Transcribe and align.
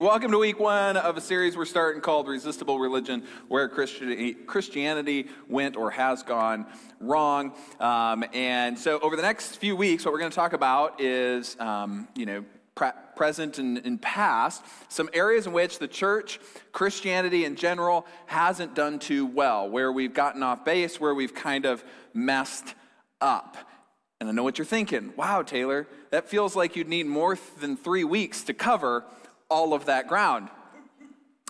Welcome 0.00 0.30
to 0.30 0.38
week 0.38 0.60
one 0.60 0.96
of 0.96 1.16
a 1.16 1.20
series 1.20 1.56
we're 1.56 1.64
starting 1.64 2.00
called 2.00 2.28
Resistible 2.28 2.78
Religion, 2.78 3.24
where 3.48 3.68
Christianity 3.68 5.26
went 5.48 5.76
or 5.76 5.90
has 5.90 6.22
gone 6.22 6.66
wrong. 7.00 7.52
Um, 7.80 8.24
and 8.32 8.78
so, 8.78 9.00
over 9.00 9.16
the 9.16 9.22
next 9.22 9.56
few 9.56 9.74
weeks, 9.74 10.04
what 10.04 10.12
we're 10.12 10.20
going 10.20 10.30
to 10.30 10.36
talk 10.36 10.52
about 10.52 11.00
is, 11.00 11.56
um, 11.58 12.06
you 12.14 12.26
know, 12.26 12.44
pre- 12.76 12.92
present 13.16 13.58
and, 13.58 13.78
and 13.78 14.00
past, 14.00 14.62
some 14.88 15.10
areas 15.12 15.48
in 15.48 15.52
which 15.52 15.80
the 15.80 15.88
church, 15.88 16.38
Christianity 16.70 17.44
in 17.44 17.56
general, 17.56 18.06
hasn't 18.26 18.76
done 18.76 19.00
too 19.00 19.26
well, 19.26 19.68
where 19.68 19.90
we've 19.90 20.14
gotten 20.14 20.44
off 20.44 20.64
base, 20.64 21.00
where 21.00 21.12
we've 21.12 21.34
kind 21.34 21.66
of 21.66 21.82
messed 22.14 22.76
up. 23.20 23.56
And 24.20 24.28
I 24.28 24.32
know 24.32 24.44
what 24.44 24.58
you're 24.58 24.64
thinking. 24.64 25.12
Wow, 25.16 25.42
Taylor, 25.42 25.88
that 26.10 26.28
feels 26.28 26.54
like 26.54 26.76
you'd 26.76 26.86
need 26.86 27.06
more 27.06 27.36
than 27.58 27.76
three 27.76 28.04
weeks 28.04 28.44
to 28.44 28.54
cover 28.54 29.04
all 29.50 29.72
of 29.72 29.86
that 29.86 30.08
ground. 30.08 30.48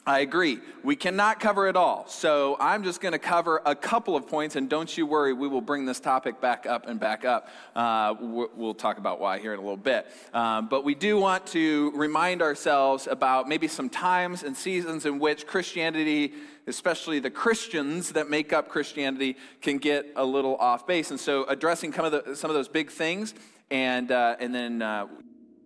I 0.07 0.21
agree. 0.21 0.61
We 0.83 0.97
cannot 0.97 1.39
cover 1.39 1.69
it 1.69 1.77
all. 1.77 2.07
So 2.09 2.57
I'm 2.59 2.83
just 2.83 3.03
going 3.03 3.13
to 3.13 3.19
cover 3.19 3.61
a 3.67 3.75
couple 3.75 4.17
of 4.17 4.27
points, 4.27 4.57
and 4.57 4.67
don't 4.67 4.97
you 4.97 5.05
worry, 5.05 5.35
we 5.35 5.49
will 5.49 5.61
bring 5.61 5.85
this 5.85 6.01
topic 6.01 6.41
back 6.41 6.65
up 6.65 6.87
and 6.87 6.99
back 6.99 7.27
up. 7.27 7.49
Uh, 7.77 8.15
we'll 8.19 8.73
talk 8.73 8.97
about 8.97 9.21
why 9.21 9.39
here 9.39 9.53
in 9.53 9.59
a 9.59 9.63
little 9.63 9.77
bit. 9.77 10.07
Um, 10.33 10.69
but 10.69 10.83
we 10.83 10.95
do 10.95 11.19
want 11.19 11.47
to 11.49 11.93
remind 11.95 12.41
ourselves 12.41 13.07
about 13.07 13.49
maybe 13.49 13.69
some 13.69 13.91
times 13.91 14.45
and 14.45 14.57
seasons 14.57 15.05
in 15.05 15.19
which 15.19 15.47
Christianity, 15.47 16.33
especially 16.67 17.19
the 17.19 17.31
Christians 17.31 18.13
that 18.13 18.31
make 18.31 18.55
up 18.55 18.71
Christianity, 18.71 19.37
can 19.61 19.77
get 19.77 20.07
a 20.17 20.25
little 20.25 20.57
off 20.57 20.87
base. 20.87 21.11
And 21.11 21.21
so 21.21 21.45
addressing 21.49 21.93
some 21.93 22.07
of, 22.07 22.13
the, 22.13 22.35
some 22.35 22.49
of 22.49 22.55
those 22.55 22.69
big 22.69 22.91
things 22.91 23.35
and, 23.71 24.11
uh, 24.11 24.37
and 24.41 24.55
then 24.55 24.81
uh, 24.81 25.07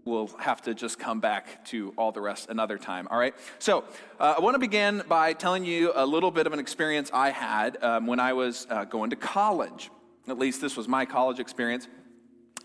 we'll 0.05 0.29
have 0.38 0.62
to 0.62 0.74
just 0.74 0.98
come 0.98 1.20
back 1.20 1.65
to 1.66 1.92
all 1.97 2.12
the 2.12 2.20
rest 2.20 2.48
another 2.48 2.79
time, 2.79 3.06
all 3.11 3.19
right? 3.19 3.34
So, 3.59 3.84
uh, 4.19 4.34
I 4.37 4.41
want 4.41 4.55
to 4.55 4.59
begin 4.59 5.02
by 5.09 5.33
telling 5.33 5.65
you 5.65 5.92
a 5.95 6.05
little 6.05 6.30
bit 6.30 6.47
of 6.47 6.52
an 6.52 6.59
experience 6.59 7.11
I 7.12 7.31
had 7.31 7.83
um, 7.83 8.06
when 8.06 8.19
I 8.19 8.33
was 8.33 8.67
uh, 8.69 8.84
going 8.84 9.11
to 9.11 9.17
college. 9.17 9.91
At 10.28 10.39
least 10.39 10.61
this 10.61 10.77
was 10.77 10.89
my 10.89 11.05
college 11.05 11.39
experience. 11.39 11.89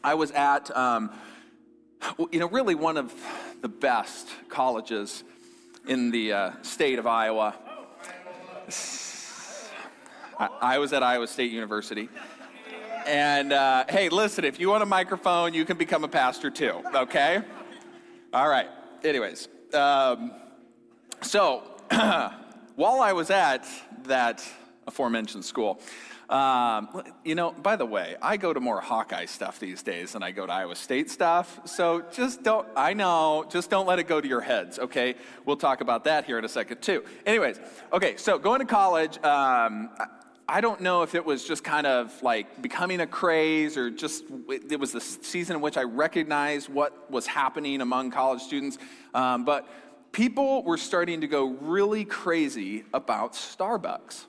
I 0.04 0.16
was 0.16 0.32
at, 0.32 0.76
um, 0.76 1.12
you 2.32 2.40
know, 2.40 2.48
really 2.50 2.76
one 2.76 2.98
of 2.98 3.14
the 3.62 3.70
best 3.70 4.28
colleges 4.50 5.24
in 5.88 6.12
the 6.12 6.34
uh, 6.34 6.52
state 6.62 7.00
of 7.00 7.08
Iowa. 7.08 7.56
I, 10.40 10.50
I 10.62 10.78
was 10.78 10.94
at 10.94 11.04
Iowa 11.04 11.28
State 11.28 11.52
University. 11.52 12.10
And 13.08 13.54
uh, 13.54 13.86
hey, 13.88 14.10
listen, 14.10 14.44
if 14.44 14.60
you 14.60 14.68
want 14.68 14.84
a 14.84 14.86
microphone, 14.86 15.54
you 15.54 15.64
can 15.64 15.78
become 15.78 16.04
a 16.04 16.10
pastor 16.10 16.52
too, 16.52 16.82
okay? 16.94 17.42
All 18.34 18.50
right. 18.50 18.68
Anyways, 19.02 19.48
um, 19.74 20.34
so 21.22 21.64
while 22.76 23.00
I 23.00 23.14
was 23.14 23.30
at 23.30 23.66
that 24.08 24.46
aforementioned 24.88 25.46
school, 25.46 25.80
um, 26.30 27.02
you 27.24 27.36
know, 27.36 27.54
by 27.54 27.78
the 27.78 27.86
way, 27.86 28.18
I 28.22 28.36
go 28.36 28.54
to 28.54 28.60
more 28.60 28.82
Hawkeye 28.82 29.26
stuff 29.26 29.58
these 29.58 29.82
days 29.82 30.12
than 30.12 30.22
I 30.22 30.32
go 30.32 30.46
to 30.46 30.52
Iowa 30.52 30.76
State 30.76 31.10
stuff. 31.10 31.62
So 31.64 32.04
just 32.12 32.44
don't, 32.44 32.68
I 32.76 32.94
know, 32.94 33.46
just 33.50 33.70
don't 33.70 33.88
let 33.88 34.00
it 34.00 34.10
go 34.10 34.20
to 34.20 34.28
your 34.28 34.42
heads, 34.42 34.80
okay? 34.80 35.16
We'll 35.46 35.56
talk 35.56 35.80
about 35.80 36.04
that 36.04 36.26
here 36.26 36.38
in 36.38 36.44
a 36.44 36.50
second, 36.50 36.82
too. 36.82 37.06
Anyways, 37.26 37.62
okay, 37.94 38.18
so 38.18 38.38
going 38.38 38.60
to 38.60 38.66
college, 38.66 39.18
um, 39.24 39.92
I 40.50 40.62
don't 40.62 40.80
know 40.80 41.02
if 41.02 41.14
it 41.14 41.26
was 41.26 41.44
just 41.44 41.64
kind 41.64 41.86
of 41.86 42.24
like 42.24 42.62
becoming 42.62 43.02
a 43.02 43.08
craze 43.08 43.76
or 43.76 43.90
just 43.90 44.24
it 44.50 44.80
was 44.80 44.94
the 44.94 45.02
season 45.02 45.58
in 45.58 45.62
which 45.62 45.76
I 45.76 45.84
recognized 45.84 46.70
what 46.70 47.12
was 47.12 47.28
happening 47.28 47.82
among 47.82 48.12
college 48.12 48.42
students. 48.42 48.78
Um, 49.14 49.44
but 49.44 49.68
people 50.14 50.64
were 50.64 50.78
starting 50.78 51.20
to 51.22 51.28
go 51.28 51.48
really 51.48 52.06
crazy 52.06 52.86
about 52.94 53.34
Starbucks 53.34 54.26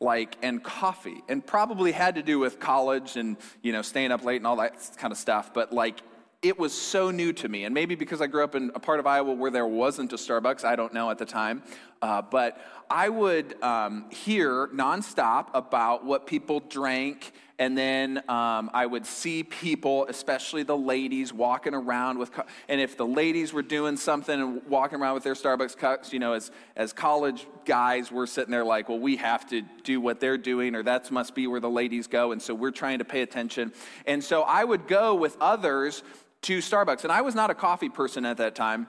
like 0.00 0.36
and 0.42 0.62
coffee 0.62 1.22
and 1.28 1.44
probably 1.44 1.90
had 1.90 2.14
to 2.14 2.22
do 2.22 2.38
with 2.38 2.60
college 2.60 3.16
and 3.16 3.36
you 3.62 3.72
know 3.72 3.82
staying 3.82 4.12
up 4.12 4.24
late 4.24 4.36
and 4.36 4.46
all 4.46 4.56
that 4.56 4.74
kind 4.98 5.12
of 5.12 5.18
stuff 5.18 5.54
but 5.54 5.72
like 5.72 6.00
it 6.42 6.58
was 6.58 6.72
so 6.72 7.10
new 7.10 7.32
to 7.32 7.48
me 7.48 7.64
and 7.64 7.72
maybe 7.72 7.94
because 7.94 8.20
i 8.20 8.26
grew 8.26 8.42
up 8.42 8.56
in 8.56 8.72
a 8.74 8.80
part 8.80 8.98
of 8.98 9.06
iowa 9.06 9.32
where 9.32 9.52
there 9.52 9.66
wasn't 9.66 10.12
a 10.12 10.16
starbucks 10.16 10.64
i 10.64 10.74
don't 10.74 10.92
know 10.92 11.10
at 11.10 11.16
the 11.16 11.24
time 11.24 11.62
uh, 12.02 12.20
but 12.20 12.60
I 12.94 13.08
would 13.08 13.60
um, 13.60 14.08
hear 14.10 14.68
nonstop 14.68 15.48
about 15.52 16.04
what 16.04 16.28
people 16.28 16.60
drank, 16.60 17.32
and 17.58 17.76
then 17.76 18.18
um, 18.28 18.70
I 18.72 18.86
would 18.86 19.04
see 19.04 19.42
people, 19.42 20.06
especially 20.08 20.62
the 20.62 20.76
ladies, 20.76 21.32
walking 21.32 21.74
around 21.74 22.18
with, 22.18 22.30
and 22.68 22.80
if 22.80 22.96
the 22.96 23.04
ladies 23.04 23.52
were 23.52 23.62
doing 23.62 23.96
something 23.96 24.40
and 24.40 24.64
walking 24.66 25.00
around 25.00 25.14
with 25.14 25.24
their 25.24 25.34
Starbucks 25.34 25.76
cups, 25.76 26.12
you 26.12 26.20
know, 26.20 26.34
as, 26.34 26.52
as 26.76 26.92
college 26.92 27.48
guys, 27.64 28.12
we're 28.12 28.28
sitting 28.28 28.52
there 28.52 28.64
like, 28.64 28.88
well, 28.88 29.00
we 29.00 29.16
have 29.16 29.44
to 29.48 29.62
do 29.82 30.00
what 30.00 30.20
they're 30.20 30.38
doing, 30.38 30.76
or 30.76 30.84
that 30.84 31.10
must 31.10 31.34
be 31.34 31.48
where 31.48 31.58
the 31.58 31.68
ladies 31.68 32.06
go, 32.06 32.30
and 32.30 32.40
so 32.40 32.54
we're 32.54 32.70
trying 32.70 33.00
to 33.00 33.04
pay 33.04 33.22
attention. 33.22 33.72
And 34.06 34.22
so 34.22 34.42
I 34.42 34.62
would 34.62 34.86
go 34.86 35.16
with 35.16 35.36
others 35.40 36.04
to 36.42 36.58
Starbucks, 36.58 37.02
and 37.02 37.10
I 37.10 37.22
was 37.22 37.34
not 37.34 37.50
a 37.50 37.56
coffee 37.56 37.88
person 37.88 38.24
at 38.24 38.36
that 38.36 38.54
time. 38.54 38.86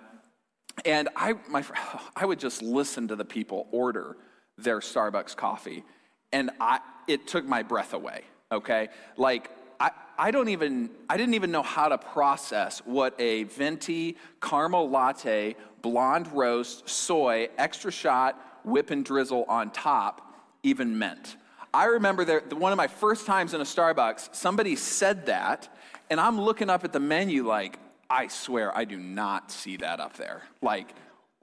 And 0.83 1.09
I, 1.15 1.35
my, 1.47 1.63
I 2.15 2.25
would 2.25 2.39
just 2.39 2.61
listen 2.61 3.07
to 3.07 3.15
the 3.15 3.25
people 3.25 3.67
order 3.71 4.17
their 4.57 4.79
Starbucks 4.79 5.35
coffee, 5.35 5.83
and 6.31 6.49
I, 6.59 6.79
it 7.07 7.27
took 7.27 7.45
my 7.45 7.63
breath 7.63 7.93
away, 7.93 8.23
okay? 8.51 8.89
Like, 9.17 9.51
I, 9.79 9.91
I 10.17 10.31
don't 10.31 10.49
even, 10.49 10.89
I 11.09 11.17
didn't 11.17 11.33
even 11.33 11.51
know 11.51 11.61
how 11.61 11.89
to 11.89 11.97
process 11.97 12.79
what 12.85 13.19
a 13.19 13.43
venti 13.43 14.17
caramel 14.41 14.89
latte, 14.89 15.55
blonde 15.81 16.31
roast, 16.31 16.87
soy, 16.89 17.49
extra 17.57 17.91
shot, 17.91 18.41
whip 18.63 18.91
and 18.91 19.03
drizzle 19.03 19.45
on 19.47 19.71
top 19.71 20.33
even 20.63 20.97
meant. 20.97 21.35
I 21.73 21.85
remember 21.85 22.23
that 22.25 22.53
one 22.53 22.71
of 22.71 22.77
my 22.77 22.87
first 22.87 23.25
times 23.25 23.53
in 23.53 23.61
a 23.61 23.65
Starbucks, 23.65 24.33
somebody 24.33 24.75
said 24.75 25.25
that, 25.25 25.67
and 26.09 26.19
I'm 26.19 26.39
looking 26.39 26.69
up 26.69 26.83
at 26.85 26.93
the 26.93 26.99
menu 26.99 27.45
like, 27.45 27.77
I 28.09 28.27
swear 28.27 28.75
I 28.75 28.85
do 28.85 28.97
not 28.97 29.51
see 29.51 29.77
that 29.77 29.99
up 29.99 30.17
there. 30.17 30.43
Like, 30.61 30.93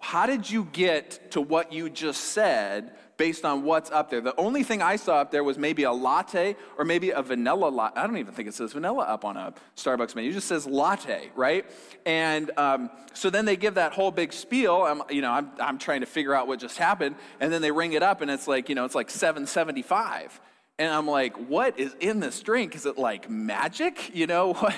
how 0.03 0.27
did 0.27 0.50
you 0.50 0.65
get 0.73 1.31
to 1.31 1.41
what 1.41 1.73
you 1.73 1.89
just 1.89 2.25
said 2.25 2.93
based 3.17 3.45
on 3.45 3.62
what's 3.62 3.89
up 3.93 4.11
there? 4.11 4.21
The 4.21 4.34
only 4.34 4.65
thing 4.65 4.83
I 4.83 4.97
saw 4.97 5.21
up 5.21 5.31
there 5.31 5.45
was 5.45 5.59
maybe 5.59 5.84
a 5.84 5.93
latte 5.93 6.56
or 6.77 6.84
maybe 6.84 7.11
a 7.11 7.23
vanilla 7.23 7.69
latte. 7.69 8.00
I 8.00 8.06
don't 8.09 8.17
even 8.17 8.34
think 8.34 8.49
it 8.49 8.55
says 8.55 8.73
vanilla 8.73 9.05
up 9.05 9.25
on 9.25 9.37
a 9.37 9.55
Starbucks 9.77 10.17
menu. 10.17 10.31
It 10.31 10.34
just 10.34 10.49
says 10.49 10.67
latte, 10.67 11.31
right? 11.37 11.65
And 12.05 12.50
um, 12.56 12.91
so 13.12 13.31
then 13.31 13.44
they 13.44 13.56
give 13.56 13.75
that 13.77 13.93
whole 13.93 14.11
big 14.11 14.33
spiel. 14.33 14.83
I'm, 14.83 15.03
you 15.09 15.23
know, 15.23 15.31
I'm, 15.31 15.53
I'm 15.61 15.79
trying 15.79 16.00
to 16.00 16.06
figure 16.06 16.34
out 16.34 16.49
what 16.49 16.59
just 16.59 16.79
happened. 16.79 17.15
And 17.39 17.53
then 17.53 17.62
they 17.62 17.71
ring 17.71 17.93
it 17.93 18.03
up 18.03 18.23
and 18.23 18.31
it's 18.31 18.49
like, 18.49 18.69
you 18.69 18.75
know, 18.75 18.84
it's 18.84 18.97
like 18.97 19.09
775. 19.09 20.41
And 20.81 20.93
I'm 20.93 21.06
like, 21.06 21.37
what 21.49 21.79
is 21.79 21.94
in 22.00 22.19
this 22.19 22.41
drink? 22.41 22.75
Is 22.75 22.87
it 22.87 22.99
like 22.99 23.31
magic? 23.31 24.12
You 24.17 24.27
know, 24.27 24.53
what? 24.55 24.75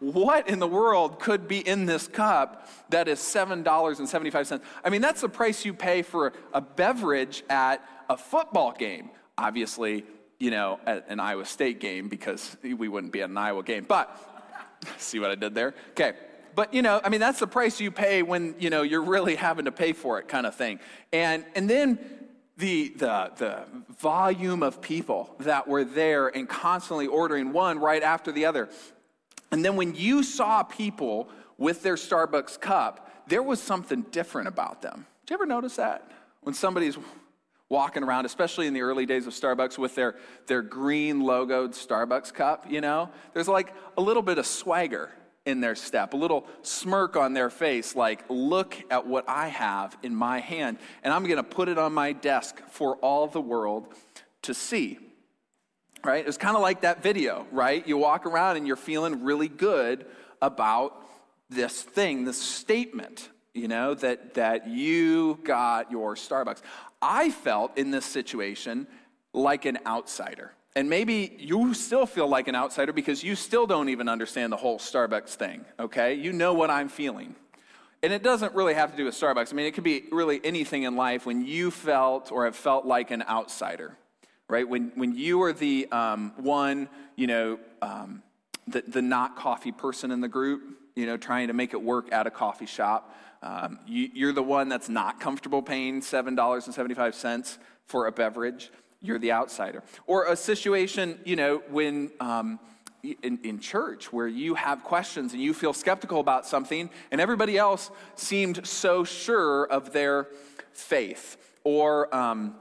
What 0.00 0.48
in 0.48 0.58
the 0.58 0.66
world 0.66 1.18
could 1.18 1.48
be 1.48 1.58
in 1.58 1.86
this 1.86 2.06
cup 2.06 2.68
that 2.90 3.08
is 3.08 3.18
$7.75? 3.18 4.60
I 4.84 4.90
mean, 4.90 5.00
that's 5.00 5.20
the 5.20 5.28
price 5.28 5.64
you 5.64 5.74
pay 5.74 6.02
for 6.02 6.32
a 6.52 6.60
beverage 6.60 7.42
at 7.48 7.84
a 8.08 8.16
football 8.16 8.72
game. 8.72 9.10
Obviously, 9.36 10.04
you 10.38 10.50
know, 10.50 10.78
at 10.86 11.06
an 11.08 11.20
Iowa 11.20 11.44
State 11.44 11.80
game 11.80 12.08
because 12.08 12.56
we 12.62 12.88
wouldn't 12.88 13.12
be 13.12 13.22
at 13.22 13.30
an 13.30 13.36
Iowa 13.36 13.62
game. 13.62 13.84
But 13.88 14.16
see 14.98 15.18
what 15.18 15.30
I 15.30 15.34
did 15.34 15.54
there? 15.54 15.74
Okay. 15.90 16.12
But 16.54 16.74
you 16.74 16.82
know, 16.82 17.00
I 17.02 17.08
mean, 17.08 17.20
that's 17.20 17.38
the 17.38 17.46
price 17.46 17.80
you 17.80 17.90
pay 17.90 18.22
when 18.22 18.56
you 18.58 18.70
know 18.70 18.82
you're 18.82 19.02
really 19.02 19.36
having 19.36 19.66
to 19.66 19.72
pay 19.72 19.92
for 19.92 20.18
it, 20.18 20.26
kind 20.26 20.44
of 20.46 20.56
thing. 20.56 20.80
And 21.12 21.44
and 21.54 21.70
then 21.70 21.98
the, 22.58 22.88
the, 22.96 23.32
the 23.36 23.64
volume 24.00 24.62
of 24.62 24.82
people 24.82 25.34
that 25.40 25.68
were 25.68 25.84
there 25.84 26.26
and 26.28 26.48
constantly 26.48 27.06
ordering 27.06 27.52
one 27.52 27.78
right 27.78 28.02
after 28.02 28.32
the 28.32 28.44
other. 28.44 28.68
And 29.50 29.64
then 29.64 29.76
when 29.76 29.94
you 29.94 30.22
saw 30.22 30.62
people 30.62 31.28
with 31.56 31.82
their 31.82 31.96
Starbucks 31.96 32.60
cup, 32.60 33.10
there 33.28 33.42
was 33.42 33.60
something 33.60 34.02
different 34.10 34.48
about 34.48 34.82
them. 34.82 35.06
Did 35.26 35.30
you 35.30 35.34
ever 35.34 35.46
notice 35.46 35.76
that? 35.76 36.10
When 36.42 36.54
somebody's 36.54 36.96
walking 37.68 38.02
around, 38.02 38.24
especially 38.24 38.66
in 38.66 38.74
the 38.74 38.80
early 38.80 39.04
days 39.04 39.26
of 39.26 39.34
Starbucks, 39.34 39.76
with 39.76 39.94
their, 39.94 40.16
their 40.46 40.62
green 40.62 41.22
logoed 41.22 41.70
Starbucks 41.70 42.32
cup, 42.32 42.70
you 42.70 42.80
know, 42.80 43.10
there's 43.34 43.48
like 43.48 43.74
a 43.96 44.00
little 44.00 44.22
bit 44.22 44.38
of 44.38 44.46
swagger 44.46 45.10
in 45.44 45.60
their 45.60 45.74
step, 45.74 46.12
a 46.12 46.16
little 46.16 46.46
smirk 46.62 47.16
on 47.16 47.32
their 47.32 47.48
face, 47.48 47.96
like, 47.96 48.22
look 48.28 48.76
at 48.90 49.06
what 49.06 49.26
I 49.28 49.48
have 49.48 49.96
in 50.02 50.14
my 50.14 50.40
hand, 50.40 50.78
and 51.02 51.12
I'm 51.12 51.24
gonna 51.24 51.42
put 51.42 51.68
it 51.68 51.78
on 51.78 51.94
my 51.94 52.12
desk 52.12 52.60
for 52.68 52.96
all 52.96 53.26
the 53.26 53.40
world 53.40 53.94
to 54.42 54.52
see 54.52 54.98
right? 56.04 56.26
It's 56.26 56.36
kind 56.36 56.56
of 56.56 56.62
like 56.62 56.82
that 56.82 57.02
video, 57.02 57.46
right? 57.52 57.86
You 57.86 57.96
walk 57.96 58.26
around 58.26 58.56
and 58.56 58.66
you're 58.66 58.76
feeling 58.76 59.24
really 59.24 59.48
good 59.48 60.06
about 60.40 61.04
this 61.50 61.82
thing, 61.82 62.24
this 62.24 62.40
statement, 62.40 63.28
you 63.54 63.68
know, 63.68 63.94
that, 63.94 64.34
that 64.34 64.68
you 64.68 65.38
got 65.44 65.90
your 65.90 66.14
Starbucks. 66.14 66.62
I 67.00 67.30
felt 67.30 67.76
in 67.78 67.90
this 67.90 68.04
situation 68.04 68.86
like 69.32 69.64
an 69.64 69.78
outsider. 69.86 70.52
And 70.76 70.88
maybe 70.88 71.34
you 71.38 71.74
still 71.74 72.06
feel 72.06 72.28
like 72.28 72.46
an 72.46 72.54
outsider 72.54 72.92
because 72.92 73.24
you 73.24 73.34
still 73.34 73.66
don't 73.66 73.88
even 73.88 74.08
understand 74.08 74.52
the 74.52 74.56
whole 74.56 74.78
Starbucks 74.78 75.30
thing, 75.30 75.64
okay? 75.80 76.14
You 76.14 76.32
know 76.32 76.54
what 76.54 76.70
I'm 76.70 76.88
feeling. 76.88 77.34
And 78.02 78.12
it 78.12 78.22
doesn't 78.22 78.54
really 78.54 78.74
have 78.74 78.92
to 78.92 78.96
do 78.96 79.04
with 79.04 79.14
Starbucks. 79.14 79.52
I 79.52 79.56
mean, 79.56 79.66
it 79.66 79.74
could 79.74 79.82
be 79.82 80.04
really 80.12 80.40
anything 80.44 80.84
in 80.84 80.94
life 80.94 81.26
when 81.26 81.44
you 81.44 81.72
felt 81.72 82.30
or 82.30 82.44
have 82.44 82.54
felt 82.54 82.86
like 82.86 83.10
an 83.10 83.22
outsider, 83.22 83.96
right? 84.48 84.68
When, 84.68 84.92
when 84.94 85.14
you 85.14 85.42
are 85.42 85.52
the 85.52 85.90
um, 85.92 86.32
one, 86.36 86.88
you 87.16 87.26
know, 87.26 87.58
um, 87.82 88.22
the, 88.66 88.82
the 88.86 89.02
not 89.02 89.36
coffee 89.36 89.72
person 89.72 90.10
in 90.10 90.20
the 90.20 90.28
group, 90.28 90.62
you 90.96 91.06
know, 91.06 91.16
trying 91.16 91.48
to 91.48 91.54
make 91.54 91.72
it 91.74 91.82
work 91.82 92.12
at 92.12 92.26
a 92.26 92.30
coffee 92.30 92.66
shop. 92.66 93.14
Um, 93.42 93.78
you, 93.86 94.28
are 94.28 94.32
the 94.32 94.42
one 94.42 94.68
that's 94.68 94.88
not 94.88 95.20
comfortable 95.20 95.62
paying 95.62 96.00
$7.75 96.00 97.58
for 97.86 98.06
a 98.06 98.12
beverage. 98.12 98.70
You're 99.00 99.18
the 99.18 99.32
outsider. 99.32 99.84
Or 100.06 100.26
a 100.26 100.34
situation, 100.34 101.20
you 101.24 101.36
know, 101.36 101.62
when 101.70 102.10
um, 102.18 102.58
in, 103.02 103.38
in 103.44 103.60
church 103.60 104.12
where 104.12 104.26
you 104.26 104.54
have 104.54 104.82
questions 104.82 105.32
and 105.32 105.42
you 105.42 105.54
feel 105.54 105.72
skeptical 105.72 106.20
about 106.20 106.46
something, 106.46 106.90
and 107.12 107.20
everybody 107.20 107.56
else 107.56 107.90
seemed 108.16 108.66
so 108.66 109.04
sure 109.04 109.66
of 109.66 109.92
their 109.92 110.28
faith. 110.72 111.36
Or 111.62 112.12
um, 112.14 112.56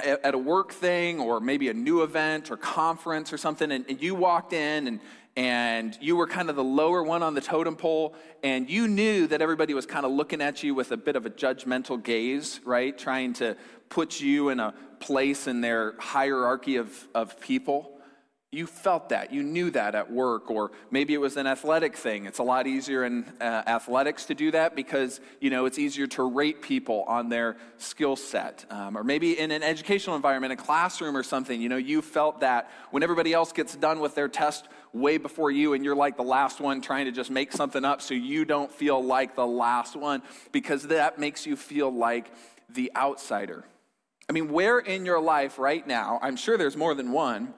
at 0.00 0.34
a 0.34 0.38
work 0.38 0.72
thing, 0.72 1.18
or 1.20 1.40
maybe 1.40 1.68
a 1.68 1.74
new 1.74 2.02
event 2.02 2.50
or 2.50 2.56
conference 2.56 3.32
or 3.32 3.38
something, 3.38 3.72
and, 3.72 3.84
and 3.88 4.00
you 4.00 4.14
walked 4.14 4.52
in 4.52 4.86
and 4.86 5.00
and 5.36 5.96
you 6.00 6.16
were 6.16 6.26
kind 6.26 6.50
of 6.50 6.56
the 6.56 6.64
lower 6.64 7.00
one 7.00 7.22
on 7.22 7.32
the 7.32 7.40
totem 7.40 7.76
pole, 7.76 8.16
and 8.42 8.68
you 8.68 8.88
knew 8.88 9.28
that 9.28 9.40
everybody 9.40 9.72
was 9.72 9.86
kind 9.86 10.04
of 10.04 10.10
looking 10.10 10.42
at 10.42 10.64
you 10.64 10.74
with 10.74 10.90
a 10.90 10.96
bit 10.96 11.14
of 11.14 11.26
a 11.26 11.30
judgmental 11.30 12.02
gaze, 12.02 12.58
right? 12.64 12.98
Trying 12.98 13.34
to 13.34 13.56
put 13.88 14.20
you 14.20 14.48
in 14.48 14.58
a 14.58 14.74
place 14.98 15.46
in 15.46 15.60
their 15.60 15.94
hierarchy 16.00 16.74
of, 16.74 17.06
of 17.14 17.40
people. 17.40 17.97
You 18.50 18.66
felt 18.66 19.10
that. 19.10 19.30
You 19.30 19.42
knew 19.42 19.70
that 19.72 19.94
at 19.94 20.10
work, 20.10 20.50
or 20.50 20.70
maybe 20.90 21.12
it 21.12 21.20
was 21.20 21.36
an 21.36 21.46
athletic 21.46 21.94
thing. 21.94 22.24
It's 22.24 22.38
a 22.38 22.42
lot 22.42 22.66
easier 22.66 23.04
in 23.04 23.26
uh, 23.42 23.44
athletics 23.66 24.24
to 24.24 24.34
do 24.34 24.50
that 24.52 24.74
because, 24.74 25.20
you 25.38 25.50
know, 25.50 25.66
it's 25.66 25.78
easier 25.78 26.06
to 26.06 26.22
rate 26.22 26.62
people 26.62 27.04
on 27.06 27.28
their 27.28 27.58
skill 27.76 28.16
set. 28.16 28.64
Um, 28.70 28.96
or 28.96 29.04
maybe 29.04 29.38
in 29.38 29.50
an 29.50 29.62
educational 29.62 30.16
environment, 30.16 30.54
a 30.54 30.56
classroom 30.56 31.14
or 31.14 31.22
something, 31.22 31.60
you 31.60 31.68
know, 31.68 31.76
you 31.76 32.00
felt 32.00 32.40
that 32.40 32.70
when 32.90 33.02
everybody 33.02 33.34
else 33.34 33.52
gets 33.52 33.76
done 33.76 34.00
with 34.00 34.14
their 34.14 34.28
test 34.28 34.66
way 34.94 35.18
before 35.18 35.50
you 35.50 35.74
and 35.74 35.84
you're 35.84 35.94
like 35.94 36.16
the 36.16 36.22
last 36.22 36.58
one 36.58 36.80
trying 36.80 37.04
to 37.04 37.12
just 37.12 37.30
make 37.30 37.52
something 37.52 37.84
up 37.84 38.00
so 38.00 38.14
you 38.14 38.46
don't 38.46 38.72
feel 38.72 39.04
like 39.04 39.34
the 39.34 39.46
last 39.46 39.94
one 39.94 40.22
because 40.52 40.84
that 40.84 41.18
makes 41.18 41.44
you 41.44 41.54
feel 41.54 41.90
like 41.90 42.32
the 42.70 42.90
outsider. 42.96 43.62
I 44.30 44.32
mean, 44.32 44.50
where 44.50 44.78
in 44.78 45.04
your 45.04 45.20
life 45.20 45.58
right 45.58 45.86
now, 45.86 46.18
I'm 46.22 46.36
sure 46.36 46.56
there's 46.56 46.78
more 46.78 46.94
than 46.94 47.12
one, 47.12 47.52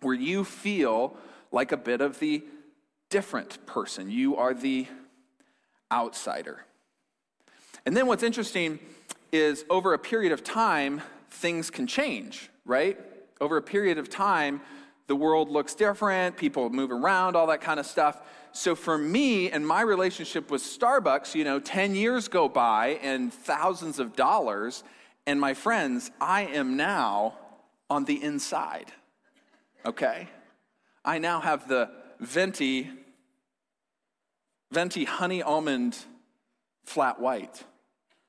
where 0.00 0.14
you 0.14 0.44
feel 0.44 1.16
like 1.52 1.72
a 1.72 1.76
bit 1.76 2.00
of 2.00 2.18
the 2.18 2.42
different 3.10 3.64
person. 3.66 4.10
You 4.10 4.36
are 4.36 4.54
the 4.54 4.86
outsider. 5.92 6.64
And 7.84 7.96
then 7.96 8.06
what's 8.06 8.22
interesting 8.22 8.78
is 9.32 9.64
over 9.70 9.94
a 9.94 9.98
period 9.98 10.32
of 10.32 10.44
time, 10.44 11.02
things 11.30 11.70
can 11.70 11.86
change, 11.86 12.50
right? 12.64 12.98
Over 13.40 13.56
a 13.56 13.62
period 13.62 13.98
of 13.98 14.08
time, 14.08 14.60
the 15.06 15.16
world 15.16 15.50
looks 15.50 15.74
different, 15.74 16.36
people 16.36 16.70
move 16.70 16.92
around, 16.92 17.34
all 17.36 17.48
that 17.48 17.60
kind 17.60 17.80
of 17.80 17.86
stuff. 17.86 18.20
So 18.52 18.74
for 18.74 18.98
me 18.98 19.50
and 19.50 19.66
my 19.66 19.80
relationship 19.80 20.50
with 20.50 20.62
Starbucks, 20.62 21.34
you 21.34 21.44
know, 21.44 21.58
10 21.58 21.94
years 21.94 22.28
go 22.28 22.48
by 22.48 22.98
and 23.02 23.32
thousands 23.32 23.98
of 23.98 24.14
dollars, 24.14 24.84
and 25.26 25.40
my 25.40 25.54
friends, 25.54 26.10
I 26.20 26.42
am 26.46 26.76
now 26.76 27.34
on 27.88 28.04
the 28.04 28.22
inside. 28.22 28.92
Okay? 29.84 30.28
I 31.04 31.18
now 31.18 31.40
have 31.40 31.68
the 31.68 31.90
venti 32.18 32.90
venti 34.72 35.04
honey 35.04 35.42
almond 35.42 35.96
flat 36.84 37.18
white 37.18 37.64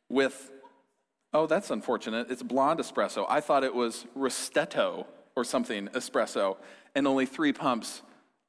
with 0.10 0.50
oh 1.34 1.46
that's 1.46 1.70
unfortunate 1.70 2.32
it's 2.32 2.42
blonde 2.42 2.80
espresso 2.80 3.26
i 3.30 3.40
thought 3.40 3.64
it 3.64 3.76
was 3.76 4.06
ristretto 4.18 5.06
or 5.36 5.44
something 5.44 5.88
espresso 5.90 6.58
and 6.96 7.06
only 7.06 7.26
three 7.26 7.54
pumps 7.54 8.02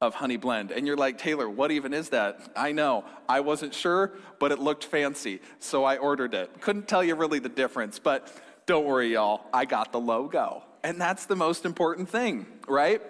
of 0.03 0.15
honey 0.15 0.37
blend. 0.37 0.71
And 0.71 0.85
you're 0.85 0.97
like, 0.97 1.17
Taylor, 1.17 1.49
what 1.49 1.71
even 1.71 1.93
is 1.93 2.09
that? 2.09 2.51
I 2.55 2.73
know. 2.73 3.05
I 3.27 3.39
wasn't 3.39 3.73
sure, 3.73 4.11
but 4.37 4.51
it 4.51 4.59
looked 4.59 4.83
fancy. 4.83 5.39
So 5.59 5.85
I 5.85 5.97
ordered 5.97 6.33
it. 6.33 6.61
Couldn't 6.61 6.87
tell 6.87 7.03
you 7.03 7.15
really 7.15 7.39
the 7.39 7.49
difference, 7.49 7.99
but 7.99 8.31
don't 8.65 8.85
worry, 8.85 9.13
y'all. 9.13 9.45
I 9.53 9.65
got 9.65 9.91
the 9.91 9.99
logo. 9.99 10.63
And 10.83 10.99
that's 10.99 11.25
the 11.25 11.35
most 11.35 11.65
important 11.65 12.09
thing, 12.09 12.45
right? 12.67 13.01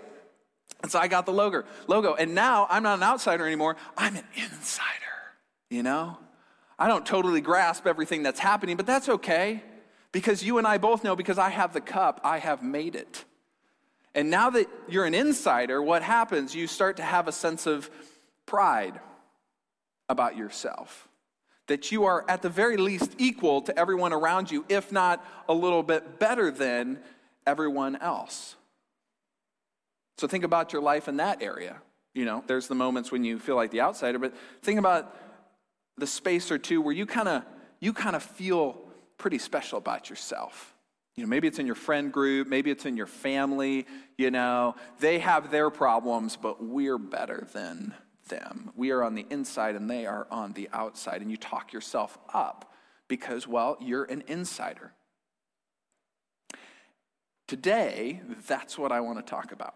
And 0.82 0.92
so 0.92 1.00
I 1.00 1.08
got 1.08 1.26
the 1.26 1.34
logo. 1.34 1.64
Logo. 1.88 2.14
And 2.14 2.36
now 2.36 2.68
I'm 2.70 2.84
not 2.84 3.00
an 3.00 3.04
outsider 3.04 3.46
anymore. 3.46 3.78
I'm 3.98 4.16
an 4.16 4.26
insider. 4.36 4.84
You 5.70 5.82
know? 5.82 6.18
I 6.78 6.88
don't 6.88 7.06
totally 7.06 7.42
grasp 7.42 7.88
everything 7.88 8.24
that's 8.24 8.40
happening, 8.40 8.78
but 8.78 8.86
that's 8.86 9.10
okay. 9.10 9.64
Because 10.12 10.44
you 10.44 10.58
and 10.58 10.68
I 10.68 10.78
both 10.78 11.04
know 11.04 11.16
because 11.16 11.38
I 11.38 11.50
have 11.50 11.74
the 11.74 11.82
cup, 11.82 12.22
I 12.24 12.40
have 12.40 12.62
made 12.62 12.96
it. 12.96 13.26
And 14.14 14.30
now 14.30 14.52
that 14.52 14.68
you're 14.88 15.06
an 15.06 15.16
insider, 15.16 15.82
what 15.82 16.04
happens? 16.04 16.54
You 16.54 16.68
start 16.68 16.98
to 16.98 17.04
have 17.04 17.28
a 17.28 17.32
sense 17.32 17.66
of 17.66 17.90
pride 18.46 19.00
about 20.10 20.38
yourself. 20.38 21.08
That 21.68 21.92
you 21.92 22.04
are 22.04 22.26
at 22.30 22.42
the 22.42 22.50
very 22.50 22.78
least 22.78 23.12
equal 23.18 23.62
to 23.62 23.80
everyone 23.80 24.14
around 24.14 24.52
you, 24.52 24.66
if 24.70 24.92
not 24.92 25.26
a 25.48 25.54
little 25.54 25.82
bit 25.82 26.20
better 26.20 26.52
than 26.52 27.00
everyone 27.46 27.96
else. 27.96 28.56
So 30.18 30.28
think 30.28 30.44
about 30.44 30.74
your 30.74 30.82
life 30.82 31.08
in 31.08 31.18
that 31.18 31.42
area. 31.42 31.78
You 32.14 32.26
know, 32.26 32.44
there's 32.46 32.68
the 32.68 32.76
moments 32.76 33.12
when 33.12 33.24
you 33.24 33.40
feel 33.40 33.56
like 33.56 33.72
the 33.72 33.82
outsider, 33.82 34.20
but 34.20 34.34
think 34.62 34.80
about 34.80 35.16
the 35.98 36.08
space 36.08 36.52
or 36.52 36.58
two 36.58 36.82
where 36.82 36.94
you 36.94 37.06
kind 37.06 37.28
of 37.28 37.44
you 37.80 37.92
kind 37.92 38.16
of 38.16 38.24
feel 38.24 38.78
pretty 39.18 39.38
special 39.38 39.78
about 39.78 40.10
yourself. 40.10 40.74
You 41.16 41.24
know, 41.24 41.30
maybe 41.30 41.48
it's 41.48 41.60
in 41.60 41.66
your 41.66 41.76
friend 41.76 42.12
group, 42.12 42.48
maybe 42.48 42.72
it's 42.72 42.86
in 42.86 42.98
your 42.98 43.08
family, 43.08 43.86
you 44.18 44.32
know. 44.32 44.76
They 45.00 45.20
have 45.20 45.52
their 45.52 45.70
problems, 45.70 46.38
but 46.38 46.64
we're 46.64 46.98
better 46.98 47.48
than 47.54 47.94
them. 48.30 48.72
We 48.76 48.92
are 48.92 49.04
on 49.04 49.16
the 49.16 49.26
inside 49.30 49.76
and 49.76 49.90
they 49.90 50.06
are 50.06 50.28
on 50.32 50.54
the 50.54 50.70
outside. 50.74 51.22
And 51.22 51.30
you 51.30 51.38
talk 51.38 51.74
yourself 51.74 52.18
up 52.34 52.74
because, 53.08 53.48
well, 53.48 53.78
you're 53.80 54.06
an 54.06 54.24
insider. 54.28 54.94
Today, 57.54 58.20
that's 58.48 58.80
what 58.80 58.92
I 58.92 59.02
want 59.02 59.20
to 59.20 59.30
talk 59.30 59.52
about. 59.52 59.76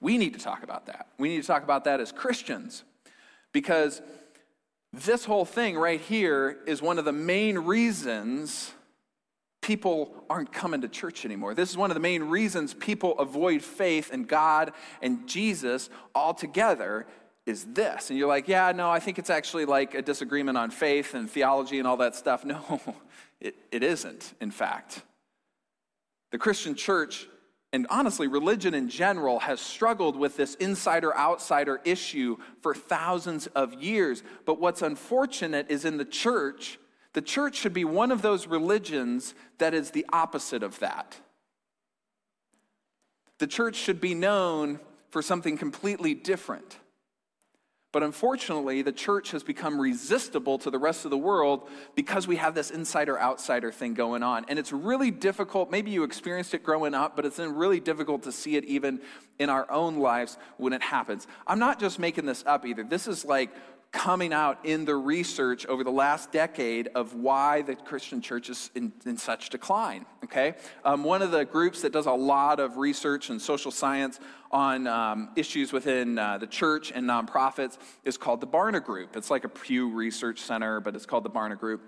We 0.00 0.16
need 0.16 0.32
to 0.32 0.40
talk 0.40 0.62
about 0.62 0.86
that. 0.86 1.08
We 1.18 1.28
need 1.28 1.42
to 1.42 1.46
talk 1.46 1.62
about 1.62 1.84
that 1.84 2.00
as 2.00 2.12
Christians 2.12 2.82
because 3.52 4.00
this 4.94 5.26
whole 5.26 5.44
thing 5.44 5.76
right 5.76 6.00
here 6.00 6.56
is 6.66 6.80
one 6.80 6.98
of 6.98 7.04
the 7.04 7.12
main 7.12 7.58
reasons 7.58 8.72
people 9.60 10.24
aren't 10.30 10.50
coming 10.50 10.80
to 10.80 10.88
church 10.88 11.26
anymore. 11.26 11.52
This 11.52 11.68
is 11.68 11.76
one 11.76 11.90
of 11.90 11.94
the 11.94 12.00
main 12.00 12.22
reasons 12.22 12.72
people 12.72 13.18
avoid 13.18 13.60
faith 13.60 14.08
and 14.10 14.26
God 14.26 14.72
and 15.02 15.28
Jesus 15.28 15.90
altogether 16.14 17.06
is 17.44 17.66
this. 17.66 18.08
And 18.08 18.18
you're 18.18 18.28
like, 18.28 18.48
yeah, 18.48 18.72
no, 18.72 18.90
I 18.90 18.98
think 18.98 19.18
it's 19.18 19.28
actually 19.28 19.66
like 19.66 19.92
a 19.92 20.00
disagreement 20.00 20.56
on 20.56 20.70
faith 20.70 21.12
and 21.12 21.30
theology 21.30 21.80
and 21.80 21.86
all 21.86 21.98
that 21.98 22.16
stuff. 22.16 22.44
No, 22.46 22.80
it, 23.42 23.56
it 23.70 23.82
isn't, 23.82 24.32
in 24.40 24.50
fact. 24.50 25.02
The 26.30 26.38
Christian 26.38 26.74
church, 26.74 27.26
and 27.72 27.86
honestly, 27.90 28.26
religion 28.26 28.74
in 28.74 28.88
general, 28.88 29.40
has 29.40 29.60
struggled 29.60 30.16
with 30.16 30.36
this 30.36 30.54
insider 30.56 31.16
outsider 31.16 31.80
issue 31.84 32.36
for 32.60 32.74
thousands 32.74 33.46
of 33.48 33.74
years. 33.74 34.22
But 34.44 34.60
what's 34.60 34.82
unfortunate 34.82 35.70
is 35.70 35.84
in 35.84 35.96
the 35.96 36.04
church, 36.04 36.78
the 37.14 37.22
church 37.22 37.56
should 37.56 37.74
be 37.74 37.84
one 37.84 38.12
of 38.12 38.22
those 38.22 38.46
religions 38.46 39.34
that 39.58 39.74
is 39.74 39.90
the 39.90 40.06
opposite 40.12 40.62
of 40.62 40.78
that. 40.80 41.16
The 43.38 43.46
church 43.46 43.76
should 43.76 44.00
be 44.00 44.14
known 44.14 44.80
for 45.10 45.22
something 45.22 45.56
completely 45.56 46.14
different. 46.14 46.78
But 47.90 48.02
unfortunately, 48.02 48.82
the 48.82 48.92
church 48.92 49.30
has 49.30 49.42
become 49.42 49.80
resistible 49.80 50.58
to 50.58 50.70
the 50.70 50.78
rest 50.78 51.06
of 51.06 51.10
the 51.10 51.16
world 51.16 51.70
because 51.94 52.28
we 52.28 52.36
have 52.36 52.54
this 52.54 52.70
insider 52.70 53.18
outsider 53.18 53.72
thing 53.72 53.94
going 53.94 54.22
on. 54.22 54.44
And 54.48 54.58
it's 54.58 54.72
really 54.72 55.10
difficult. 55.10 55.70
Maybe 55.70 55.90
you 55.90 56.02
experienced 56.02 56.52
it 56.52 56.62
growing 56.62 56.92
up, 56.92 57.16
but 57.16 57.24
it's 57.24 57.38
really 57.38 57.80
difficult 57.80 58.24
to 58.24 58.32
see 58.32 58.56
it 58.56 58.64
even 58.66 59.00
in 59.38 59.48
our 59.48 59.70
own 59.70 60.00
lives 60.00 60.36
when 60.58 60.74
it 60.74 60.82
happens. 60.82 61.26
I'm 61.46 61.58
not 61.58 61.80
just 61.80 61.98
making 61.98 62.26
this 62.26 62.44
up 62.46 62.66
either. 62.66 62.84
This 62.84 63.08
is 63.08 63.24
like 63.24 63.50
coming 63.90 64.32
out 64.34 64.64
in 64.64 64.84
the 64.84 64.94
research 64.94 65.64
over 65.66 65.82
the 65.82 65.90
last 65.90 66.30
decade 66.30 66.88
of 66.94 67.14
why 67.14 67.62
the 67.62 67.74
Christian 67.74 68.20
church 68.20 68.50
is 68.50 68.70
in, 68.74 68.92
in 69.06 69.16
such 69.16 69.48
decline. 69.48 70.04
Okay? 70.24 70.54
Um, 70.84 71.04
one 71.04 71.22
of 71.22 71.30
the 71.30 71.44
groups 71.44 71.82
that 71.82 71.92
does 71.92 72.06
a 72.06 72.12
lot 72.12 72.60
of 72.60 72.76
research 72.76 73.30
and 73.30 73.40
social 73.40 73.70
science 73.70 74.20
on 74.50 74.86
um, 74.86 75.30
issues 75.36 75.72
within 75.72 76.18
uh, 76.18 76.38
the 76.38 76.46
church 76.46 76.92
and 76.94 77.06
nonprofits 77.06 77.78
is 78.04 78.18
called 78.18 78.40
the 78.40 78.46
Barna 78.46 78.82
Group. 78.82 79.16
It's 79.16 79.30
like 79.30 79.44
a 79.44 79.48
Pew 79.48 79.90
Research 79.90 80.40
Center, 80.40 80.80
but 80.80 80.94
it's 80.94 81.06
called 81.06 81.24
the 81.24 81.30
Barna 81.30 81.58
Group. 81.58 81.82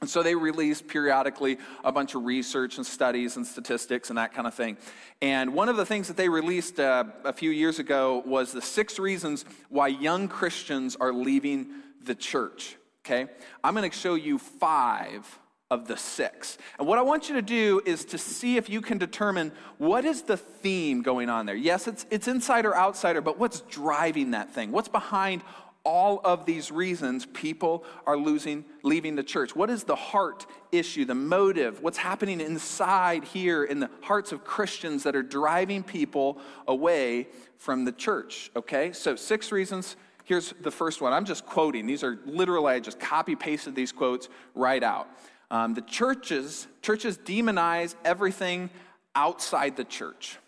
And 0.00 0.08
so 0.08 0.22
they 0.22 0.34
release 0.34 0.80
periodically 0.80 1.58
a 1.84 1.92
bunch 1.92 2.14
of 2.14 2.24
research 2.24 2.78
and 2.78 2.86
studies 2.86 3.36
and 3.36 3.46
statistics 3.46 4.08
and 4.08 4.18
that 4.18 4.32
kind 4.32 4.46
of 4.46 4.54
thing. 4.54 4.78
And 5.20 5.52
one 5.52 5.68
of 5.68 5.76
the 5.76 5.84
things 5.84 6.08
that 6.08 6.16
they 6.16 6.28
released 6.28 6.80
uh, 6.80 7.04
a 7.24 7.32
few 7.32 7.50
years 7.50 7.78
ago 7.78 8.22
was 8.24 8.52
the 8.52 8.62
six 8.62 8.98
reasons 8.98 9.44
why 9.68 9.88
young 9.88 10.26
Christians 10.26 10.96
are 10.96 11.12
leaving 11.12 11.68
the 12.02 12.14
church. 12.14 12.76
okay? 13.04 13.30
I'm 13.62 13.74
going 13.74 13.90
to 13.90 13.96
show 13.96 14.14
you 14.14 14.38
five 14.38 15.38
of 15.70 15.86
the 15.86 15.96
six. 15.96 16.58
And 16.78 16.88
what 16.88 16.98
I 16.98 17.02
want 17.02 17.28
you 17.28 17.36
to 17.36 17.42
do 17.42 17.80
is 17.86 18.04
to 18.06 18.18
see 18.18 18.56
if 18.56 18.68
you 18.68 18.80
can 18.80 18.98
determine 18.98 19.52
what 19.78 20.04
is 20.04 20.22
the 20.22 20.36
theme 20.36 21.02
going 21.02 21.30
on 21.30 21.46
there. 21.46 21.54
Yes, 21.54 21.86
it's, 21.86 22.06
it's 22.10 22.26
insider 22.26 22.76
outsider, 22.76 23.20
but 23.20 23.38
what's 23.38 23.60
driving 23.62 24.32
that 24.32 24.50
thing? 24.50 24.72
What's 24.72 24.88
behind 24.88 25.42
all 25.84 26.20
of 26.24 26.44
these 26.44 26.70
reasons 26.70 27.26
people 27.26 27.84
are 28.06 28.16
losing 28.16 28.64
leaving 28.82 29.16
the 29.16 29.22
church. 29.22 29.56
What 29.56 29.70
is 29.70 29.84
the 29.84 29.96
heart 29.96 30.46
issue 30.72 31.04
the 31.04 31.14
motive? 31.14 31.82
What's 31.82 31.98
happening 31.98 32.40
inside 32.40 33.24
here 33.24 33.64
in 33.64 33.80
the 33.80 33.90
hearts 34.02 34.32
of 34.32 34.44
christians 34.44 35.04
that 35.04 35.16
are 35.16 35.22
driving 35.22 35.82
people 35.82 36.38
away 36.68 37.28
from 37.56 37.84
the 37.84 37.92
church 37.92 38.50
okay? 38.54 38.92
So 38.92 39.16
six 39.16 39.52
reasons. 39.52 39.96
Here's 40.24 40.52
the 40.60 40.70
first 40.70 41.00
one. 41.00 41.12
I'm 41.12 41.24
just 41.24 41.44
quoting. 41.44 41.86
These 41.86 42.04
are 42.04 42.20
literally 42.24 42.74
i 42.74 42.80
just 42.80 43.00
copy 43.00 43.34
pasted 43.34 43.74
these 43.74 43.90
quotes 43.90 44.28
right 44.54 44.82
out. 44.82 45.08
Um, 45.50 45.74
the 45.74 45.82
churches 45.82 46.68
churches 46.82 47.18
demonize 47.18 47.94
everything 48.04 48.70
outside 49.14 49.76
the 49.76 49.84
church. 49.84 50.38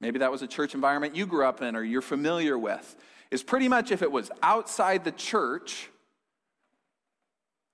Maybe 0.00 0.20
that 0.20 0.30
was 0.30 0.42
a 0.42 0.46
church 0.46 0.74
environment 0.74 1.16
you 1.16 1.26
grew 1.26 1.44
up 1.44 1.62
in 1.62 1.74
or 1.74 1.82
you're 1.82 2.02
familiar 2.02 2.58
with 2.58 2.96
is 3.30 3.42
pretty 3.42 3.68
much 3.68 3.90
if 3.90 4.02
it 4.02 4.10
was 4.10 4.30
outside 4.42 5.04
the 5.04 5.12
church, 5.12 5.90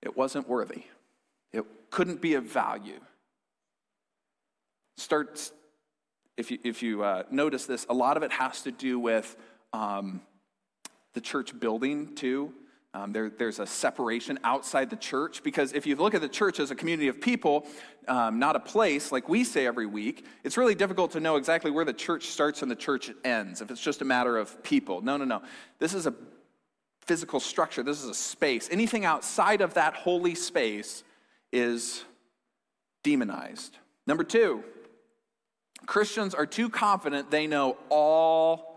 it 0.01 0.17
wasn't 0.17 0.47
worthy. 0.47 0.83
It 1.51 1.65
couldn't 1.89 2.21
be 2.21 2.33
of 2.33 2.45
value. 2.45 2.99
Starts, 4.97 5.51
if 6.37 6.51
you, 6.51 6.59
if 6.63 6.83
you 6.83 7.03
uh, 7.03 7.23
notice 7.31 7.65
this, 7.65 7.85
a 7.89 7.93
lot 7.93 8.17
of 8.17 8.23
it 8.23 8.31
has 8.31 8.61
to 8.61 8.71
do 8.71 8.99
with 8.99 9.35
um, 9.71 10.21
the 11.13 11.21
church 11.21 11.57
building, 11.59 12.15
too. 12.15 12.53
Um, 12.95 13.11
there, 13.11 13.31
there's 13.31 13.59
a 13.59 13.65
separation 13.65 14.37
outside 14.43 14.91
the 14.91 14.95
church 14.95 15.41
because 15.41 15.73
if 15.73 15.87
you 15.87 15.95
look 15.95 16.13
at 16.13 16.21
the 16.21 16.29
church 16.29 16.59
as 16.59 16.69
a 16.69 16.75
community 16.75 17.07
of 17.07 17.19
people, 17.19 17.65
um, 18.07 18.37
not 18.37 18.55
a 18.55 18.59
place 18.59 19.11
like 19.11 19.27
we 19.27 19.43
say 19.43 19.65
every 19.65 19.87
week, 19.87 20.25
it's 20.43 20.57
really 20.57 20.75
difficult 20.75 21.11
to 21.11 21.19
know 21.19 21.37
exactly 21.37 21.71
where 21.71 21.85
the 21.85 21.93
church 21.93 22.27
starts 22.27 22.61
and 22.61 22.69
the 22.69 22.75
church 22.75 23.09
ends 23.23 23.61
if 23.61 23.71
it's 23.71 23.81
just 23.81 24.03
a 24.03 24.05
matter 24.05 24.37
of 24.37 24.61
people. 24.61 25.01
No, 25.01 25.17
no, 25.17 25.25
no. 25.25 25.41
This 25.79 25.95
is 25.95 26.05
a 26.05 26.13
physical 27.01 27.39
structure, 27.39 27.81
this 27.81 28.01
is 28.01 28.09
a 28.09 28.13
space. 28.13 28.69
Anything 28.71 29.05
outside 29.05 29.61
of 29.61 29.73
that 29.73 29.95
holy 29.95 30.35
space 30.35 31.03
is 31.51 32.03
demonized. 33.03 33.75
Number 34.05 34.23
two, 34.23 34.63
Christians 35.85 36.33
are 36.35 36.45
too 36.45 36.69
confident 36.69 37.31
they 37.31 37.47
know 37.47 37.77
all 37.89 38.72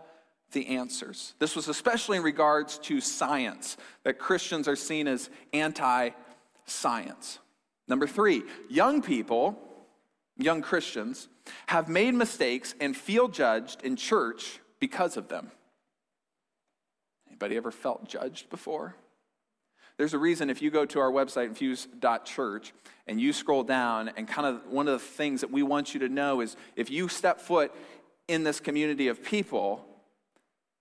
the 0.52 0.68
answers. 0.68 1.34
This 1.38 1.56
was 1.56 1.68
especially 1.68 2.16
in 2.16 2.22
regards 2.22 2.78
to 2.80 3.00
science, 3.00 3.76
that 4.04 4.18
Christians 4.18 4.68
are 4.68 4.76
seen 4.76 5.08
as 5.08 5.30
anti 5.52 6.10
science. 6.66 7.38
Number 7.88 8.06
three, 8.06 8.42
young 8.68 9.02
people, 9.02 9.58
young 10.36 10.62
Christians, 10.62 11.28
have 11.66 11.88
made 11.88 12.14
mistakes 12.14 12.74
and 12.80 12.96
feel 12.96 13.28
judged 13.28 13.82
in 13.82 13.96
church 13.96 14.60
because 14.80 15.16
of 15.16 15.28
them. 15.28 15.50
Anybody 17.28 17.56
ever 17.56 17.70
felt 17.70 18.08
judged 18.08 18.50
before? 18.50 18.96
There's 19.96 20.14
a 20.14 20.18
reason 20.18 20.50
if 20.50 20.60
you 20.60 20.70
go 20.70 20.84
to 20.86 21.00
our 21.00 21.10
website, 21.10 21.46
infuse.church, 21.46 22.72
and 23.06 23.20
you 23.20 23.32
scroll 23.32 23.62
down, 23.62 24.10
and 24.16 24.28
kind 24.28 24.46
of 24.46 24.66
one 24.66 24.88
of 24.88 24.92
the 24.92 25.06
things 25.06 25.40
that 25.40 25.50
we 25.50 25.62
want 25.62 25.94
you 25.94 26.00
to 26.00 26.08
know 26.08 26.40
is 26.40 26.56
if 26.74 26.90
you 26.90 27.08
step 27.08 27.40
foot 27.40 27.72
in 28.28 28.44
this 28.44 28.60
community 28.60 29.08
of 29.08 29.22
people, 29.24 29.86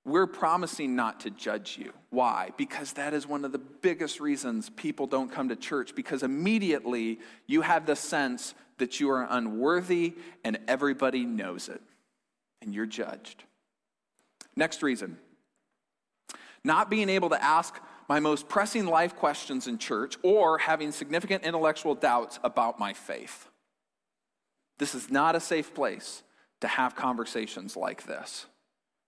we're 0.06 0.28
promising 0.28 0.96
not 0.96 1.22
to 1.22 1.32
judge 1.32 1.78
you. 1.78 1.92
Why? 2.12 2.52
Because 2.58 2.94
that 2.94 3.14
is 3.14 3.28
one 3.28 3.44
of 3.44 3.52
the 3.52 3.58
biggest 3.58 4.20
reasons 4.20 4.70
people 4.70 5.08
don't 5.08 5.32
come 5.32 5.50
to 5.50 5.56
church, 5.56 5.96
because 5.96 6.24
immediately 6.24 7.20
you 7.48 7.62
have 7.62 7.86
the 7.86 7.96
sense 7.96 8.54
that 8.78 9.00
you 9.00 9.10
are 9.10 9.28
unworthy 9.30 10.14
and 10.44 10.60
everybody 10.68 11.26
knows 11.26 11.70
it, 11.70 11.82
and 12.62 12.74
you're 12.74 12.86
judged. 12.86 13.44
Next 14.56 14.84
reason 14.84 15.18
not 16.66 16.90
being 16.90 17.10
able 17.10 17.30
to 17.30 17.42
ask 17.42 17.80
my 18.10 18.20
most 18.20 18.50
pressing 18.50 18.88
life 18.88 19.16
questions 19.16 19.68
in 19.68 19.78
church 19.78 20.18
or 20.24 20.58
having 20.58 20.92
significant 20.92 21.44
intellectual 21.44 21.96
doubts 21.96 22.40
about 22.44 22.80
my 22.80 22.92
faith. 22.92 23.48
This 24.80 24.96
is 24.96 25.10
not 25.10 25.36
a 25.36 25.40
safe 25.40 25.74
place 25.74 26.24
to 26.62 26.68
have 26.68 26.96
conversations 26.96 27.78
like 27.78 28.06
this. 28.06 28.48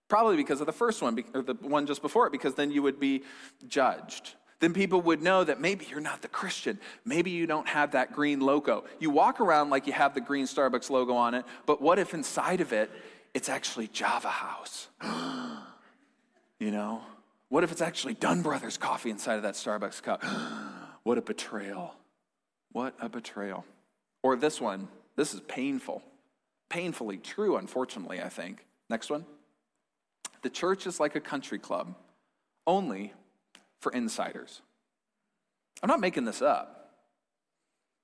Probably 0.08 0.38
because 0.38 0.62
of 0.62 0.68
the 0.68 0.74
first 0.74 1.02
one, 1.02 1.22
or 1.34 1.42
the 1.42 1.54
one 1.56 1.86
just 1.86 2.02
before 2.02 2.28
it, 2.28 2.32
because 2.32 2.56
then 2.56 2.72
you 2.72 2.82
would 2.82 3.00
be 3.00 3.24
judged. 3.68 4.36
Then 4.60 4.74
people 4.74 5.02
would 5.02 5.22
know 5.22 5.44
that 5.44 5.60
maybe 5.60 5.86
you're 5.90 6.00
not 6.00 6.22
the 6.22 6.28
Christian. 6.28 6.80
Maybe 7.06 7.30
you 7.30 7.46
don't 7.46 7.68
have 7.68 7.92
that 7.92 8.14
green 8.14 8.40
logo. 8.40 8.86
You 9.00 9.10
walk 9.10 9.40
around 9.40 9.70
like 9.70 9.86
you 9.86 9.94
have 9.94 10.16
the 10.16 10.22
green 10.22 10.46
Starbucks 10.46 10.90
logo 10.90 11.14
on 11.14 11.36
it, 11.36 11.46
but 11.66 11.82
what 11.82 12.00
if 12.00 12.14
inside 12.14 12.62
of 12.62 12.74
it, 12.74 12.90
it's 13.34 13.50
actually 13.50 13.88
Java 13.88 14.30
House? 14.30 14.88
you 16.60 16.72
know? 16.72 17.02
What 17.50 17.64
if 17.64 17.72
it's 17.72 17.82
actually 17.82 18.16
Dunn 18.16 18.42
Brothers 18.42 18.78
coffee 18.78 19.10
inside 19.10 19.36
of 19.36 19.44
that 19.44 19.54
Starbucks 19.54 20.02
cup? 20.02 20.24
what 21.04 21.18
a 21.18 21.22
betrayal. 21.22 21.94
What 22.72 22.96
a 23.00 23.10
betrayal. 23.10 23.64
Or 24.24 24.36
this 24.36 24.60
one, 24.60 24.88
this 25.16 25.34
is 25.34 25.42
painful. 25.42 26.02
Painfully 26.70 27.18
true, 27.18 27.58
unfortunately, 27.58 28.22
I 28.22 28.30
think. 28.30 28.66
Next 28.90 29.10
one. 29.10 29.26
The 30.42 30.50
church 30.50 30.88
is 30.88 31.00
like 31.00 31.16
a 31.16 31.20
country 31.20 31.60
club, 31.60 31.96
only 32.66 33.14
for 33.80 33.92
insiders. 33.92 34.62
I'm 35.82 35.88
not 35.88 36.00
making 36.00 36.26
this 36.26 36.42
up. 36.42 36.94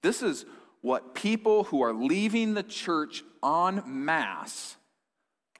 This 0.01 0.21
is 0.21 0.45
what 0.81 1.15
people 1.15 1.63
who 1.65 1.81
are 1.81 1.93
leaving 1.93 2.53
the 2.53 2.63
church 2.63 3.23
en 3.43 3.83
masse 3.85 4.75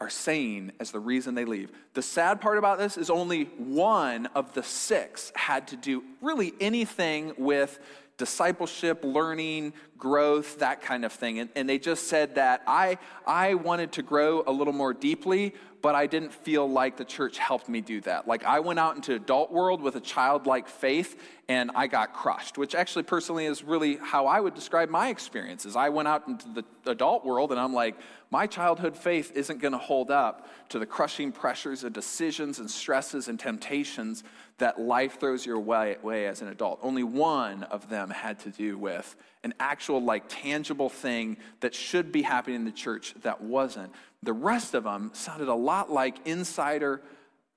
are 0.01 0.10
saying 0.10 0.72
as 0.80 0.92
the 0.92 1.00
reason 1.00 1.34
they 1.34 1.46
leave. 1.46 1.72
The 1.94 2.01
sad 2.01 2.42
part 2.42 2.58
about 2.58 2.77
this 2.77 2.98
is 2.98 3.10
only 3.10 3.46
one 3.58 4.25
of 4.36 4.53
the 4.53 4.63
six 4.63 5.32
had 5.34 5.70
to 5.70 5.77
do 5.77 6.03
really 6.22 6.53
anything 6.60 7.34
with 7.38 7.80
discipleship, 8.18 9.03
learning, 9.03 9.74
growth, 9.98 10.60
that 10.60 10.82
kind 10.82 11.06
of 11.06 11.13
thing. 11.13 11.39
And, 11.39 11.50
and 11.56 11.70
they 11.70 11.80
just 11.80 12.08
said 12.08 12.36
that 12.36 12.62
I, 12.68 12.98
I 13.25 13.56
wanted 13.56 13.94
to 13.94 14.03
grow 14.03 14.44
a 14.46 14.51
little 14.51 14.74
more 14.74 14.94
deeply, 14.94 15.53
but 15.84 15.96
I 15.96 16.08
didn't 16.08 16.34
feel 16.34 16.68
like 16.68 16.96
the 16.96 17.04
church 17.04 17.38
helped 17.38 17.68
me 17.68 17.82
do 17.82 18.00
that. 18.02 18.25
Like 18.25 18.46
I 18.46 18.62
went 18.62 18.80
out 18.80 18.96
into 18.96 19.13
adult 19.13 19.52
world 19.52 19.82
with 19.82 19.98
a 19.98 20.00
childlike 20.00 20.70
faith 20.70 21.22
and 21.50 21.72
I 21.76 21.88
got 21.88 22.14
crushed, 22.14 22.58
which 22.58 22.74
actually 22.74 23.04
personally 23.04 23.46
is 23.46 23.64
really 23.64 23.98
how 23.98 24.28
I 24.28 24.40
would 24.40 24.54
describe 24.54 24.90
my 24.90 25.10
experiences. 25.10 25.76
I 25.76 25.90
went 25.90 26.08
out 26.08 26.28
into 26.28 26.48
the 26.50 26.64
adult 26.90 27.26
world 27.26 27.52
and 27.52 27.60
I'm 27.60 27.74
like, 27.74 27.96
my 28.32 28.48
childhood 28.48 28.96
faith 28.96 29.32
isn't 29.36 29.60
going 29.60 29.74
to 29.74 29.78
hold 29.78 30.10
up 30.10 30.48
to 30.70 30.80
the 30.80 30.86
crushing 30.86 31.32
pressures 31.32 31.84
of 31.84 31.92
decisions 31.92 32.60
and 32.60 32.72
stresses 32.72 33.28
and 33.28 33.38
temptations 33.38 34.24
that 34.58 34.80
life 34.80 35.20
throws 35.20 35.46
your 35.46 35.60
way, 35.60 35.98
way 36.02 36.28
as 36.28 36.42
an 36.42 36.48
adult. 36.48 36.80
Only 36.82 37.04
one 37.04 37.64
of 37.64 37.90
them 37.90 38.10
had 38.10 38.40
to 38.40 38.50
do 38.50 38.78
with 38.78 39.16
an 39.44 39.54
actual, 39.60 40.02
like, 40.02 40.24
tangible 40.30 40.90
thing 40.90 41.36
that 41.60 41.76
should 41.76 42.14
be 42.14 42.22
happening 42.22 42.56
in 42.56 42.66
the 42.66 42.72
church 42.72 43.14
that 43.24 43.42
wasn't. 43.42 43.92
The 44.22 44.34
rest 44.34 44.74
of 44.74 44.86
them 44.86 45.12
sounded 45.14 45.50
a 45.50 45.54
lot 45.54 45.92
like 45.92 46.26
insider, 46.26 47.02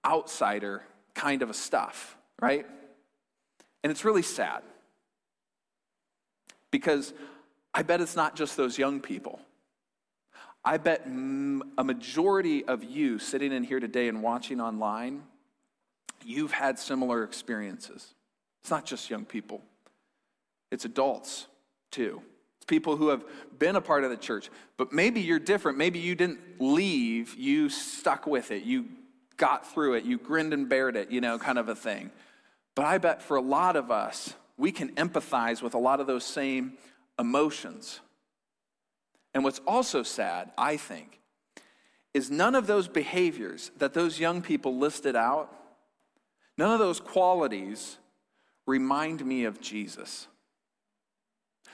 outsider 0.04 0.82
kind 1.14 1.42
of 1.42 1.54
stuff, 1.54 2.16
right? 2.40 2.66
And 3.86 3.92
it's 3.92 4.04
really 4.04 4.22
sad 4.22 4.64
because 6.72 7.14
I 7.72 7.84
bet 7.84 8.00
it's 8.00 8.16
not 8.16 8.34
just 8.34 8.56
those 8.56 8.76
young 8.76 8.98
people. 8.98 9.38
I 10.64 10.78
bet 10.78 11.06
a 11.06 11.84
majority 11.84 12.64
of 12.64 12.82
you 12.82 13.20
sitting 13.20 13.52
in 13.52 13.62
here 13.62 13.78
today 13.78 14.08
and 14.08 14.24
watching 14.24 14.60
online, 14.60 15.22
you've 16.24 16.50
had 16.50 16.80
similar 16.80 17.22
experiences. 17.22 18.12
It's 18.60 18.72
not 18.72 18.86
just 18.86 19.08
young 19.08 19.24
people, 19.24 19.62
it's 20.72 20.84
adults 20.84 21.46
too. 21.92 22.22
It's 22.56 22.66
people 22.66 22.96
who 22.96 23.10
have 23.10 23.24
been 23.56 23.76
a 23.76 23.80
part 23.80 24.02
of 24.02 24.10
the 24.10 24.16
church, 24.16 24.50
but 24.78 24.92
maybe 24.92 25.20
you're 25.20 25.38
different. 25.38 25.78
Maybe 25.78 26.00
you 26.00 26.16
didn't 26.16 26.40
leave, 26.58 27.36
you 27.36 27.68
stuck 27.68 28.26
with 28.26 28.50
it, 28.50 28.64
you 28.64 28.86
got 29.36 29.72
through 29.72 29.94
it, 29.94 30.02
you 30.02 30.18
grinned 30.18 30.52
and 30.52 30.68
bared 30.68 30.96
it, 30.96 31.12
you 31.12 31.20
know, 31.20 31.38
kind 31.38 31.56
of 31.56 31.68
a 31.68 31.76
thing. 31.76 32.10
But 32.76 32.84
I 32.84 32.98
bet 32.98 33.22
for 33.22 33.36
a 33.36 33.40
lot 33.40 33.74
of 33.74 33.90
us, 33.90 34.34
we 34.56 34.70
can 34.70 34.94
empathize 34.94 35.62
with 35.62 35.74
a 35.74 35.78
lot 35.78 35.98
of 35.98 36.06
those 36.06 36.24
same 36.24 36.74
emotions. 37.18 38.00
And 39.34 39.42
what's 39.42 39.60
also 39.66 40.04
sad, 40.04 40.52
I 40.56 40.76
think, 40.76 41.20
is 42.14 42.30
none 42.30 42.54
of 42.54 42.66
those 42.66 42.86
behaviors 42.86 43.70
that 43.78 43.94
those 43.94 44.20
young 44.20 44.42
people 44.42 44.78
listed 44.78 45.16
out, 45.16 45.52
none 46.56 46.72
of 46.72 46.78
those 46.78 47.00
qualities 47.00 47.98
remind 48.66 49.24
me 49.24 49.44
of 49.44 49.60
Jesus. 49.60 50.28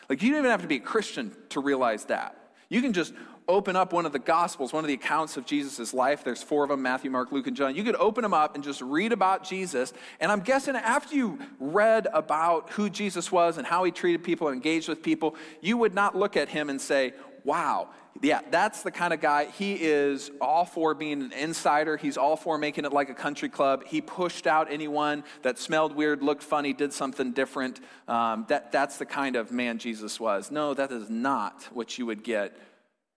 Like, 0.09 0.23
you 0.23 0.31
don't 0.31 0.39
even 0.39 0.51
have 0.51 0.63
to 0.63 0.69
be 0.69 0.77
a 0.77 0.81
Christian 0.81 1.33
to 1.51 1.61
realize 1.61 2.05
that. 2.07 2.37
You 2.69 2.81
can 2.81 2.93
just 2.93 3.13
open 3.49 3.77
up 3.77 3.93
one 3.93 4.07
of 4.07 4.13
the 4.13 4.19
Gospels, 4.19 4.73
one 4.73 4.85
of 4.85 4.89
the 4.89 4.95
accounts 4.95 5.37
of 5.37 5.47
Jesus' 5.47 5.93
life. 5.93 6.25
There's 6.25 6.43
four 6.43 6.65
of 6.65 6.71
them 6.71 6.83
Matthew, 6.83 7.11
Mark, 7.11 7.33
Luke, 7.33 7.47
and 7.47 7.57
John. 7.57 7.75
You 7.75 7.85
could 7.85 7.97
open 7.97 8.23
them 8.23 8.35
up 8.35 8.55
and 8.55 8.63
just 8.63 8.81
read 8.81 9.13
about 9.13 9.45
Jesus. 9.45 9.93
And 10.21 10.31
I'm 10.31 10.41
guessing 10.41 10.77
after 10.77 11.15
you 11.15 11.39
read 11.59 12.09
about 12.13 12.71
who 12.71 12.89
Jesus 12.89 13.33
was 13.33 13.59
and 13.59 13.67
how 13.67 13.85
he 13.85 13.91
treated 13.91 14.23
people 14.23 14.49
and 14.49 14.57
engaged 14.57 14.89
with 14.89 15.03
people, 15.03 15.35
you 15.61 15.77
would 15.77 15.95
not 15.95 16.17
look 16.17 16.37
at 16.37 16.49
him 16.49 16.71
and 16.71 16.81
say, 16.81 17.15
wow, 17.45 17.89
yeah, 18.21 18.41
that's 18.51 18.83
the 18.83 18.91
kind 18.91 19.13
of 19.13 19.21
guy. 19.21 19.47
He 19.47 19.75
is 19.75 20.31
all 20.41 20.65
for 20.65 20.95
being 20.95 21.23
an 21.23 21.33
insider. 21.33 21.97
He's 21.97 22.17
all 22.17 22.37
for 22.37 22.59
making 22.59 22.85
it 22.85 22.93
like 22.93 23.09
a 23.09 23.15
country 23.15 23.49
club. 23.49 23.85
He 23.87 24.01
pushed 24.01 24.47
out 24.47 24.71
anyone 24.71 25.25
that 25.43 25.59
smelled 25.59 25.97
weird, 25.97 26.23
looked 26.23 26.43
funny, 26.43 26.73
did 26.73 26.93
something 26.93 27.33
different. 27.33 27.81
Um, 28.07 28.45
that, 28.49 28.71
that's 28.71 28.99
the 28.99 29.07
kind 29.07 29.35
of 29.35 29.51
man 29.51 29.79
Jesus 29.79 30.21
was. 30.21 30.51
No, 30.51 30.75
that 30.75 30.93
is 30.93 31.09
not 31.09 31.69
what 31.73 31.99
you 31.99 32.07
would 32.07 32.23
get 32.23 32.57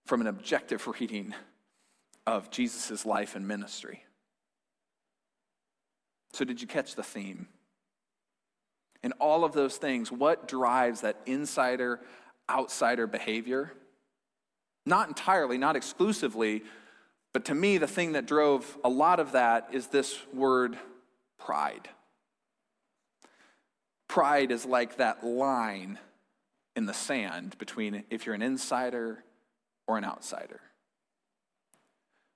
from 0.06 0.22
an 0.22 0.28
objective 0.28 0.88
reading 0.88 1.34
of 2.26 2.50
Jesus' 2.50 3.06
life 3.06 3.36
and 3.36 3.48
ministry. 3.48 4.04
So, 6.34 6.46
did 6.46 6.62
you 6.62 6.68
catch 6.68 6.96
the 6.96 7.04
theme? 7.04 7.48
In 9.04 9.12
all 9.14 9.44
of 9.44 9.54
those 9.54 9.78
things, 9.78 10.12
what 10.12 10.48
drives 10.48 11.02
that 11.02 11.18
insider 11.26 12.02
outsider 12.50 13.08
behavior? 13.08 13.72
Not 14.86 15.08
entirely, 15.08 15.58
not 15.58 15.76
exclusively, 15.76 16.64
but 17.34 17.46
to 17.46 17.56
me, 17.56 17.78
the 17.78 17.88
thing 17.88 18.14
that 18.14 18.26
drove 18.26 18.78
a 18.84 18.90
lot 18.90 19.20
of 19.20 19.34
that 19.34 19.70
is 19.72 19.88
this 19.88 20.18
word 20.34 20.78
pride. 21.38 21.90
Pride 24.08 24.52
is 24.52 24.66
like 24.66 24.98
that 24.98 25.26
line 25.26 26.00
in 26.76 26.86
the 26.86 26.94
sand 26.94 27.58
between 27.58 28.04
if 28.10 28.26
you're 28.26 28.36
an 28.36 28.42
insider 28.42 29.24
or 29.88 29.98
an 29.98 30.06
outsider. 30.06 30.62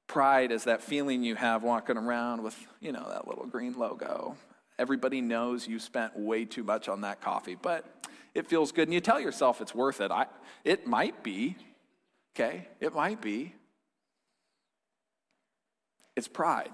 Pride 0.08 0.52
is 0.52 0.64
that 0.64 0.82
feeling 0.82 1.24
you 1.24 1.36
have 1.36 1.64
walking 1.64 1.98
around 1.98 2.42
with, 2.42 2.58
you 2.80 2.92
know, 2.92 3.08
that 3.10 3.28
little 3.28 3.46
green 3.46 3.78
logo. 3.78 4.36
Everybody 4.78 5.22
knows 5.22 5.68
you 5.68 5.78
spent 5.80 6.18
way 6.18 6.46
too 6.46 6.64
much 6.64 6.90
on 6.90 7.02
that 7.02 7.22
coffee, 7.22 7.58
but 7.62 7.86
it 8.34 8.48
feels 8.48 8.72
good 8.72 8.88
and 8.88 8.94
you 8.94 9.02
tell 9.02 9.20
yourself 9.20 9.62
it's 9.62 9.76
worth 9.76 10.02
it. 10.02 10.10
I, 10.12 10.26
it 10.64 10.88
might 10.88 11.24
be, 11.24 11.56
Okay, 12.40 12.68
it 12.80 12.94
might 12.94 13.22
be. 13.22 13.54
It's 16.16 16.28
pride. 16.28 16.72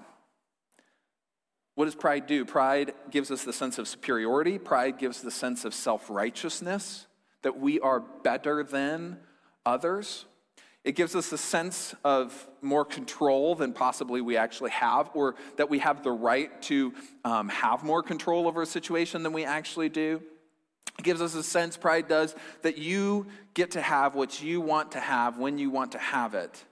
What 1.74 1.86
does 1.86 1.94
pride 1.94 2.26
do? 2.26 2.44
Pride 2.44 2.94
gives 3.10 3.30
us 3.30 3.44
the 3.44 3.52
sense 3.52 3.78
of 3.78 3.88
superiority. 3.88 4.58
Pride 4.58 4.96
gives 4.98 5.22
the 5.22 5.30
sense 5.30 5.64
of 5.64 5.74
self 5.74 6.08
righteousness, 6.08 7.06
that 7.42 7.58
we 7.58 7.80
are 7.80 8.00
better 8.00 8.62
than 8.62 9.18
others. 9.64 10.26
It 10.86 10.94
gives 10.94 11.16
us 11.16 11.32
a 11.32 11.38
sense 11.38 11.96
of 12.04 12.48
more 12.62 12.84
control 12.84 13.56
than 13.56 13.72
possibly 13.72 14.20
we 14.20 14.36
actually 14.36 14.70
have, 14.70 15.10
or 15.14 15.34
that 15.56 15.68
we 15.68 15.80
have 15.80 16.04
the 16.04 16.12
right 16.12 16.62
to 16.62 16.94
um, 17.24 17.48
have 17.48 17.82
more 17.82 18.04
control 18.04 18.46
over 18.46 18.62
a 18.62 18.66
situation 18.66 19.24
than 19.24 19.32
we 19.32 19.44
actually 19.44 19.88
do. 19.88 20.22
It 20.96 21.02
gives 21.02 21.20
us 21.20 21.34
a 21.34 21.42
sense, 21.42 21.76
pride 21.76 22.06
does, 22.06 22.36
that 22.62 22.78
you 22.78 23.26
get 23.52 23.72
to 23.72 23.82
have 23.82 24.14
what 24.14 24.40
you 24.40 24.60
want 24.60 24.92
to 24.92 25.00
have 25.00 25.38
when 25.38 25.58
you 25.58 25.70
want 25.70 25.90
to 25.92 25.98
have 25.98 26.34
it 26.34 26.64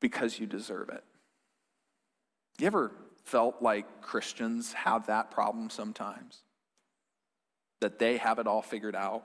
because 0.00 0.38
you 0.38 0.46
deserve 0.46 0.88
it. 0.88 1.04
You 2.58 2.66
ever 2.66 2.92
felt 3.24 3.60
like 3.60 4.00
Christians 4.00 4.72
have 4.72 5.08
that 5.08 5.30
problem 5.30 5.68
sometimes? 5.68 6.40
That 7.82 7.98
they 7.98 8.16
have 8.16 8.38
it 8.38 8.46
all 8.46 8.62
figured 8.62 8.96
out? 8.96 9.22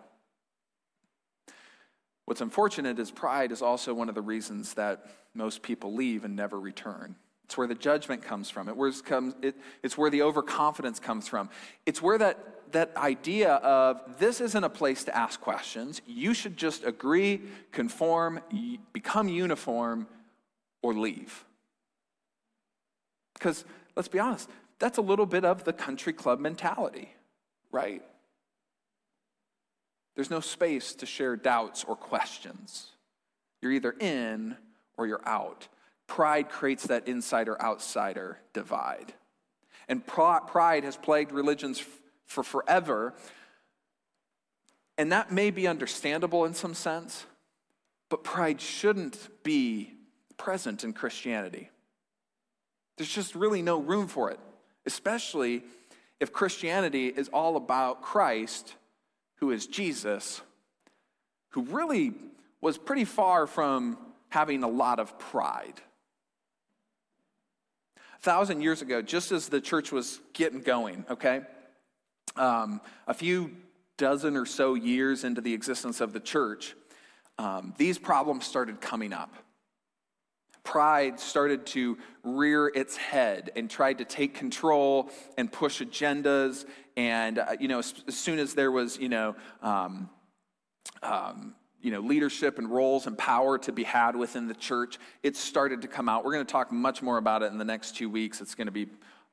What's 2.32 2.40
unfortunate 2.40 2.98
is 2.98 3.12
pride 3.12 3.52
is 3.52 3.62
also 3.62 3.94
one 3.94 4.08
of 4.08 4.16
the 4.16 4.22
reasons 4.22 4.76
that 4.76 5.06
most 5.34 5.62
people 5.62 5.94
leave 5.94 6.24
and 6.24 6.34
never 6.34 6.58
return. 6.58 7.18
It's 7.44 7.58
where 7.58 7.68
the 7.68 7.76
judgment 7.76 8.22
comes 8.24 8.50
from. 8.50 8.70
It 8.70 9.04
comes, 9.04 9.36
it, 9.42 9.58
it's 9.84 9.98
where 9.98 10.10
the 10.10 10.22
overconfidence 10.22 10.98
comes 10.98 11.28
from. 11.28 11.50
It's 11.86 12.02
where 12.02 12.18
that 12.20 12.72
that 12.72 12.96
idea 12.96 13.56
of 13.56 14.18
this 14.18 14.40
isn't 14.40 14.64
a 14.64 14.70
place 14.70 15.04
to 15.04 15.14
ask 15.14 15.42
questions. 15.42 16.02
You 16.08 16.34
should 16.34 16.56
just 16.56 16.86
agree, 16.86 17.42
conform, 17.74 18.40
become 18.94 19.28
uniform, 19.28 20.08
or 20.82 20.94
leave. 20.94 21.44
Because 23.34 23.66
let's 23.98 24.08
be 24.08 24.20
honest, 24.20 24.50
that's 24.80 25.00
a 25.00 25.02
little 25.02 25.26
bit 25.26 25.44
of 25.44 25.66
the 25.66 25.74
country 25.74 26.14
club 26.14 26.40
mentality, 26.40 27.14
right? 27.74 28.02
There's 30.16 30.30
no 30.30 30.40
space 30.40 30.94
to 30.96 31.06
share 31.06 31.36
doubts 31.36 31.84
or 31.84 31.96
questions. 31.96 32.88
You're 33.62 33.72
either 33.72 33.96
in 34.00 34.58
or 34.98 35.08
you're 35.08 35.28
out. 35.28 35.68
Pride 36.08 36.50
creates 36.50 36.88
that 36.88 37.08
insider 37.08 37.62
outsider 37.62 38.40
divide. 38.54 39.14
And 39.88 40.06
pride 40.06 40.84
has 40.84 40.98
plagued 40.98 41.32
religions 41.32 41.84
for 42.26 42.44
forever. 42.44 43.14
And 44.98 45.12
that 45.12 45.32
may 45.32 45.52
be 45.52 45.68
understandable 45.68 46.46
in 46.46 46.54
some 46.54 46.74
sense, 46.74 47.26
but 48.10 48.24
pride 48.24 48.60
shouldn't 48.60 49.30
be 49.44 49.94
present 50.38 50.84
in 50.84 50.94
Christianity. 50.94 51.70
There's 52.98 53.12
just 53.12 53.34
really 53.36 53.62
no 53.62 53.80
room 53.80 54.08
for 54.08 54.30
it, 54.32 54.40
especially 54.86 55.64
if 56.20 56.32
Christianity 56.34 57.08
is 57.08 57.30
all 57.30 57.56
about 57.56 58.02
Christ, 58.02 58.76
who 59.42 59.52
is 59.52 59.68
Jesus, 59.68 60.42
who 61.50 61.64
really 61.64 62.14
was 62.62 62.78
pretty 62.78 63.06
far 63.06 63.46
from 63.48 63.98
having 64.30 64.64
a 64.64 64.70
lot 64.70 65.00
of 65.00 65.20
pride. 65.20 65.82
A 67.98 68.22
thousand 68.22 68.62
years 68.62 68.82
ago, 68.82 69.02
just 69.02 69.34
as 69.34 69.50
the 69.50 69.60
church 69.60 69.92
was 69.92 70.22
getting 70.34 70.62
going, 70.62 71.06
okay? 71.10 71.42
um, 72.36 72.82
a 73.08 73.14
few 73.14 73.52
dozen 73.98 74.36
or 74.36 74.46
so 74.46 74.74
years 74.76 75.24
into 75.24 75.42
the 75.42 75.54
existence 75.54 76.02
of 76.02 76.14
the 76.14 76.20
church, 76.20 76.76
um, 77.38 77.74
these 77.78 77.98
problems 77.98 78.46
started 78.46 78.82
coming 78.82 79.14
up. 79.14 79.34
Pride 80.64 81.20
started 81.20 81.66
to 81.68 81.98
rear 82.24 82.68
its 82.68 82.96
head 82.96 83.50
and 83.56 83.70
tried 83.70 83.98
to 83.98 84.06
take 84.06 84.36
control 84.36 85.10
and 85.38 85.52
push 85.52 85.82
agendas. 85.82 86.66
And, 86.98 87.40
uh, 87.40 87.56
you 87.60 87.68
know, 87.68 87.80
as, 87.80 87.94
as, 88.08 88.18
soon 88.18 88.40
as 88.40 88.54
there 88.54 88.72
was, 88.72 88.98
you 88.98 89.10
know, 89.10 89.36
um, 89.62 90.10
um, 91.02 91.56
you 91.82 91.92
know, 91.92 92.00
leadership 92.00 92.60
and 92.60 92.70
roles 92.70 93.08
and 93.08 93.18
power 93.18 93.58
to 93.60 93.72
be 93.72 93.84
had 93.84 94.16
within 94.16 94.48
the 94.48 94.54
church, 94.54 95.00
it 95.24 95.36
started 95.36 95.82
to 95.82 95.88
come 95.88 96.08
out. 96.08 96.24
We're 96.24 96.34
going 96.34 96.46
to 96.46 96.52
talk 96.52 96.72
much 96.72 97.02
more 97.02 97.18
about 97.18 97.44
it 97.44 97.52
in 97.52 97.58
the 97.58 97.66
next 97.66 97.96
two 97.96 98.10
weeks. 98.10 98.42
It's 98.42 98.56
going 98.56 98.68
to 98.68 98.72
be 98.72 98.88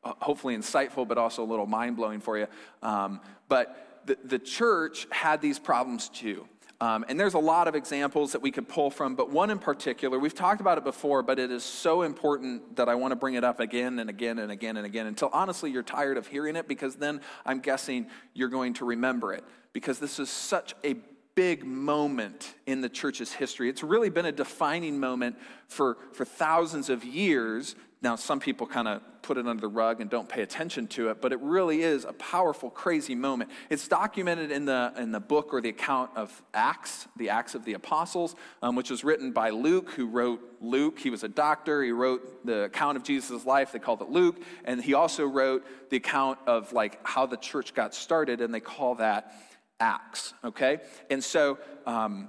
uh, 0.04 0.12
hopefully 0.20 0.56
insightful, 0.56 1.06
but 1.06 1.18
also 1.18 1.42
a 1.42 1.46
little 1.46 1.66
mind 1.66 1.96
blowing 1.96 2.20
for 2.20 2.38
you. 2.38 2.46
Um, 2.82 3.20
but 3.48 4.02
the, 4.06 4.16
the 4.24 4.38
church 4.38 5.06
had 5.10 5.40
these 5.40 5.58
problems 5.58 6.08
too. 6.08 6.46
Um, 6.80 7.04
and 7.08 7.18
there's 7.18 7.34
a 7.34 7.40
lot 7.40 7.66
of 7.66 7.74
examples 7.74 8.32
that 8.32 8.42
we 8.42 8.52
could 8.52 8.68
pull 8.68 8.88
from, 8.90 9.16
but 9.16 9.30
one 9.30 9.50
in 9.50 9.58
particular, 9.58 10.16
we've 10.16 10.34
talked 10.34 10.60
about 10.60 10.78
it 10.78 10.84
before, 10.84 11.24
but 11.24 11.40
it 11.40 11.50
is 11.50 11.64
so 11.64 12.02
important 12.02 12.76
that 12.76 12.88
I 12.88 12.94
want 12.94 13.10
to 13.10 13.16
bring 13.16 13.34
it 13.34 13.42
up 13.42 13.58
again 13.58 13.98
and 13.98 14.08
again 14.08 14.38
and 14.38 14.52
again 14.52 14.76
and 14.76 14.86
again 14.86 15.06
until 15.06 15.28
honestly 15.32 15.72
you're 15.72 15.82
tired 15.82 16.16
of 16.16 16.28
hearing 16.28 16.54
it 16.54 16.68
because 16.68 16.94
then 16.94 17.20
I'm 17.44 17.58
guessing 17.58 18.06
you're 18.32 18.48
going 18.48 18.74
to 18.74 18.84
remember 18.84 19.32
it 19.32 19.44
because 19.72 19.98
this 19.98 20.20
is 20.20 20.30
such 20.30 20.74
a 20.84 20.94
big 21.34 21.64
moment 21.64 22.54
in 22.66 22.80
the 22.80 22.88
church's 22.88 23.32
history. 23.32 23.68
It's 23.68 23.82
really 23.82 24.10
been 24.10 24.26
a 24.26 24.32
defining 24.32 25.00
moment 25.00 25.36
for, 25.66 25.98
for 26.12 26.24
thousands 26.24 26.90
of 26.90 27.04
years 27.04 27.74
now, 28.00 28.14
some 28.14 28.38
people 28.38 28.66
kind 28.66 28.86
of 28.86 29.02
put 29.22 29.38
it 29.38 29.46
under 29.48 29.60
the 29.60 29.68
rug 29.68 30.00
and 30.00 30.08
don't 30.08 30.28
pay 30.28 30.42
attention 30.42 30.86
to 30.86 31.08
it, 31.08 31.20
but 31.20 31.32
it 31.32 31.40
really 31.40 31.82
is 31.82 32.04
a 32.04 32.12
powerful, 32.12 32.70
crazy 32.70 33.16
moment. 33.16 33.50
It's 33.70 33.88
documented 33.88 34.52
in 34.52 34.66
the, 34.66 34.92
in 34.96 35.10
the 35.10 35.18
book 35.18 35.52
or 35.52 35.60
the 35.60 35.70
account 35.70 36.10
of 36.14 36.42
Acts, 36.54 37.08
the 37.16 37.30
Acts 37.30 37.56
of 37.56 37.64
the 37.64 37.72
Apostles, 37.72 38.36
um, 38.62 38.76
which 38.76 38.88
was 38.88 39.02
written 39.02 39.32
by 39.32 39.50
Luke, 39.50 39.90
who 39.90 40.06
wrote 40.06 40.40
Luke. 40.60 41.00
He 41.00 41.10
was 41.10 41.24
a 41.24 41.28
doctor. 41.28 41.82
He 41.82 41.90
wrote 41.90 42.46
the 42.46 42.64
account 42.64 42.96
of 42.96 43.02
Jesus' 43.02 43.44
life. 43.44 43.72
They 43.72 43.80
called 43.80 44.00
it 44.00 44.10
Luke. 44.10 44.40
And 44.64 44.80
he 44.80 44.94
also 44.94 45.26
wrote 45.26 45.66
the 45.90 45.96
account 45.96 46.38
of 46.46 46.72
like 46.72 47.04
how 47.04 47.26
the 47.26 47.36
church 47.36 47.74
got 47.74 47.94
started, 47.94 48.40
and 48.40 48.54
they 48.54 48.60
call 48.60 48.94
that 48.96 49.34
Acts, 49.80 50.34
okay? 50.44 50.78
And 51.10 51.22
so 51.22 51.58
um, 51.84 52.28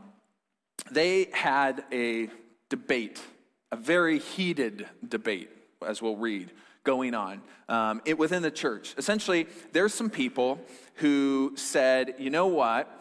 they 0.90 1.30
had 1.32 1.84
a 1.92 2.30
debate, 2.70 3.22
a 3.72 3.76
very 3.76 4.18
heated 4.18 4.88
debate 5.08 5.52
as 5.86 6.02
we'll 6.02 6.18
read, 6.18 6.52
going 6.84 7.14
on 7.14 7.42
um, 7.68 8.02
it, 8.06 8.18
within 8.18 8.42
the 8.42 8.52
church. 8.52 8.96
Essentially, 8.98 9.48
there's 9.72 9.94
some 9.94 10.10
people 10.10 10.60
who 10.96 11.54
said, 11.56 12.16
you 12.18 12.30
know 12.30 12.48
what? 12.48 12.96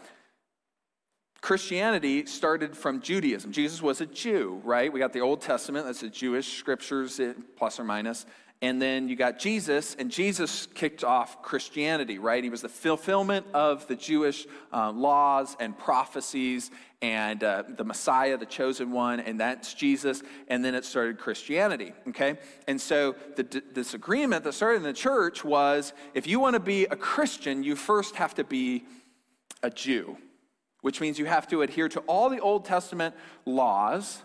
Christianity 1.41 2.27
started 2.27 2.77
from 2.77 3.01
Judaism. 3.01 3.53
Jesus 3.53 3.81
was 3.81 4.01
a 4.01 4.07
Jew, 4.07 4.61
right? 4.65 4.93
We 4.93 4.99
got 4.99 5.13
the 5.13 5.21
Old 5.21 5.41
Testament, 5.41 5.87
that's 5.87 6.01
the 6.01 6.09
Jewish 6.09 6.59
scriptures, 6.59 7.21
plus 7.57 7.79
or 7.79 7.85
minus. 7.85 8.27
And 8.61 8.83
then 8.83 9.09
you 9.09 9.15
got 9.15 9.39
Jesus, 9.39 9.95
and 10.01 10.11
Jesus 10.11 10.67
kicked 10.75 11.05
off 11.05 11.43
Christianity, 11.43 12.19
right? 12.19 12.43
He 12.43 12.51
was 12.51 12.63
the 12.63 12.69
fulfillment 12.69 13.47
of 13.55 13.87
the 13.87 13.95
Jewish 13.95 14.49
uh, 14.73 14.91
laws 14.91 15.57
and 15.61 15.79
prophecies, 15.79 16.73
and 17.01 17.45
uh, 17.45 17.63
the 17.69 17.85
Messiah, 17.85 18.37
the 18.37 18.47
chosen 18.47 18.91
one, 18.91 19.21
and 19.21 19.39
that's 19.39 19.75
Jesus. 19.75 20.25
And 20.49 20.65
then 20.65 20.75
it 20.75 20.85
started 20.85 21.19
Christianity, 21.19 21.93
okay? 22.09 22.37
And 22.67 22.81
so 22.81 23.15
the 23.37 23.45
d- 23.45 23.63
this 23.73 23.95
agreement 23.95 24.43
that 24.43 24.55
started 24.55 24.79
in 24.79 24.83
the 24.83 24.93
church 24.93 25.45
was 25.45 25.93
if 26.15 26.27
you 26.27 26.41
want 26.41 26.55
to 26.55 26.61
be 26.61 26.85
a 26.87 26.97
Christian, 26.97 27.63
you 27.63 27.77
first 27.77 28.17
have 28.17 28.35
to 28.35 28.45
be 28.45 28.85
a 29.63 29.71
Jew, 29.71 30.17
which 30.81 31.01
means 31.01 31.17
you 31.17 31.27
have 31.27 31.47
to 31.49 31.63
adhere 31.63 31.89
to 31.91 32.01
all 32.01 32.29
the 32.29 32.41
Old 32.41 32.65
Testament 32.65 33.15
laws. 33.45 34.23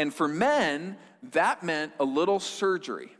And 0.00 0.14
for 0.14 0.26
men, 0.28 0.96
that 1.34 1.62
meant 1.62 1.92
a 2.00 2.04
little 2.04 2.40
surgery. 2.40 3.14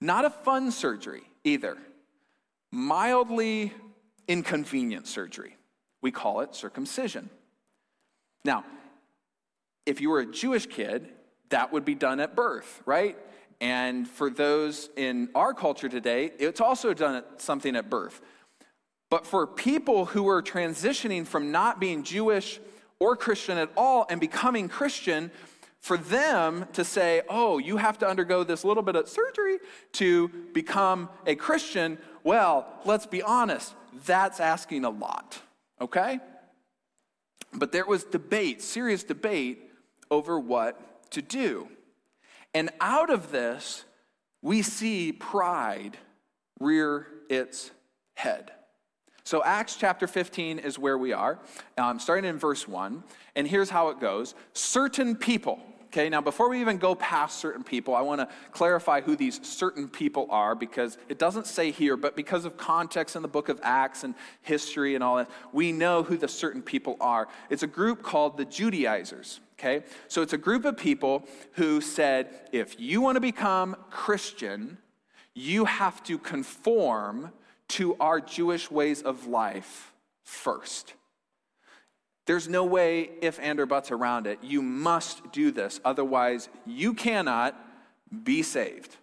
Not 0.00 0.24
a 0.24 0.30
fun 0.30 0.72
surgery 0.72 1.22
either, 1.44 1.78
mildly 2.72 3.72
inconvenient 4.26 5.06
surgery. 5.06 5.56
We 6.02 6.10
call 6.10 6.40
it 6.40 6.56
circumcision. 6.56 7.30
Now, 8.44 8.64
if 9.86 10.00
you 10.00 10.10
were 10.10 10.18
a 10.18 10.26
Jewish 10.26 10.66
kid, 10.66 11.10
that 11.50 11.72
would 11.72 11.84
be 11.84 11.94
done 11.94 12.18
at 12.18 12.34
birth, 12.34 12.82
right? 12.86 13.16
And 13.60 14.08
for 14.08 14.30
those 14.30 14.90
in 14.96 15.28
our 15.36 15.54
culture 15.54 15.88
today, 15.88 16.32
it's 16.40 16.60
also 16.60 16.92
done 16.92 17.14
at 17.14 17.40
something 17.40 17.76
at 17.76 17.88
birth. 17.88 18.20
But 19.10 19.28
for 19.28 19.46
people 19.46 20.06
who 20.06 20.28
are 20.28 20.42
transitioning 20.42 21.24
from 21.24 21.52
not 21.52 21.78
being 21.78 22.02
Jewish 22.02 22.58
or 22.98 23.14
Christian 23.14 23.58
at 23.58 23.70
all 23.76 24.06
and 24.10 24.20
becoming 24.20 24.68
Christian, 24.68 25.30
for 25.80 25.96
them 25.96 26.66
to 26.74 26.84
say, 26.84 27.22
oh, 27.28 27.58
you 27.58 27.78
have 27.78 27.98
to 27.98 28.08
undergo 28.08 28.44
this 28.44 28.64
little 28.64 28.82
bit 28.82 28.96
of 28.96 29.08
surgery 29.08 29.58
to 29.92 30.28
become 30.52 31.08
a 31.26 31.34
Christian, 31.34 31.98
well, 32.22 32.66
let's 32.84 33.06
be 33.06 33.22
honest, 33.22 33.74
that's 34.04 34.40
asking 34.40 34.84
a 34.84 34.90
lot, 34.90 35.40
okay? 35.80 36.20
But 37.52 37.72
there 37.72 37.86
was 37.86 38.04
debate, 38.04 38.62
serious 38.62 39.02
debate, 39.02 39.70
over 40.10 40.38
what 40.38 41.10
to 41.12 41.22
do. 41.22 41.68
And 42.54 42.70
out 42.80 43.10
of 43.10 43.30
this, 43.30 43.84
we 44.42 44.62
see 44.62 45.12
pride 45.12 45.96
rear 46.58 47.06
its 47.28 47.70
head. 48.14 48.52
So, 49.24 49.44
Acts 49.44 49.76
chapter 49.76 50.06
15 50.06 50.58
is 50.58 50.78
where 50.78 50.98
we 50.98 51.12
are, 51.12 51.38
um, 51.78 52.00
starting 52.00 52.28
in 52.28 52.38
verse 52.38 52.66
1. 52.66 53.04
And 53.36 53.46
here's 53.46 53.70
how 53.70 53.90
it 53.90 54.00
goes 54.00 54.34
Certain 54.54 55.14
people, 55.14 55.60
Okay, 55.92 56.08
now 56.08 56.20
before 56.20 56.48
we 56.48 56.60
even 56.60 56.78
go 56.78 56.94
past 56.94 57.40
certain 57.40 57.64
people, 57.64 57.96
I 57.96 58.00
want 58.02 58.20
to 58.20 58.28
clarify 58.52 59.00
who 59.00 59.16
these 59.16 59.44
certain 59.44 59.88
people 59.88 60.28
are 60.30 60.54
because 60.54 60.96
it 61.08 61.18
doesn't 61.18 61.48
say 61.48 61.72
here, 61.72 61.96
but 61.96 62.14
because 62.14 62.44
of 62.44 62.56
context 62.56 63.16
in 63.16 63.22
the 63.22 63.28
book 63.28 63.48
of 63.48 63.58
Acts 63.64 64.04
and 64.04 64.14
history 64.42 64.94
and 64.94 65.02
all 65.02 65.16
that, 65.16 65.28
we 65.52 65.72
know 65.72 66.04
who 66.04 66.16
the 66.16 66.28
certain 66.28 66.62
people 66.62 66.96
are. 67.00 67.26
It's 67.48 67.64
a 67.64 67.66
group 67.66 68.04
called 68.04 68.36
the 68.36 68.44
Judaizers. 68.44 69.40
Okay, 69.58 69.84
so 70.06 70.22
it's 70.22 70.32
a 70.32 70.38
group 70.38 70.64
of 70.64 70.76
people 70.76 71.26
who 71.54 71.80
said, 71.80 72.48
if 72.52 72.78
you 72.78 73.00
want 73.00 73.16
to 73.16 73.20
become 73.20 73.76
Christian, 73.90 74.78
you 75.34 75.64
have 75.64 76.04
to 76.04 76.18
conform 76.18 77.32
to 77.70 77.96
our 77.96 78.20
Jewish 78.20 78.70
ways 78.70 79.02
of 79.02 79.26
life 79.26 79.92
first. 80.22 80.94
There's 82.30 82.48
no 82.48 82.64
way 82.64 83.10
if 83.22 83.40
and 83.40 83.58
or 83.58 83.66
buts 83.66 83.90
around 83.90 84.28
it. 84.28 84.38
You 84.40 84.62
must 84.62 85.32
do 85.32 85.50
this. 85.50 85.80
Otherwise, 85.84 86.48
you 86.64 86.94
cannot 86.94 87.56
be 88.22 88.44
saved. 88.44 88.96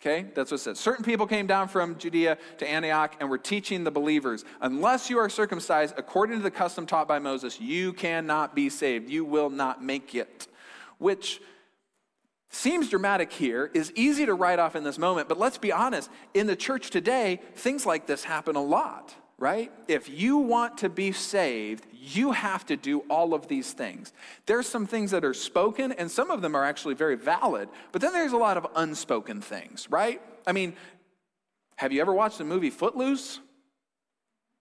Okay? 0.00 0.30
That's 0.34 0.50
what 0.50 0.60
it 0.60 0.62
says. 0.62 0.80
Certain 0.80 1.04
people 1.04 1.26
came 1.26 1.46
down 1.46 1.68
from 1.68 1.98
Judea 1.98 2.38
to 2.56 2.66
Antioch 2.66 3.16
and 3.20 3.28
were 3.28 3.36
teaching 3.36 3.84
the 3.84 3.90
believers 3.90 4.46
unless 4.62 5.10
you 5.10 5.18
are 5.18 5.28
circumcised 5.28 5.94
according 5.98 6.38
to 6.38 6.42
the 6.42 6.50
custom 6.50 6.86
taught 6.86 7.06
by 7.06 7.18
Moses, 7.18 7.60
you 7.60 7.92
cannot 7.92 8.54
be 8.54 8.70
saved. 8.70 9.10
You 9.10 9.26
will 9.26 9.50
not 9.50 9.84
make 9.84 10.14
it. 10.14 10.48
Which 10.96 11.42
seems 12.48 12.88
dramatic 12.88 13.30
here, 13.30 13.70
is 13.74 13.92
easy 13.94 14.24
to 14.24 14.32
write 14.32 14.58
off 14.58 14.74
in 14.74 14.84
this 14.84 14.96
moment, 14.96 15.28
but 15.28 15.38
let's 15.38 15.58
be 15.58 15.70
honest. 15.70 16.08
In 16.32 16.46
the 16.46 16.56
church 16.56 16.88
today, 16.88 17.42
things 17.56 17.84
like 17.84 18.06
this 18.06 18.24
happen 18.24 18.56
a 18.56 18.62
lot 18.62 19.14
right? 19.44 19.70
If 19.88 20.08
you 20.08 20.38
want 20.38 20.78
to 20.78 20.88
be 20.88 21.12
saved, 21.12 21.84
you 21.92 22.32
have 22.32 22.64
to 22.64 22.78
do 22.78 23.00
all 23.10 23.34
of 23.34 23.46
these 23.46 23.74
things. 23.74 24.14
There's 24.46 24.66
some 24.66 24.86
things 24.86 25.10
that 25.10 25.22
are 25.22 25.34
spoken, 25.34 25.92
and 25.92 26.10
some 26.10 26.30
of 26.30 26.40
them 26.40 26.54
are 26.54 26.64
actually 26.64 26.94
very 26.94 27.14
valid, 27.14 27.68
but 27.92 28.00
then 28.00 28.14
there's 28.14 28.32
a 28.32 28.38
lot 28.38 28.56
of 28.56 28.66
unspoken 28.74 29.42
things, 29.42 29.86
right? 29.90 30.22
I 30.46 30.52
mean, 30.52 30.72
have 31.76 31.92
you 31.92 32.00
ever 32.00 32.14
watched 32.14 32.38
the 32.38 32.44
movie 32.44 32.70
Footloose? 32.70 33.38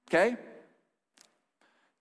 Okay? 0.10 0.36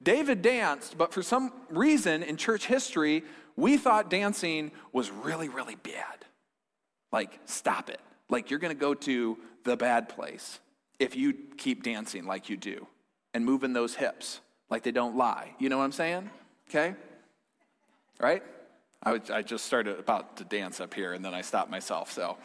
David 0.03 0.43
danced, 0.43 0.99
but 0.99 1.15
for 1.15 1.23
some 1.23 1.53
reason 1.71 2.25
in 2.25 2.37
church 2.37 2.67
history, 2.67 3.23
we 3.55 3.77
thought 3.77 4.11
dancing 4.11 4.73
was 4.93 5.09
really, 5.09 5.49
really 5.49 5.77
bad. 5.77 6.25
Like, 7.13 7.39
stop 7.45 7.91
it. 7.91 8.01
Like, 8.29 8.51
you're 8.51 8.59
going 8.59 8.75
to 8.75 8.81
go 8.81 8.95
to 8.95 9.39
the 9.63 9.77
bad 9.77 10.09
place 10.09 10.59
if 10.99 11.17
you 11.17 11.35
keep 11.57 11.83
dancing 11.83 12.27
like 12.27 12.49
you 12.49 12.57
do 12.57 12.87
and 13.35 13.45
moving 13.45 13.73
those 13.73 13.95
hips 13.95 14.41
like 14.71 14.83
they 14.83 14.91
don't 14.91 15.17
lie. 15.17 15.55
You 15.59 15.69
know 15.69 15.79
what 15.79 15.85
I'm 15.85 15.93
saying? 15.93 16.31
Okay? 16.69 16.95
Right? 18.21 18.43
I, 19.03 19.21
I 19.33 19.43
just 19.43 19.67
started 19.67 19.99
about 19.99 20.37
to 20.37 20.45
dance 20.45 20.81
up 20.81 20.95
here 20.95 21.13
and 21.13 21.25
then 21.25 21.35
I 21.35 21.43
stopped 21.43 21.71
myself, 21.71 22.13
so 22.13 22.37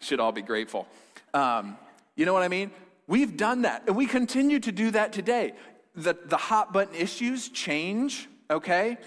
should 0.00 0.20
all 0.20 0.32
be 0.32 0.42
grateful. 0.42 0.86
Um, 1.34 1.76
you 2.14 2.26
know 2.26 2.32
what 2.32 2.42
I 2.42 2.48
mean? 2.48 2.70
We've 3.06 3.36
done 3.36 3.62
that 3.62 3.84
and 3.86 3.96
we 3.96 4.06
continue 4.06 4.58
to 4.60 4.72
do 4.72 4.90
that 4.92 5.12
today. 5.12 5.52
The, 5.94 6.16
the 6.24 6.36
hot 6.36 6.72
button 6.72 6.94
issues 6.94 7.48
change, 7.48 8.28
okay? 8.50 8.98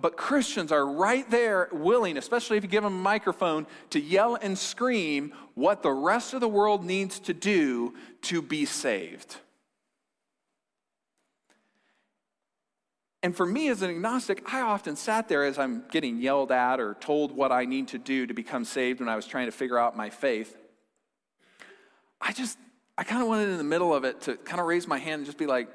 But, 0.00 0.16
Christians 0.16 0.72
are 0.72 0.86
right 0.86 1.28
there 1.30 1.68
willing, 1.72 2.16
especially 2.16 2.56
if 2.56 2.62
you 2.62 2.68
give 2.68 2.82
them 2.82 2.92
a 2.92 2.96
microphone, 2.96 3.66
to 3.90 4.00
yell 4.00 4.36
and 4.36 4.58
scream 4.58 5.32
what 5.54 5.82
the 5.82 5.90
rest 5.90 6.34
of 6.34 6.40
the 6.40 6.48
world 6.48 6.84
needs 6.84 7.18
to 7.20 7.34
do 7.34 7.94
to 8.22 8.42
be 8.42 8.64
saved. 8.64 9.36
And 13.22 13.36
for 13.36 13.44
me 13.44 13.68
as 13.68 13.82
an 13.82 13.90
agnostic, 13.90 14.52
I 14.52 14.60
often 14.60 14.94
sat 14.94 15.28
there 15.28 15.44
as 15.44 15.58
I'm 15.58 15.84
getting 15.90 16.18
yelled 16.18 16.52
at 16.52 16.78
or 16.78 16.94
told 16.94 17.32
what 17.32 17.50
I 17.50 17.64
need 17.64 17.88
to 17.88 17.98
do 17.98 18.26
to 18.26 18.34
become 18.34 18.64
saved 18.64 19.00
when 19.00 19.08
I 19.08 19.16
was 19.16 19.26
trying 19.26 19.46
to 19.46 19.52
figure 19.52 19.78
out 19.78 19.96
my 19.96 20.08
faith. 20.08 20.56
I 22.20 22.32
just, 22.32 22.58
I 22.96 23.04
kind 23.04 23.22
of 23.22 23.28
wanted 23.28 23.48
in 23.48 23.58
the 23.58 23.64
middle 23.64 23.92
of 23.92 24.04
it 24.04 24.20
to 24.22 24.36
kind 24.36 24.60
of 24.60 24.66
raise 24.66 24.86
my 24.86 24.98
hand 24.98 25.20
and 25.20 25.26
just 25.26 25.38
be 25.38 25.46
like, 25.46 25.68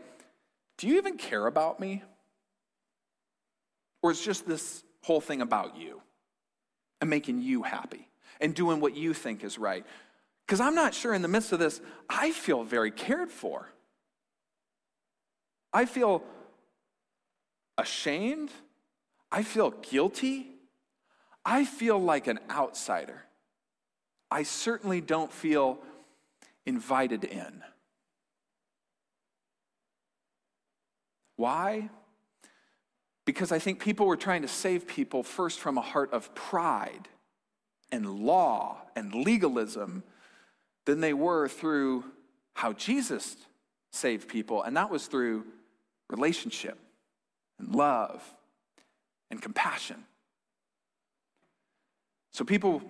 Do 0.77 0.88
you 0.88 0.97
even 0.97 1.17
care 1.17 1.45
about 1.45 1.79
me? 1.79 2.03
Or 4.03 4.11
is 4.11 4.21
just 4.21 4.45
this 4.45 4.83
whole 5.01 5.21
thing 5.21 5.41
about 5.41 5.77
you 5.77 6.01
and 7.01 7.09
making 7.09 7.41
you 7.41 7.63
happy 7.63 8.07
and 8.39 8.53
doing 8.53 8.79
what 8.79 8.95
you 8.95 9.13
think 9.13 9.43
is 9.43 9.57
right? 9.57 9.85
Because 10.45 10.59
I'm 10.59 10.75
not 10.75 10.93
sure 10.93 11.13
in 11.13 11.21
the 11.23 11.27
midst 11.27 11.53
of 11.53 11.59
this, 11.59 11.81
I 12.09 12.31
feel 12.31 12.63
very 12.63 12.91
cared 12.91 13.31
for. 13.31 13.69
I 15.71 15.85
feel 15.85 16.21
ashamed. 17.77 18.51
I 19.31 19.41
feel 19.41 19.71
guilty. 19.71 20.47
I 21.45 21.65
feel 21.65 21.97
like 21.97 22.27
an 22.27 22.39
outsider. 22.51 23.23
I 24.29 24.43
certainly 24.43 25.01
don't 25.01 25.31
feel 25.31 25.79
invited 26.65 27.23
in. 27.23 27.63
Why? 31.35 31.89
Because 33.25 33.51
I 33.51 33.59
think 33.59 33.79
people 33.79 34.05
were 34.05 34.17
trying 34.17 34.41
to 34.41 34.47
save 34.47 34.88
people 34.88 35.23
first 35.23 35.59
from 35.59 35.77
a 35.77 35.81
heart 35.81 36.12
of 36.12 36.33
pride 36.36 37.07
and 37.91 38.19
law 38.19 38.81
and 38.95 39.13
legalism 39.13 40.03
than 40.86 40.99
they 40.99 41.13
were 41.13 41.47
through 41.47 42.03
how 42.55 42.73
Jesus 42.73 43.38
saved 43.91 44.27
people, 44.27 44.63
and 44.63 44.75
that 44.75 44.89
was 44.89 45.07
through 45.07 45.45
relationship 46.09 46.77
and 47.59 47.73
love 47.75 48.23
and 49.31 49.41
compassion. 49.41 50.03
So, 52.31 52.43
people, 52.43 52.81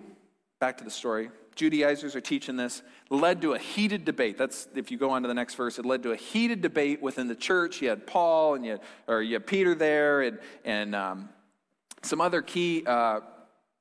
back 0.58 0.78
to 0.78 0.84
the 0.84 0.90
story, 0.90 1.30
Judaizers 1.54 2.16
are 2.16 2.20
teaching 2.20 2.56
this, 2.56 2.82
led 3.10 3.42
to 3.42 3.54
a 3.54 3.58
heated 3.58 4.04
debate. 4.04 4.38
That's 4.38 4.68
if 4.74 4.90
you 4.90 4.98
go 4.98 5.10
on 5.10 5.22
to 5.22 5.28
the 5.28 5.34
next 5.34 5.54
verse, 5.54 5.78
it 5.78 5.86
led 5.86 6.02
to 6.02 6.12
a 6.12 6.16
heated 6.16 6.60
debate 6.60 7.02
within 7.02 7.28
the 7.28 7.34
church. 7.34 7.80
You 7.82 7.88
had 7.90 8.06
Paul 8.06 8.54
and 8.54 8.64
you 8.64 8.72
had, 8.72 8.80
or 9.06 9.22
you 9.22 9.34
had 9.34 9.46
Peter 9.46 9.74
there 9.74 10.22
and, 10.22 10.38
and 10.64 10.94
um, 10.94 11.28
some 12.02 12.20
other 12.20 12.42
key 12.42 12.82
uh, 12.86 13.20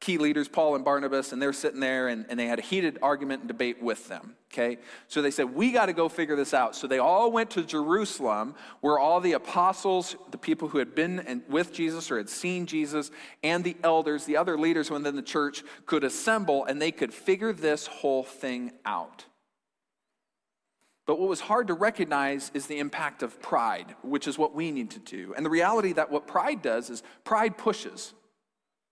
key 0.03 0.17
leaders, 0.17 0.49
Paul 0.49 0.75
and 0.75 0.83
Barnabas, 0.83 1.31
and 1.31 1.41
they're 1.41 1.53
sitting 1.53 1.79
there 1.79 2.09
and, 2.09 2.25
and 2.27 2.37
they 2.37 2.45
had 2.45 2.59
a 2.59 2.61
heated 2.61 2.99
argument 3.01 3.43
and 3.43 3.47
debate 3.47 3.81
with 3.81 4.09
them. 4.09 4.35
Okay? 4.51 4.77
So 5.07 5.21
they 5.21 5.31
said, 5.31 5.55
We 5.55 5.71
got 5.71 5.85
to 5.85 5.93
go 5.93 6.09
figure 6.09 6.35
this 6.35 6.53
out. 6.53 6.75
So 6.75 6.87
they 6.87 6.99
all 6.99 7.31
went 7.31 7.51
to 7.51 7.63
Jerusalem, 7.63 8.53
where 8.81 8.99
all 8.99 9.21
the 9.21 9.31
apostles, 9.31 10.17
the 10.31 10.37
people 10.37 10.67
who 10.67 10.79
had 10.79 10.93
been 10.93 11.41
with 11.47 11.71
Jesus 11.71 12.11
or 12.11 12.17
had 12.17 12.27
seen 12.27 12.65
Jesus, 12.65 13.11
and 13.43 13.63
the 13.63 13.77
elders, 13.81 14.25
the 14.25 14.35
other 14.35 14.57
leaders 14.57 14.91
within 14.91 15.15
the 15.15 15.21
church, 15.21 15.63
could 15.85 16.03
assemble 16.03 16.65
and 16.65 16.81
they 16.81 16.91
could 16.91 17.13
figure 17.13 17.53
this 17.53 17.87
whole 17.87 18.23
thing 18.23 18.73
out. 18.85 19.23
But 21.05 21.17
what 21.17 21.29
was 21.29 21.39
hard 21.39 21.67
to 21.67 21.73
recognize 21.73 22.51
is 22.53 22.67
the 22.67 22.79
impact 22.79 23.23
of 23.23 23.41
pride, 23.41 23.95
which 24.01 24.27
is 24.27 24.37
what 24.37 24.53
we 24.53 24.69
need 24.69 24.91
to 24.91 24.99
do. 24.99 25.33
And 25.35 25.45
the 25.45 25.49
reality 25.49 25.93
that 25.93 26.11
what 26.11 26.27
pride 26.27 26.61
does 26.61 26.89
is 26.89 27.03
pride 27.23 27.57
pushes. 27.57 28.13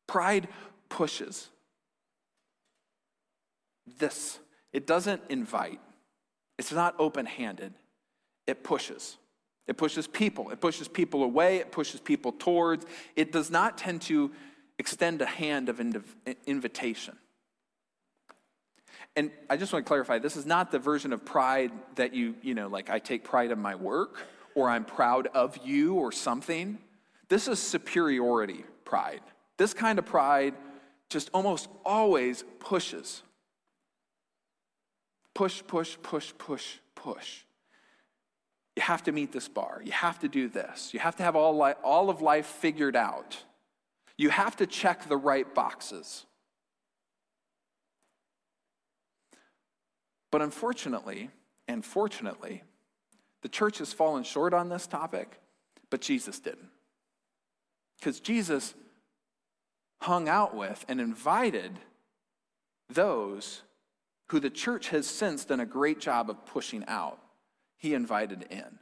Pride 0.08 0.50
pushes. 0.91 1.49
This, 3.97 4.38
it 4.71 4.86
doesn't 4.86 5.23
invite, 5.30 5.80
it's 6.60 6.71
not 6.71 6.93
open 6.99 7.25
handed, 7.25 7.73
it 8.45 8.63
pushes. 8.63 9.17
It 9.67 9.77
pushes 9.77 10.06
people. 10.06 10.49
It 10.49 10.60
pushes 10.60 10.88
people 10.88 11.23
away. 11.23 11.58
It 11.58 11.71
pushes 11.71 12.01
people 12.01 12.34
towards. 12.34 12.86
It 13.15 13.32
does 13.32 13.49
not 13.49 13.77
tend 13.77 14.01
to 14.04 14.32
extend 14.80 15.21
a 15.21 15.25
hand 15.25 15.69
of 15.69 15.80
invitation. 16.45 17.15
And 19.15 19.32
I 19.49 19.58
just 19.58 19.71
want 19.71 19.86
to 19.86 19.88
clarify 19.88 20.19
this 20.19 20.36
is 20.36 20.45
not 20.45 20.71
the 20.71 20.80
version 20.80 21.13
of 21.13 21.23
pride 21.23 21.71
that 21.95 22.13
you, 22.13 22.36
you 22.41 22.54
know, 22.54 22.67
like 22.67 22.89
I 22.89 22.99
take 22.99 23.23
pride 23.23 23.51
in 23.51 23.60
my 23.60 23.75
work 23.75 24.17
or 24.56 24.69
I'm 24.69 24.84
proud 24.84 25.27
of 25.27 25.58
you 25.63 25.95
or 25.95 26.12
something. 26.12 26.77
This 27.30 27.47
is 27.47 27.60
superiority 27.60 28.65
pride. 28.84 29.21
This 29.58 29.73
kind 29.73 29.99
of 29.99 30.06
pride 30.06 30.54
just 31.12 31.30
almost 31.34 31.67
always 31.86 32.43
pushes. 32.60 33.21
Push, 35.34 35.62
push, 35.67 35.97
push, 36.02 36.34
push, 36.38 36.78
push. 36.95 37.41
You 38.78 38.84
have 38.84 39.04
to 39.04 39.12
meet 39.12 39.34
this 39.34 39.50
bar. 39.50 39.82
You 39.84 39.91
have 39.91 40.19
to 40.19 40.30
do 40.30 40.47
this. 40.47 40.93
You 40.93 41.02
have 41.02 41.17
to 41.17 41.24
have 41.24 41.36
all, 41.36 41.60
li- 41.60 41.74
all 41.84 42.10
of 42.10 42.21
life 42.21 42.45
figured 42.45 42.95
out. 42.95 43.38
You 44.17 44.30
have 44.30 44.56
to 44.58 44.65
check 44.65 45.10
the 45.10 45.17
right 45.17 45.54
boxes. 45.54 46.26
But 50.32 50.41
unfortunately, 50.41 51.30
and 51.67 51.84
fortunately, 51.84 52.63
the 53.41 53.50
church 53.50 53.80
has 53.80 53.91
fallen 53.91 54.24
short 54.24 54.54
on 54.54 54.69
this 54.69 54.88
topic, 54.88 55.41
but 55.89 56.00
Jesus 56.00 56.39
didn't. 56.39 56.69
Because 58.00 58.21
Jesus 58.21 58.76
hung 60.02 60.28
out 60.28 60.56
with 60.56 60.84
and 60.88 61.00
invited 61.00 61.72
those 62.90 63.62
who 64.30 64.40
the 64.40 64.50
church 64.50 64.90
has 64.90 65.08
since 65.08 65.46
done 65.46 65.60
a 65.60 65.66
great 65.66 66.00
job 66.00 66.30
of 66.30 66.46
pushing 66.46 66.84
out. 66.88 67.20
He 67.78 67.94
invited 67.94 68.46
in. 68.50 68.80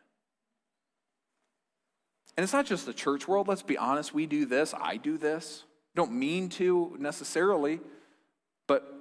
And 2.37 2.43
it's 2.43 2.53
not 2.53 2.65
just 2.65 2.85
the 2.85 2.93
church 2.93 3.27
world, 3.27 3.47
let's 3.47 3.63
be 3.63 3.77
honest. 3.77 4.13
We 4.13 4.25
do 4.25 4.45
this, 4.45 4.73
I 4.73 4.97
do 4.97 5.17
this. 5.17 5.63
Don't 5.95 6.13
mean 6.13 6.47
to 6.49 6.95
necessarily, 6.99 7.81
but 8.67 8.95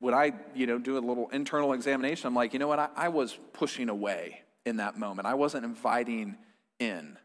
when 0.00 0.14
I, 0.14 0.32
you 0.54 0.66
know, 0.66 0.78
do 0.78 0.98
a 0.98 0.98
little 0.98 1.28
internal 1.28 1.74
examination, 1.74 2.26
I'm 2.26 2.34
like, 2.34 2.52
you 2.52 2.58
know 2.58 2.66
what? 2.66 2.80
I, 2.80 2.88
I 2.96 3.08
was 3.08 3.38
pushing 3.52 3.88
away 3.88 4.40
in 4.66 4.78
that 4.78 4.98
moment. 4.98 5.28
I 5.28 5.34
wasn't 5.34 5.64
inviting 5.64 6.36
in. 6.80 7.16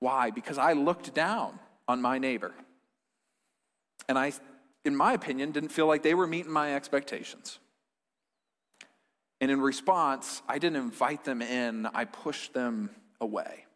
Why? 0.00 0.30
Because 0.30 0.58
I 0.58 0.72
looked 0.72 1.14
down 1.14 1.60
on 1.86 2.02
my 2.02 2.18
neighbor. 2.18 2.52
And 4.08 4.18
I, 4.18 4.32
in 4.84 4.96
my 4.96 5.12
opinion, 5.12 5.52
didn't 5.52 5.68
feel 5.70 5.86
like 5.86 6.02
they 6.02 6.14
were 6.14 6.26
meeting 6.26 6.52
my 6.52 6.74
expectations. 6.74 7.58
And 9.40 9.50
in 9.50 9.60
response, 9.60 10.42
I 10.48 10.58
didn't 10.58 10.76
invite 10.76 11.24
them 11.24 11.42
in, 11.42 11.86
I 11.86 12.04
pushed 12.04 12.54
them 12.54 12.90
away. 13.20 13.66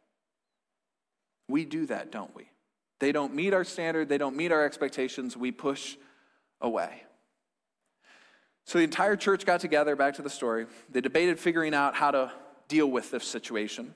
We 1.49 1.65
do 1.65 1.87
that, 1.87 2.11
don't 2.11 2.35
we? 2.35 2.49
They 2.99 3.13
don't 3.13 3.35
meet 3.35 3.53
our 3.53 3.65
standard, 3.65 4.09
they 4.09 4.19
don't 4.19 4.37
meet 4.37 4.53
our 4.53 4.65
expectations, 4.65 5.37
we 5.37 5.53
push 5.53 5.97
away. 6.61 7.03
So 8.65 8.79
the 8.79 8.85
entire 8.85 9.17
church 9.17 9.45
got 9.45 9.61
together, 9.61 9.97
back 9.97 10.15
to 10.15 10.23
the 10.23 10.31
story. 10.31 10.67
They 10.89 11.01
debated 11.01 11.39
figuring 11.39 11.75
out 11.75 11.95
how 11.95 12.13
to 12.13 12.33
deal 12.69 12.87
with 12.87 13.11
this 13.11 13.25
situation 13.25 13.95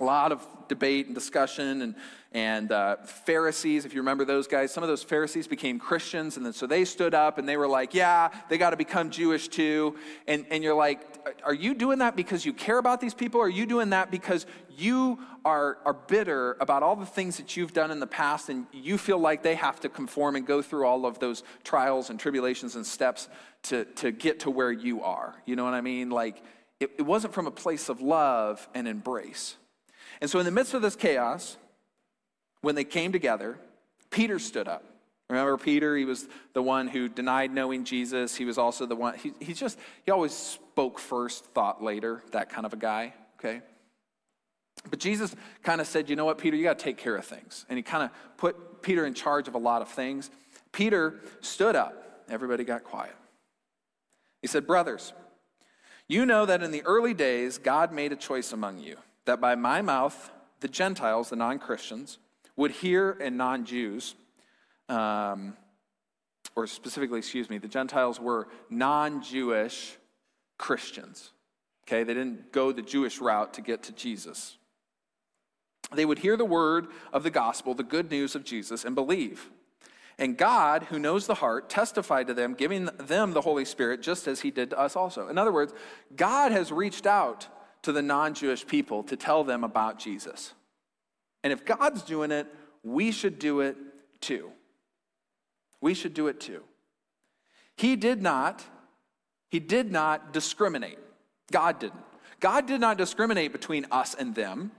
a 0.00 0.04
lot 0.04 0.32
of 0.32 0.46
debate 0.68 1.06
and 1.06 1.14
discussion 1.14 1.82
and, 1.82 1.94
and 2.32 2.72
uh, 2.72 2.96
pharisees 2.96 3.84
if 3.84 3.94
you 3.94 4.00
remember 4.00 4.24
those 4.24 4.46
guys 4.46 4.72
some 4.72 4.82
of 4.82 4.88
those 4.88 5.02
pharisees 5.02 5.48
became 5.48 5.78
christians 5.78 6.36
and 6.36 6.44
then 6.44 6.52
so 6.52 6.66
they 6.66 6.84
stood 6.84 7.14
up 7.14 7.38
and 7.38 7.48
they 7.48 7.56
were 7.56 7.66
like 7.66 7.94
yeah 7.94 8.28
they 8.48 8.58
got 8.58 8.70
to 8.70 8.76
become 8.76 9.10
jewish 9.10 9.48
too. 9.48 9.96
And, 10.26 10.44
and 10.50 10.62
you're 10.62 10.74
like 10.74 11.00
are 11.42 11.54
you 11.54 11.74
doing 11.74 11.98
that 12.00 12.16
because 12.16 12.44
you 12.44 12.52
care 12.52 12.78
about 12.78 13.00
these 13.00 13.14
people 13.14 13.40
are 13.40 13.48
you 13.48 13.66
doing 13.66 13.90
that 13.90 14.10
because 14.10 14.46
you 14.78 15.18
are, 15.44 15.78
are 15.84 15.94
bitter 15.94 16.56
about 16.60 16.82
all 16.82 16.94
the 16.94 17.06
things 17.06 17.36
that 17.38 17.56
you've 17.56 17.72
done 17.72 17.90
in 17.90 17.98
the 17.98 18.06
past 18.06 18.48
and 18.48 18.66
you 18.72 18.96
feel 18.96 19.18
like 19.18 19.42
they 19.42 19.56
have 19.56 19.80
to 19.80 19.88
conform 19.88 20.36
and 20.36 20.46
go 20.46 20.62
through 20.62 20.86
all 20.86 21.04
of 21.04 21.18
those 21.18 21.42
trials 21.64 22.10
and 22.10 22.20
tribulations 22.20 22.76
and 22.76 22.86
steps 22.86 23.28
to, 23.64 23.84
to 23.96 24.12
get 24.12 24.40
to 24.40 24.50
where 24.50 24.70
you 24.70 25.02
are? 25.02 25.34
You 25.46 25.56
know 25.56 25.64
what 25.64 25.74
i 25.74 25.80
mean? 25.80 26.10
Like 26.10 26.42
it, 26.78 26.92
it 26.98 27.02
wasn't 27.02 27.34
from 27.34 27.46
a 27.46 27.50
place 27.50 27.88
of 27.88 28.00
love 28.00 28.68
and 28.74 28.86
embrace 28.86 29.56
and 30.20 30.30
so, 30.30 30.38
in 30.38 30.44
the 30.44 30.50
midst 30.50 30.74
of 30.74 30.82
this 30.82 30.96
chaos, 30.96 31.56
when 32.60 32.74
they 32.74 32.84
came 32.84 33.12
together, 33.12 33.58
Peter 34.10 34.38
stood 34.38 34.68
up. 34.68 34.84
Remember 35.30 35.56
Peter? 35.58 35.96
He 35.96 36.04
was 36.04 36.26
the 36.54 36.62
one 36.62 36.88
who 36.88 37.08
denied 37.08 37.52
knowing 37.52 37.84
Jesus. 37.84 38.34
He 38.34 38.44
was 38.44 38.56
also 38.56 38.86
the 38.86 38.96
one, 38.96 39.14
he, 39.18 39.32
he 39.40 39.52
just, 39.52 39.78
he 40.04 40.10
always 40.10 40.32
spoke 40.32 40.98
first, 40.98 41.44
thought 41.46 41.82
later, 41.82 42.22
that 42.32 42.48
kind 42.48 42.64
of 42.64 42.72
a 42.72 42.76
guy, 42.76 43.12
okay? 43.38 43.60
But 44.90 45.00
Jesus 45.00 45.34
kind 45.62 45.80
of 45.80 45.86
said, 45.86 46.08
you 46.08 46.16
know 46.16 46.24
what, 46.24 46.38
Peter, 46.38 46.56
you 46.56 46.62
got 46.62 46.78
to 46.78 46.84
take 46.84 46.96
care 46.96 47.16
of 47.16 47.26
things. 47.26 47.66
And 47.68 47.76
he 47.76 47.82
kind 47.82 48.04
of 48.04 48.10
put 48.38 48.82
Peter 48.82 49.04
in 49.04 49.12
charge 49.12 49.48
of 49.48 49.54
a 49.54 49.58
lot 49.58 49.82
of 49.82 49.88
things. 49.88 50.30
Peter 50.72 51.20
stood 51.40 51.76
up. 51.76 52.24
Everybody 52.30 52.64
got 52.64 52.84
quiet. 52.84 53.14
He 54.40 54.48
said, 54.48 54.66
Brothers, 54.66 55.12
you 56.06 56.24
know 56.24 56.46
that 56.46 56.62
in 56.62 56.70
the 56.70 56.82
early 56.82 57.12
days, 57.12 57.58
God 57.58 57.92
made 57.92 58.12
a 58.12 58.16
choice 58.16 58.52
among 58.52 58.78
you 58.78 58.96
that 59.28 59.40
by 59.42 59.54
my 59.54 59.82
mouth, 59.82 60.30
the 60.60 60.68
Gentiles, 60.68 61.28
the 61.28 61.36
non 61.36 61.58
Christians, 61.58 62.18
would 62.56 62.70
hear 62.70 63.12
and 63.20 63.36
non 63.36 63.64
Jews, 63.66 64.14
um, 64.88 65.54
or 66.56 66.66
specifically, 66.66 67.18
excuse 67.18 67.48
me, 67.48 67.58
the 67.58 67.68
Gentiles 67.68 68.18
were 68.18 68.48
non 68.70 69.22
Jewish 69.22 69.96
Christians. 70.56 71.30
Okay, 71.86 72.04
they 72.04 72.14
didn't 72.14 72.52
go 72.52 72.72
the 72.72 72.82
Jewish 72.82 73.20
route 73.20 73.54
to 73.54 73.60
get 73.60 73.82
to 73.84 73.92
Jesus. 73.92 74.56
They 75.94 76.06
would 76.06 76.18
hear 76.18 76.36
the 76.36 76.44
word 76.44 76.88
of 77.12 77.22
the 77.22 77.30
gospel, 77.30 77.74
the 77.74 77.82
good 77.82 78.10
news 78.10 78.34
of 78.34 78.44
Jesus, 78.44 78.84
and 78.84 78.94
believe. 78.94 79.50
And 80.18 80.38
God, 80.38 80.84
who 80.84 80.98
knows 80.98 81.26
the 81.26 81.34
heart, 81.34 81.68
testified 81.68 82.26
to 82.28 82.34
them, 82.34 82.54
giving 82.54 82.86
them 82.98 83.32
the 83.32 83.42
Holy 83.42 83.66
Spirit, 83.66 84.02
just 84.02 84.26
as 84.26 84.40
He 84.40 84.50
did 84.50 84.70
to 84.70 84.78
us 84.78 84.96
also. 84.96 85.28
In 85.28 85.36
other 85.36 85.52
words, 85.52 85.74
God 86.16 86.50
has 86.50 86.72
reached 86.72 87.06
out 87.06 87.46
to 87.82 87.92
the 87.92 88.02
non 88.02 88.34
Jewish 88.34 88.66
people 88.66 89.02
to 89.04 89.16
tell 89.16 89.44
them 89.44 89.64
about 89.64 89.98
Jesus. 89.98 90.52
And 91.42 91.52
if 91.52 91.64
God's 91.64 92.02
doing 92.02 92.30
it, 92.30 92.46
we 92.82 93.12
should 93.12 93.38
do 93.38 93.60
it 93.60 93.76
too. 94.20 94.50
We 95.80 95.94
should 95.94 96.14
do 96.14 96.26
it 96.28 96.40
too. 96.40 96.62
He 97.76 97.94
did 97.94 98.20
not, 98.20 98.64
he 99.50 99.60
did 99.60 99.92
not 99.92 100.32
discriminate. 100.32 100.98
God 101.52 101.78
didn't. 101.78 102.02
God 102.40 102.66
did 102.66 102.80
not 102.80 102.98
discriminate 102.98 103.52
between 103.52 103.86
us 103.90 104.14
and 104.14 104.34
them. 104.34 104.72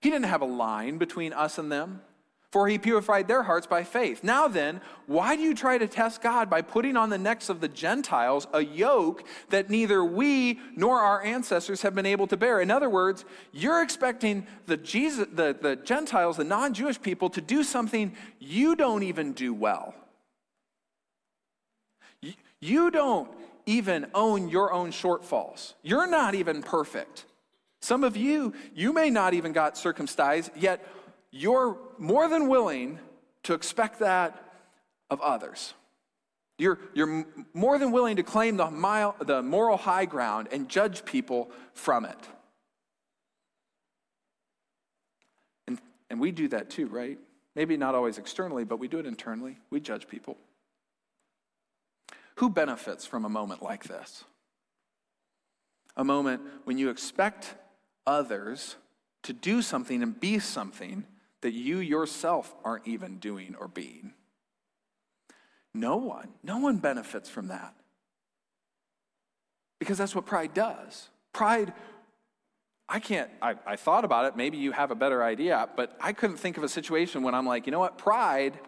He 0.00 0.10
didn't 0.10 0.26
have 0.26 0.42
a 0.42 0.46
line 0.46 0.98
between 0.98 1.32
us 1.32 1.58
and 1.58 1.70
them 1.70 2.02
for 2.50 2.66
he 2.66 2.78
purified 2.78 3.28
their 3.28 3.44
hearts 3.44 3.66
by 3.66 3.84
faith. 3.84 4.24
Now 4.24 4.48
then, 4.48 4.80
why 5.06 5.36
do 5.36 5.42
you 5.42 5.54
try 5.54 5.78
to 5.78 5.86
test 5.86 6.20
God 6.20 6.50
by 6.50 6.62
putting 6.62 6.96
on 6.96 7.08
the 7.08 7.18
necks 7.18 7.48
of 7.48 7.60
the 7.60 7.68
Gentiles 7.68 8.48
a 8.52 8.60
yoke 8.64 9.24
that 9.50 9.70
neither 9.70 10.04
we 10.04 10.58
nor 10.74 10.98
our 10.98 11.22
ancestors 11.22 11.82
have 11.82 11.94
been 11.94 12.06
able 12.06 12.26
to 12.26 12.36
bear? 12.36 12.60
In 12.60 12.70
other 12.70 12.90
words, 12.90 13.24
you're 13.52 13.82
expecting 13.82 14.46
the, 14.66 14.76
Jesus, 14.76 15.28
the, 15.32 15.56
the 15.60 15.76
Gentiles, 15.76 16.36
the 16.36 16.44
non 16.44 16.74
Jewish 16.74 17.00
people, 17.00 17.30
to 17.30 17.40
do 17.40 17.62
something 17.62 18.16
you 18.40 18.74
don't 18.74 19.04
even 19.04 19.32
do 19.32 19.54
well. 19.54 19.94
You 22.60 22.90
don't 22.90 23.30
even 23.64 24.06
own 24.12 24.48
your 24.48 24.72
own 24.72 24.90
shortfalls. 24.90 25.74
You're 25.82 26.08
not 26.08 26.34
even 26.34 26.62
perfect. 26.62 27.24
Some 27.80 28.04
of 28.04 28.16
you, 28.16 28.52
you 28.74 28.92
may 28.92 29.08
not 29.08 29.32
even 29.32 29.52
got 29.52 29.78
circumcised, 29.78 30.50
yet 30.54 30.84
you're 31.32 31.78
more 31.98 32.28
than 32.28 32.48
willing 32.48 32.98
to 33.44 33.54
expect 33.54 34.00
that 34.00 34.42
of 35.08 35.20
others. 35.20 35.74
You're, 36.58 36.78
you're 36.92 37.24
more 37.54 37.78
than 37.78 37.90
willing 37.90 38.16
to 38.16 38.22
claim 38.22 38.56
the, 38.56 38.70
mile, 38.70 39.16
the 39.18 39.42
moral 39.42 39.76
high 39.76 40.04
ground 40.04 40.48
and 40.52 40.68
judge 40.68 41.04
people 41.04 41.50
from 41.72 42.04
it. 42.04 42.18
And, 45.66 45.80
and 46.10 46.20
we 46.20 46.32
do 46.32 46.48
that 46.48 46.68
too, 46.68 46.86
right? 46.88 47.18
Maybe 47.56 47.76
not 47.76 47.94
always 47.94 48.18
externally, 48.18 48.64
but 48.64 48.78
we 48.78 48.88
do 48.88 48.98
it 48.98 49.06
internally. 49.06 49.58
We 49.70 49.80
judge 49.80 50.06
people. 50.06 50.36
Who 52.36 52.50
benefits 52.50 53.06
from 53.06 53.24
a 53.24 53.28
moment 53.28 53.62
like 53.62 53.84
this? 53.84 54.24
A 55.96 56.04
moment 56.04 56.42
when 56.64 56.78
you 56.78 56.90
expect 56.90 57.54
others 58.06 58.76
to 59.22 59.32
do 59.32 59.62
something 59.62 60.02
and 60.02 60.18
be 60.18 60.38
something 60.38 61.04
that 61.42 61.52
you 61.52 61.78
yourself 61.78 62.54
aren't 62.64 62.86
even 62.86 63.18
doing 63.18 63.56
or 63.58 63.68
being. 63.68 64.12
No 65.74 65.96
one. 65.96 66.28
No 66.42 66.58
one 66.58 66.78
benefits 66.78 67.28
from 67.28 67.48
that. 67.48 67.74
Because 69.78 69.96
that's 69.96 70.14
what 70.14 70.26
pride 70.26 70.52
does. 70.52 71.08
Pride, 71.32 71.72
I 72.88 72.98
can't, 72.98 73.30
I, 73.40 73.54
I 73.66 73.76
thought 73.76 74.04
about 74.04 74.26
it. 74.26 74.36
Maybe 74.36 74.58
you 74.58 74.72
have 74.72 74.90
a 74.90 74.94
better 74.94 75.22
idea, 75.22 75.68
but 75.76 75.96
I 76.00 76.12
couldn't 76.12 76.36
think 76.36 76.58
of 76.58 76.64
a 76.64 76.68
situation 76.68 77.22
when 77.22 77.34
I'm 77.34 77.46
like, 77.46 77.66
you 77.66 77.72
know 77.72 77.78
what, 77.78 77.96
pride, 77.96 78.58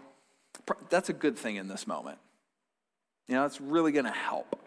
pr- 0.65 0.75
that's 0.89 1.09
a 1.09 1.13
good 1.13 1.37
thing 1.37 1.57
in 1.57 1.69
this 1.69 1.87
moment. 1.87 2.19
You 3.29 3.35
know, 3.35 3.45
it's 3.45 3.61
really 3.61 3.93
going 3.93 4.05
to 4.05 4.11
help. 4.11 4.59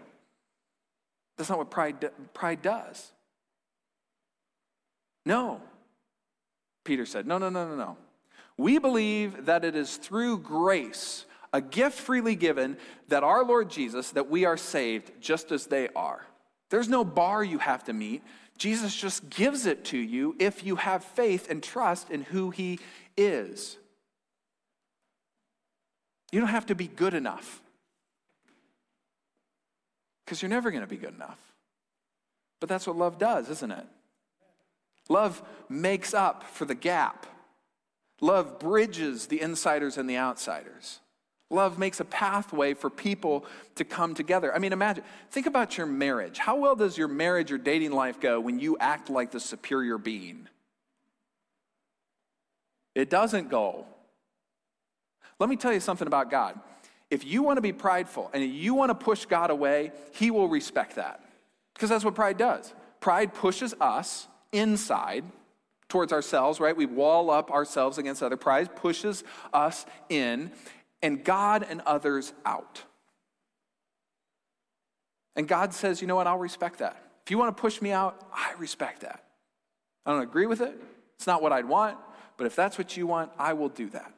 That's 1.38 1.50
not 1.50 1.58
what 1.58 1.72
pride, 1.72 2.12
pride 2.34 2.62
does. 2.62 3.12
No. 5.26 5.62
Peter 6.86 7.06
said, 7.06 7.28
No, 7.28 7.38
no, 7.38 7.50
no, 7.50 7.68
no, 7.68 7.76
no. 7.76 7.98
We 8.58 8.78
believe 8.80 9.48
that 9.48 9.66
it 9.66 9.76
is 9.76 9.98
through 9.98 10.40
grace, 10.40 11.26
a 11.52 11.60
gift 11.60 12.00
freely 12.00 12.36
given, 12.36 12.78
that 13.10 13.24
our 13.24 13.44
Lord 13.44 13.70
Jesus, 13.70 14.12
that 14.12 14.30
we 14.30 14.46
are 14.46 14.56
saved 14.56 15.12
just 15.20 15.52
as 15.52 15.68
they 15.68 15.90
are. 15.94 16.26
There's 16.70 16.88
no 16.88 17.04
bar 17.04 17.44
you 17.44 17.60
have 17.60 17.84
to 17.86 17.94
meet. 17.94 18.24
Jesus 18.58 18.96
just 18.96 19.30
gives 19.30 19.66
it 19.66 19.84
to 19.86 19.98
you 19.98 20.36
if 20.40 20.64
you 20.64 20.78
have 20.78 21.04
faith 21.04 21.52
and 21.52 21.62
trust 21.62 22.10
in 22.10 22.22
who 22.22 22.52
he 22.52 22.80
is. 23.18 23.78
You 26.32 26.40
don't 26.40 26.50
have 26.50 26.68
to 26.68 26.76
be 26.76 26.88
good 26.88 27.14
enough 27.14 27.62
because 30.26 30.42
you're 30.42 30.50
never 30.50 30.72
going 30.72 30.82
to 30.82 30.88
be 30.88 30.98
good 30.98 31.14
enough. 31.14 31.40
But 32.60 32.70
that's 32.70 32.88
what 32.88 32.96
love 32.96 33.18
does, 33.20 33.50
isn't 33.50 33.72
it? 33.72 33.86
Love 35.10 35.44
makes 35.70 36.14
up 36.14 36.44
for 36.44 36.66
the 36.66 36.76
gap. 36.76 37.26
Love 38.22 38.60
bridges 38.60 39.28
the 39.28 39.42
insiders 39.42 39.98
and 39.98 40.10
the 40.10 40.18
outsiders. 40.18 41.00
Love 41.52 41.78
makes 41.78 42.00
a 42.00 42.06
pathway 42.06 42.74
for 42.74 42.90
people 42.90 43.46
to 43.76 43.86
come 43.86 44.16
together. 44.16 44.54
I 44.54 44.58
mean, 44.58 44.74
imagine, 44.74 45.04
think 45.30 45.46
about 45.46 45.78
your 45.78 45.86
marriage. 45.86 46.40
How 46.40 46.56
well 46.56 46.76
does 46.76 46.98
your 46.98 47.08
marriage 47.08 47.52
or 47.52 47.58
dating 47.60 47.92
life 47.92 48.20
go 48.20 48.40
when 48.40 48.60
you 48.60 48.78
act 48.80 49.10
like 49.10 49.32
the 49.32 49.40
superior 49.40 50.00
being? 50.00 50.48
It 52.96 53.10
doesn't 53.10 53.50
go. 53.50 53.86
Let 55.38 55.50
me 55.50 55.56
tell 55.56 55.74
you 55.74 55.82
something 55.82 56.08
about 56.08 56.32
God. 56.32 56.60
If 57.12 57.24
you 57.24 57.44
want 57.44 57.58
to 57.58 57.62
be 57.62 57.74
prideful 57.74 58.32
and 58.34 58.44
you 58.44 58.74
want 58.74 58.90
to 58.90 58.96
push 58.96 59.26
God 59.26 59.52
away, 59.52 59.92
He 60.14 60.32
will 60.32 60.48
respect 60.48 60.96
that. 60.96 61.24
Because 61.74 61.90
that's 61.90 62.06
what 62.06 62.16
pride 62.16 62.38
does. 62.38 62.74
Pride 63.00 63.34
pushes 63.34 63.76
us 63.80 64.28
inside 64.52 65.24
towards 65.90 66.12
ourselves, 66.12 66.60
right? 66.60 66.76
We 66.76 66.86
wall 66.86 67.30
up 67.30 67.52
ourselves 67.52 67.98
against 67.98 68.24
other. 68.24 68.38
Pride 68.38 68.76
pushes 68.76 69.24
us 69.54 69.86
in, 70.10 70.52
and 71.02 71.24
God 71.24 71.66
and 71.68 71.82
others 71.82 72.34
out. 72.46 72.84
And 75.36 75.48
God 75.48 75.74
says, 75.74 76.02
you 76.02 76.08
know 76.08 76.16
what? 76.16 76.28
I'll 76.28 76.38
respect 76.38 76.80
that. 76.80 77.02
If 77.26 77.32
you 77.32 77.38
want 77.38 77.56
to 77.56 77.60
push 77.60 77.82
me 77.82 77.92
out, 77.92 78.22
I 78.34 78.54
respect 78.58 79.02
that. 79.02 79.24
I 80.06 80.12
don't 80.12 80.22
agree 80.22 80.46
with 80.46 80.62
it. 80.62 80.80
It's 81.16 81.28
not 81.28 81.42
what 81.42 81.52
I'd 81.52 81.66
want, 81.66 81.98
but 82.38 82.48
if 82.48 82.56
that's 82.56 82.78
what 82.78 82.96
you 82.96 83.08
want, 83.08 83.32
I 83.38 83.54
will 83.54 83.70
do 83.70 83.90
that. 83.90 84.14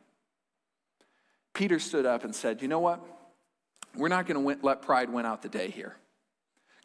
Peter 1.53 1.79
stood 1.79 2.05
up 2.05 2.23
and 2.23 2.35
said, 2.35 2.61
You 2.61 2.67
know 2.67 2.79
what? 2.79 3.03
We're 3.95 4.09
not 4.09 4.27
going 4.27 4.43
to 4.43 4.65
let 4.65 4.81
pride 4.81 5.09
win 5.09 5.25
out 5.25 5.41
the 5.41 5.49
day 5.49 5.69
here. 5.69 5.95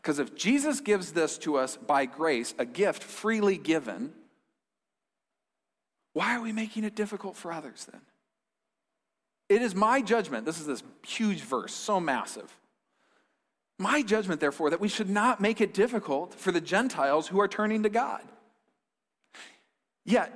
Because 0.03 0.19
if 0.19 0.35
Jesus 0.35 0.81
gives 0.81 1.13
this 1.13 1.39
to 1.39 1.57
us 1.57 1.77
by 1.77 2.07
grace, 2.07 2.55
a 2.59 2.65
gift 2.65 3.05
freely 3.05 3.57
given, 3.57 4.13
why 6.13 6.35
are 6.37 6.41
we 6.41 6.53
making 6.53 6.83
it 6.83 6.97
difficult 6.97 7.37
for 7.37 7.53
others 7.53 7.87
then? 7.91 8.01
It 9.49 9.63
is 9.63 9.75
my 9.75 10.03
judgment. 10.03 10.45
This 10.45 10.59
is 10.59 10.67
this 10.67 10.83
huge 11.07 11.41
verse, 11.43 11.73
so 11.73 12.01
massive. 12.01 12.57
My 13.79 14.03
judgment, 14.03 14.41
therefore, 14.41 14.71
that 14.71 14.81
we 14.81 14.89
should 14.89 15.11
not 15.11 15.41
make 15.41 15.61
it 15.61 15.73
difficult 15.73 16.35
for 16.35 16.53
the 16.53 16.61
Gentiles 16.61 17.29
who 17.29 17.41
are 17.41 17.49
turning 17.49 17.83
to 17.85 17.89
God. 17.89 18.23
Yet, 20.05 20.33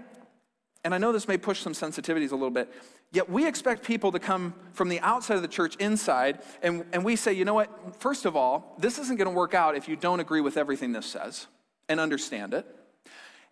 and 0.84 0.94
I 0.94 0.98
know 0.98 1.10
this 1.12 1.26
may 1.26 1.38
push 1.38 1.60
some 1.60 1.72
sensitivities 1.72 2.30
a 2.30 2.34
little 2.34 2.50
bit, 2.50 2.72
Yet 3.12 3.30
we 3.30 3.46
expect 3.46 3.84
people 3.84 4.12
to 4.12 4.18
come 4.18 4.54
from 4.72 4.88
the 4.88 5.00
outside 5.00 5.36
of 5.36 5.42
the 5.42 5.48
church 5.48 5.76
inside, 5.76 6.40
and, 6.62 6.84
and 6.92 7.04
we 7.04 7.16
say, 7.16 7.32
you 7.32 7.44
know 7.44 7.54
what? 7.54 8.00
First 8.00 8.26
of 8.26 8.36
all, 8.36 8.76
this 8.78 8.98
isn't 8.98 9.16
going 9.16 9.28
to 9.28 9.34
work 9.34 9.54
out 9.54 9.76
if 9.76 9.88
you 9.88 9.96
don't 9.96 10.20
agree 10.20 10.40
with 10.40 10.56
everything 10.56 10.92
this 10.92 11.06
says 11.06 11.46
and 11.88 12.00
understand 12.00 12.52
it. 12.52 12.66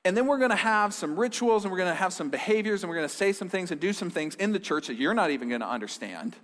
And 0.04 0.16
then 0.16 0.26
we're 0.26 0.38
going 0.38 0.50
to 0.50 0.56
have 0.56 0.92
some 0.92 1.18
rituals 1.18 1.64
and 1.64 1.72
we're 1.72 1.78
going 1.78 1.90
to 1.90 1.94
have 1.94 2.12
some 2.12 2.28
behaviors 2.28 2.82
and 2.82 2.90
we're 2.90 2.96
going 2.96 3.08
to 3.08 3.14
say 3.14 3.32
some 3.32 3.48
things 3.48 3.70
and 3.70 3.80
do 3.80 3.92
some 3.92 4.10
things 4.10 4.34
in 4.34 4.52
the 4.52 4.58
church 4.58 4.88
that 4.88 4.96
you're 4.96 5.14
not 5.14 5.30
even 5.30 5.48
going 5.48 5.62
to 5.62 5.68
understand. 5.68 6.36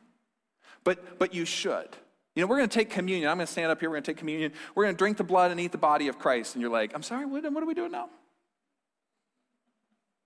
But, 0.83 1.19
but 1.19 1.35
you 1.35 1.45
should. 1.45 1.89
You 2.35 2.43
know, 2.43 2.47
we're 2.47 2.57
going 2.57 2.69
to 2.71 2.75
take 2.75 2.89
communion. 2.89 3.29
I'm 3.29 3.37
going 3.37 3.47
to 3.47 3.53
stand 3.53 3.71
up 3.71 3.81
here. 3.81 3.91
We're 3.91 3.97
going 3.97 4.05
to 4.05 4.13
take 4.13 4.17
communion. 4.17 4.53
We're 4.75 4.85
going 4.85 4.95
to 4.95 4.99
drink 4.99 5.19
the 5.19 5.25
blood 5.25 5.51
and 5.51 5.61
eat 5.61 5.73
the 5.73 5.79
body 5.79 6.09
of 6.09 6.19
Christ. 6.19 6.55
And 6.55 6.63
you're 6.63 6.71
like, 6.71 6.93
I'm 6.95 7.03
sorry, 7.03 7.27
what, 7.27 7.43
what 7.53 7.63
are 7.63 7.67
we 7.67 7.75
doing 7.75 7.93
now? 7.93 8.09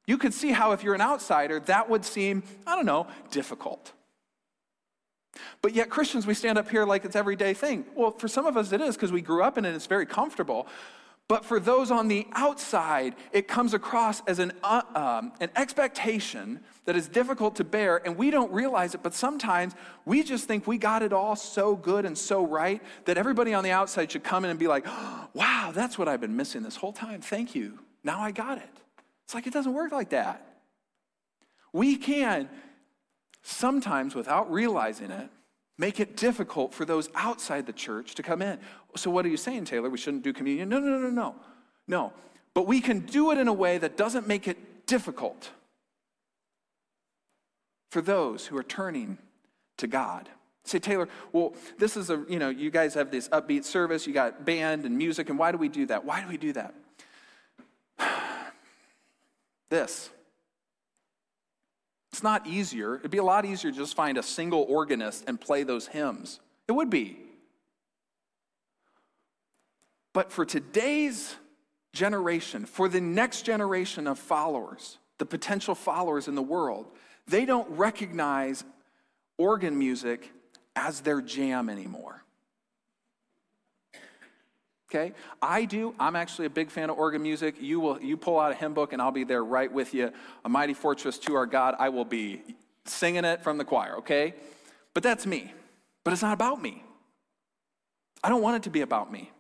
You 0.06 0.18
could 0.18 0.34
see 0.34 0.50
how, 0.50 0.72
if 0.72 0.82
you're 0.82 0.94
an 0.94 1.00
outsider, 1.00 1.60
that 1.60 1.88
would 1.88 2.04
seem, 2.04 2.42
I 2.66 2.76
don't 2.76 2.86
know, 2.86 3.06
difficult. 3.30 3.92
But 5.62 5.74
yet, 5.74 5.90
Christians, 5.90 6.26
we 6.26 6.34
stand 6.34 6.58
up 6.58 6.68
here 6.68 6.84
like 6.84 7.04
it's 7.04 7.16
everyday 7.16 7.54
thing. 7.54 7.86
Well, 7.94 8.10
for 8.10 8.28
some 8.28 8.46
of 8.46 8.56
us, 8.56 8.72
it 8.72 8.80
is 8.80 8.96
because 8.96 9.12
we 9.12 9.22
grew 9.22 9.42
up 9.42 9.58
in 9.58 9.64
it, 9.64 9.74
it's 9.74 9.86
very 9.86 10.06
comfortable. 10.06 10.66
But 11.26 11.46
for 11.46 11.58
those 11.58 11.90
on 11.90 12.08
the 12.08 12.26
outside, 12.34 13.14
it 13.32 13.48
comes 13.48 13.72
across 13.72 14.20
as 14.26 14.38
an, 14.38 14.52
uh, 14.62 14.82
um, 14.94 15.32
an 15.40 15.48
expectation 15.56 16.60
that 16.84 16.96
is 16.96 17.08
difficult 17.08 17.56
to 17.56 17.64
bear, 17.64 17.96
and 18.04 18.18
we 18.18 18.30
don't 18.30 18.52
realize 18.52 18.94
it. 18.94 19.02
But 19.02 19.14
sometimes 19.14 19.72
we 20.04 20.22
just 20.22 20.46
think 20.46 20.66
we 20.66 20.76
got 20.76 21.02
it 21.02 21.14
all 21.14 21.34
so 21.34 21.76
good 21.76 22.04
and 22.04 22.16
so 22.16 22.46
right 22.46 22.82
that 23.06 23.16
everybody 23.16 23.54
on 23.54 23.64
the 23.64 23.70
outside 23.70 24.12
should 24.12 24.22
come 24.22 24.44
in 24.44 24.50
and 24.50 24.58
be 24.58 24.66
like, 24.66 24.86
wow, 25.34 25.72
that's 25.74 25.96
what 25.96 26.08
I've 26.08 26.20
been 26.20 26.36
missing 26.36 26.62
this 26.62 26.76
whole 26.76 26.92
time. 26.92 27.22
Thank 27.22 27.54
you. 27.54 27.78
Now 28.02 28.20
I 28.20 28.30
got 28.30 28.58
it. 28.58 28.83
It's 29.24 29.34
like 29.34 29.46
it 29.46 29.52
doesn't 29.52 29.72
work 29.72 29.92
like 29.92 30.10
that. 30.10 30.46
We 31.72 31.96
can, 31.96 32.48
sometimes 33.42 34.14
without 34.14 34.50
realizing 34.52 35.10
it, 35.10 35.28
make 35.78 35.98
it 35.98 36.16
difficult 36.16 36.72
for 36.72 36.84
those 36.84 37.08
outside 37.14 37.66
the 37.66 37.72
church 37.72 38.14
to 38.14 38.22
come 38.22 38.42
in. 38.42 38.58
So, 38.96 39.10
what 39.10 39.26
are 39.26 39.28
you 39.28 39.36
saying, 39.36 39.64
Taylor? 39.64 39.90
We 39.90 39.98
shouldn't 39.98 40.22
do 40.22 40.32
communion? 40.32 40.68
No, 40.68 40.78
no, 40.78 40.88
no, 40.88 40.98
no. 40.98 41.10
No. 41.10 41.34
No. 41.86 42.12
But 42.54 42.66
we 42.66 42.80
can 42.80 43.00
do 43.00 43.32
it 43.32 43.38
in 43.38 43.48
a 43.48 43.52
way 43.52 43.78
that 43.78 43.96
doesn't 43.96 44.28
make 44.28 44.46
it 44.46 44.86
difficult 44.86 45.50
for 47.90 48.00
those 48.00 48.46
who 48.46 48.56
are 48.56 48.62
turning 48.62 49.18
to 49.78 49.86
God. 49.86 50.28
Say, 50.64 50.78
Taylor, 50.78 51.08
well, 51.32 51.54
this 51.78 51.96
is 51.96 52.08
a, 52.10 52.24
you 52.28 52.38
know, 52.38 52.48
you 52.48 52.70
guys 52.70 52.94
have 52.94 53.10
this 53.10 53.28
upbeat 53.28 53.64
service, 53.64 54.06
you 54.06 54.14
got 54.14 54.46
band 54.46 54.84
and 54.84 54.96
music, 54.96 55.28
and 55.28 55.38
why 55.38 55.52
do 55.52 55.58
we 55.58 55.68
do 55.68 55.86
that? 55.86 56.04
Why 56.04 56.22
do 56.22 56.28
we 56.28 56.38
do 56.38 56.52
that? 56.54 56.74
This. 59.70 60.10
It's 62.12 62.22
not 62.22 62.46
easier. 62.46 62.96
It'd 62.96 63.10
be 63.10 63.18
a 63.18 63.24
lot 63.24 63.44
easier 63.44 63.70
to 63.72 63.76
just 63.76 63.96
find 63.96 64.18
a 64.18 64.22
single 64.22 64.64
organist 64.68 65.24
and 65.26 65.40
play 65.40 65.64
those 65.64 65.86
hymns. 65.86 66.40
It 66.68 66.72
would 66.72 66.90
be. 66.90 67.18
But 70.12 70.30
for 70.30 70.44
today's 70.44 71.34
generation, 71.92 72.66
for 72.66 72.88
the 72.88 73.00
next 73.00 73.42
generation 73.42 74.06
of 74.06 74.18
followers, 74.18 74.98
the 75.18 75.26
potential 75.26 75.74
followers 75.74 76.28
in 76.28 76.34
the 76.34 76.42
world, 76.42 76.86
they 77.26 77.44
don't 77.44 77.68
recognize 77.70 78.64
organ 79.38 79.76
music 79.76 80.30
as 80.76 81.00
their 81.00 81.20
jam 81.20 81.68
anymore 81.68 82.23
okay? 84.94 85.12
I 85.42 85.64
do. 85.64 85.94
I'm 85.98 86.16
actually 86.16 86.46
a 86.46 86.50
big 86.50 86.70
fan 86.70 86.90
of 86.90 86.98
organ 86.98 87.22
music. 87.22 87.56
You 87.60 87.80
will 87.80 88.00
you 88.00 88.16
pull 88.16 88.38
out 88.38 88.52
a 88.52 88.54
hymn 88.54 88.74
book 88.74 88.92
and 88.92 89.02
I'll 89.02 89.10
be 89.10 89.24
there 89.24 89.44
right 89.44 89.72
with 89.72 89.94
you. 89.94 90.12
A 90.44 90.48
mighty 90.48 90.74
fortress 90.74 91.18
to 91.20 91.34
our 91.34 91.46
God. 91.46 91.74
I 91.78 91.88
will 91.88 92.04
be 92.04 92.42
singing 92.84 93.24
it 93.24 93.42
from 93.42 93.58
the 93.58 93.64
choir, 93.64 93.96
okay? 93.98 94.34
But 94.92 95.02
that's 95.02 95.26
me. 95.26 95.52
But 96.04 96.12
it's 96.12 96.22
not 96.22 96.34
about 96.34 96.60
me. 96.60 96.84
I 98.22 98.28
don't 98.28 98.42
want 98.42 98.56
it 98.56 98.62
to 98.64 98.70
be 98.70 98.82
about 98.82 99.10
me. 99.10 99.30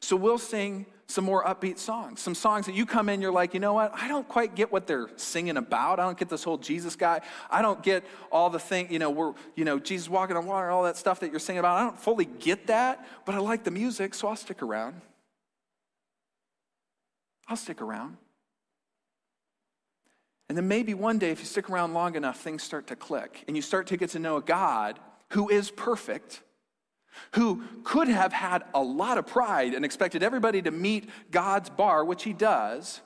So 0.00 0.16
we'll 0.16 0.38
sing 0.38 0.86
some 1.08 1.24
more 1.24 1.42
upbeat 1.42 1.78
songs, 1.78 2.20
some 2.20 2.34
songs 2.34 2.66
that 2.66 2.74
you 2.74 2.84
come 2.84 3.08
in, 3.08 3.22
you're 3.22 3.32
like, 3.32 3.54
you 3.54 3.60
know 3.60 3.72
what? 3.72 3.92
I 3.94 4.08
don't 4.08 4.28
quite 4.28 4.54
get 4.54 4.70
what 4.70 4.86
they're 4.86 5.08
singing 5.16 5.56
about. 5.56 5.98
I 5.98 6.04
don't 6.04 6.18
get 6.18 6.28
this 6.28 6.44
whole 6.44 6.58
Jesus 6.58 6.96
guy. 6.96 7.22
I 7.50 7.62
don't 7.62 7.82
get 7.82 8.04
all 8.30 8.50
the 8.50 8.58
thing, 8.58 8.92
you 8.92 8.98
know, 8.98 9.08
we're, 9.08 9.32
you 9.56 9.64
know, 9.64 9.78
Jesus 9.78 10.08
walking 10.08 10.36
on 10.36 10.44
water, 10.44 10.68
all 10.70 10.82
that 10.82 10.98
stuff 10.98 11.20
that 11.20 11.30
you're 11.30 11.40
singing 11.40 11.60
about. 11.60 11.78
I 11.78 11.84
don't 11.84 11.98
fully 11.98 12.26
get 12.26 12.66
that, 12.66 13.06
but 13.24 13.34
I 13.34 13.38
like 13.38 13.64
the 13.64 13.70
music, 13.70 14.12
so 14.12 14.28
I'll 14.28 14.36
stick 14.36 14.62
around. 14.62 15.00
I'll 17.48 17.56
stick 17.56 17.80
around. 17.80 18.18
And 20.50 20.56
then 20.56 20.68
maybe 20.68 20.92
one 20.92 21.18
day, 21.18 21.30
if 21.30 21.40
you 21.40 21.46
stick 21.46 21.70
around 21.70 21.94
long 21.94 22.16
enough, 22.16 22.40
things 22.40 22.62
start 22.62 22.86
to 22.88 22.96
click 22.96 23.44
and 23.46 23.56
you 23.56 23.62
start 23.62 23.86
to 23.88 23.96
get 23.96 24.10
to 24.10 24.18
know 24.18 24.36
a 24.36 24.42
God 24.42 24.98
who 25.30 25.48
is 25.48 25.70
perfect, 25.70 26.42
who 27.32 27.62
could 27.84 28.08
have 28.08 28.32
had 28.32 28.64
a 28.74 28.82
lot 28.82 29.18
of 29.18 29.26
pride 29.26 29.74
and 29.74 29.84
expected 29.84 30.22
everybody 30.22 30.62
to 30.62 30.70
meet 30.70 31.08
God's 31.30 31.70
bar, 31.70 32.04
which 32.04 32.24
he 32.24 32.32
does, 32.32 33.00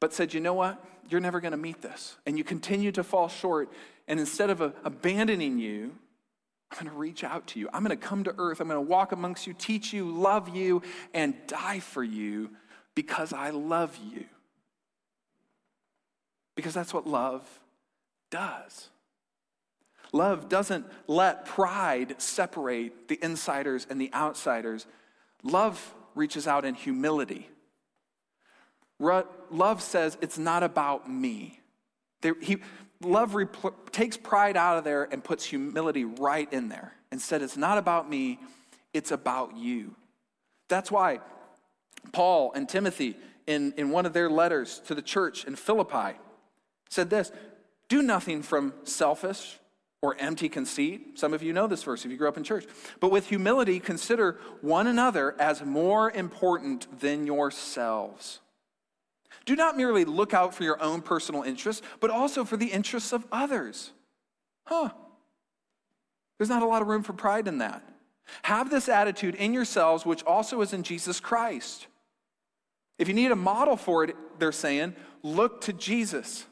but 0.00 0.12
said, 0.12 0.34
you 0.34 0.40
know 0.40 0.54
what? 0.54 0.84
You're 1.08 1.20
never 1.20 1.40
going 1.40 1.52
to 1.52 1.58
meet 1.58 1.82
this. 1.82 2.16
And 2.26 2.38
you 2.38 2.44
continue 2.44 2.92
to 2.92 3.04
fall 3.04 3.28
short. 3.28 3.70
And 4.08 4.20
instead 4.20 4.50
of 4.50 4.60
uh, 4.60 4.70
abandoning 4.84 5.58
you, 5.58 5.94
I'm 6.70 6.78
going 6.78 6.90
to 6.90 6.98
reach 6.98 7.24
out 7.24 7.46
to 7.48 7.60
you. 7.60 7.68
I'm 7.72 7.84
going 7.84 7.96
to 7.96 8.04
come 8.06 8.24
to 8.24 8.34
earth. 8.36 8.60
I'm 8.60 8.68
going 8.68 8.84
to 8.84 8.90
walk 8.90 9.12
amongst 9.12 9.46
you, 9.46 9.54
teach 9.54 9.92
you, 9.92 10.10
love 10.10 10.54
you, 10.54 10.82
and 11.12 11.34
die 11.46 11.80
for 11.80 12.02
you 12.02 12.50
because 12.94 13.32
I 13.32 13.50
love 13.50 13.96
you. 14.12 14.24
Because 16.56 16.74
that's 16.74 16.92
what 16.92 17.06
love 17.06 17.48
does. 18.30 18.88
Love 20.14 20.48
doesn't 20.48 20.86
let 21.08 21.44
pride 21.44 22.14
separate 22.22 23.08
the 23.08 23.18
insiders 23.20 23.84
and 23.90 24.00
the 24.00 24.14
outsiders. 24.14 24.86
Love 25.42 25.92
reaches 26.14 26.46
out 26.46 26.64
in 26.64 26.76
humility. 26.76 27.48
Love 29.00 29.82
says, 29.82 30.16
it's 30.20 30.38
not 30.38 30.62
about 30.62 31.10
me. 31.10 31.58
There, 32.20 32.36
he, 32.40 32.58
love 33.00 33.36
takes 33.90 34.16
pride 34.16 34.56
out 34.56 34.78
of 34.78 34.84
there 34.84 35.02
and 35.02 35.22
puts 35.22 35.44
humility 35.44 36.04
right 36.04 36.50
in 36.52 36.68
there. 36.68 36.92
and 37.10 37.20
said, 37.20 37.42
it's 37.42 37.56
not 37.56 37.76
about 37.76 38.08
me, 38.08 38.38
it's 38.92 39.10
about 39.10 39.56
you. 39.56 39.96
That's 40.68 40.92
why 40.92 41.18
Paul 42.12 42.52
and 42.54 42.68
Timothy, 42.68 43.16
in, 43.48 43.74
in 43.76 43.90
one 43.90 44.06
of 44.06 44.12
their 44.12 44.30
letters 44.30 44.80
to 44.86 44.94
the 44.94 45.02
church 45.02 45.44
in 45.44 45.56
Philippi, 45.56 46.16
said 46.88 47.10
this 47.10 47.32
Do 47.88 48.00
nothing 48.00 48.42
from 48.42 48.74
selfish 48.84 49.58
or 50.04 50.14
empty 50.18 50.50
conceit. 50.50 51.18
Some 51.18 51.32
of 51.32 51.42
you 51.42 51.54
know 51.54 51.66
this 51.66 51.82
verse 51.82 52.04
if 52.04 52.10
you 52.10 52.18
grew 52.18 52.28
up 52.28 52.36
in 52.36 52.44
church. 52.44 52.66
But 53.00 53.10
with 53.10 53.26
humility, 53.26 53.80
consider 53.80 54.38
one 54.60 54.86
another 54.86 55.34
as 55.40 55.64
more 55.64 56.10
important 56.10 57.00
than 57.00 57.26
yourselves. 57.26 58.40
Do 59.46 59.56
not 59.56 59.78
merely 59.78 60.04
look 60.04 60.34
out 60.34 60.54
for 60.54 60.62
your 60.62 60.80
own 60.82 61.00
personal 61.00 61.42
interests, 61.42 61.80
but 62.00 62.10
also 62.10 62.44
for 62.44 62.58
the 62.58 62.66
interests 62.66 63.14
of 63.14 63.26
others. 63.32 63.92
Huh. 64.66 64.90
There's 66.38 66.50
not 66.50 66.62
a 66.62 66.66
lot 66.66 66.82
of 66.82 66.88
room 66.88 67.02
for 67.02 67.14
pride 67.14 67.48
in 67.48 67.56
that. 67.58 67.82
Have 68.42 68.68
this 68.68 68.90
attitude 68.90 69.34
in 69.36 69.54
yourselves, 69.54 70.04
which 70.04 70.22
also 70.24 70.60
is 70.60 70.74
in 70.74 70.82
Jesus 70.82 71.18
Christ. 71.18 71.86
If 72.98 73.08
you 73.08 73.14
need 73.14 73.30
a 73.30 73.36
model 73.36 73.78
for 73.78 74.04
it, 74.04 74.14
they're 74.38 74.52
saying, 74.52 74.96
look 75.22 75.62
to 75.62 75.72
Jesus. 75.72 76.44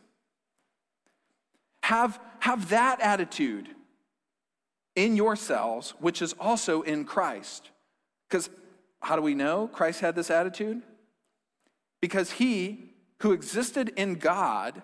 Have, 1.82 2.20
have 2.40 2.68
that 2.70 3.00
attitude 3.00 3.68
in 4.94 5.16
yourselves, 5.16 5.94
which 5.98 6.22
is 6.22 6.34
also 6.38 6.82
in 6.82 7.04
Christ. 7.04 7.70
Because 8.28 8.50
how 9.00 9.16
do 9.16 9.22
we 9.22 9.34
know 9.34 9.68
Christ 9.68 10.00
had 10.00 10.14
this 10.14 10.30
attitude? 10.30 10.82
Because 12.00 12.32
he, 12.32 12.90
who 13.20 13.32
existed 13.32 13.92
in 13.96 14.14
God, 14.14 14.82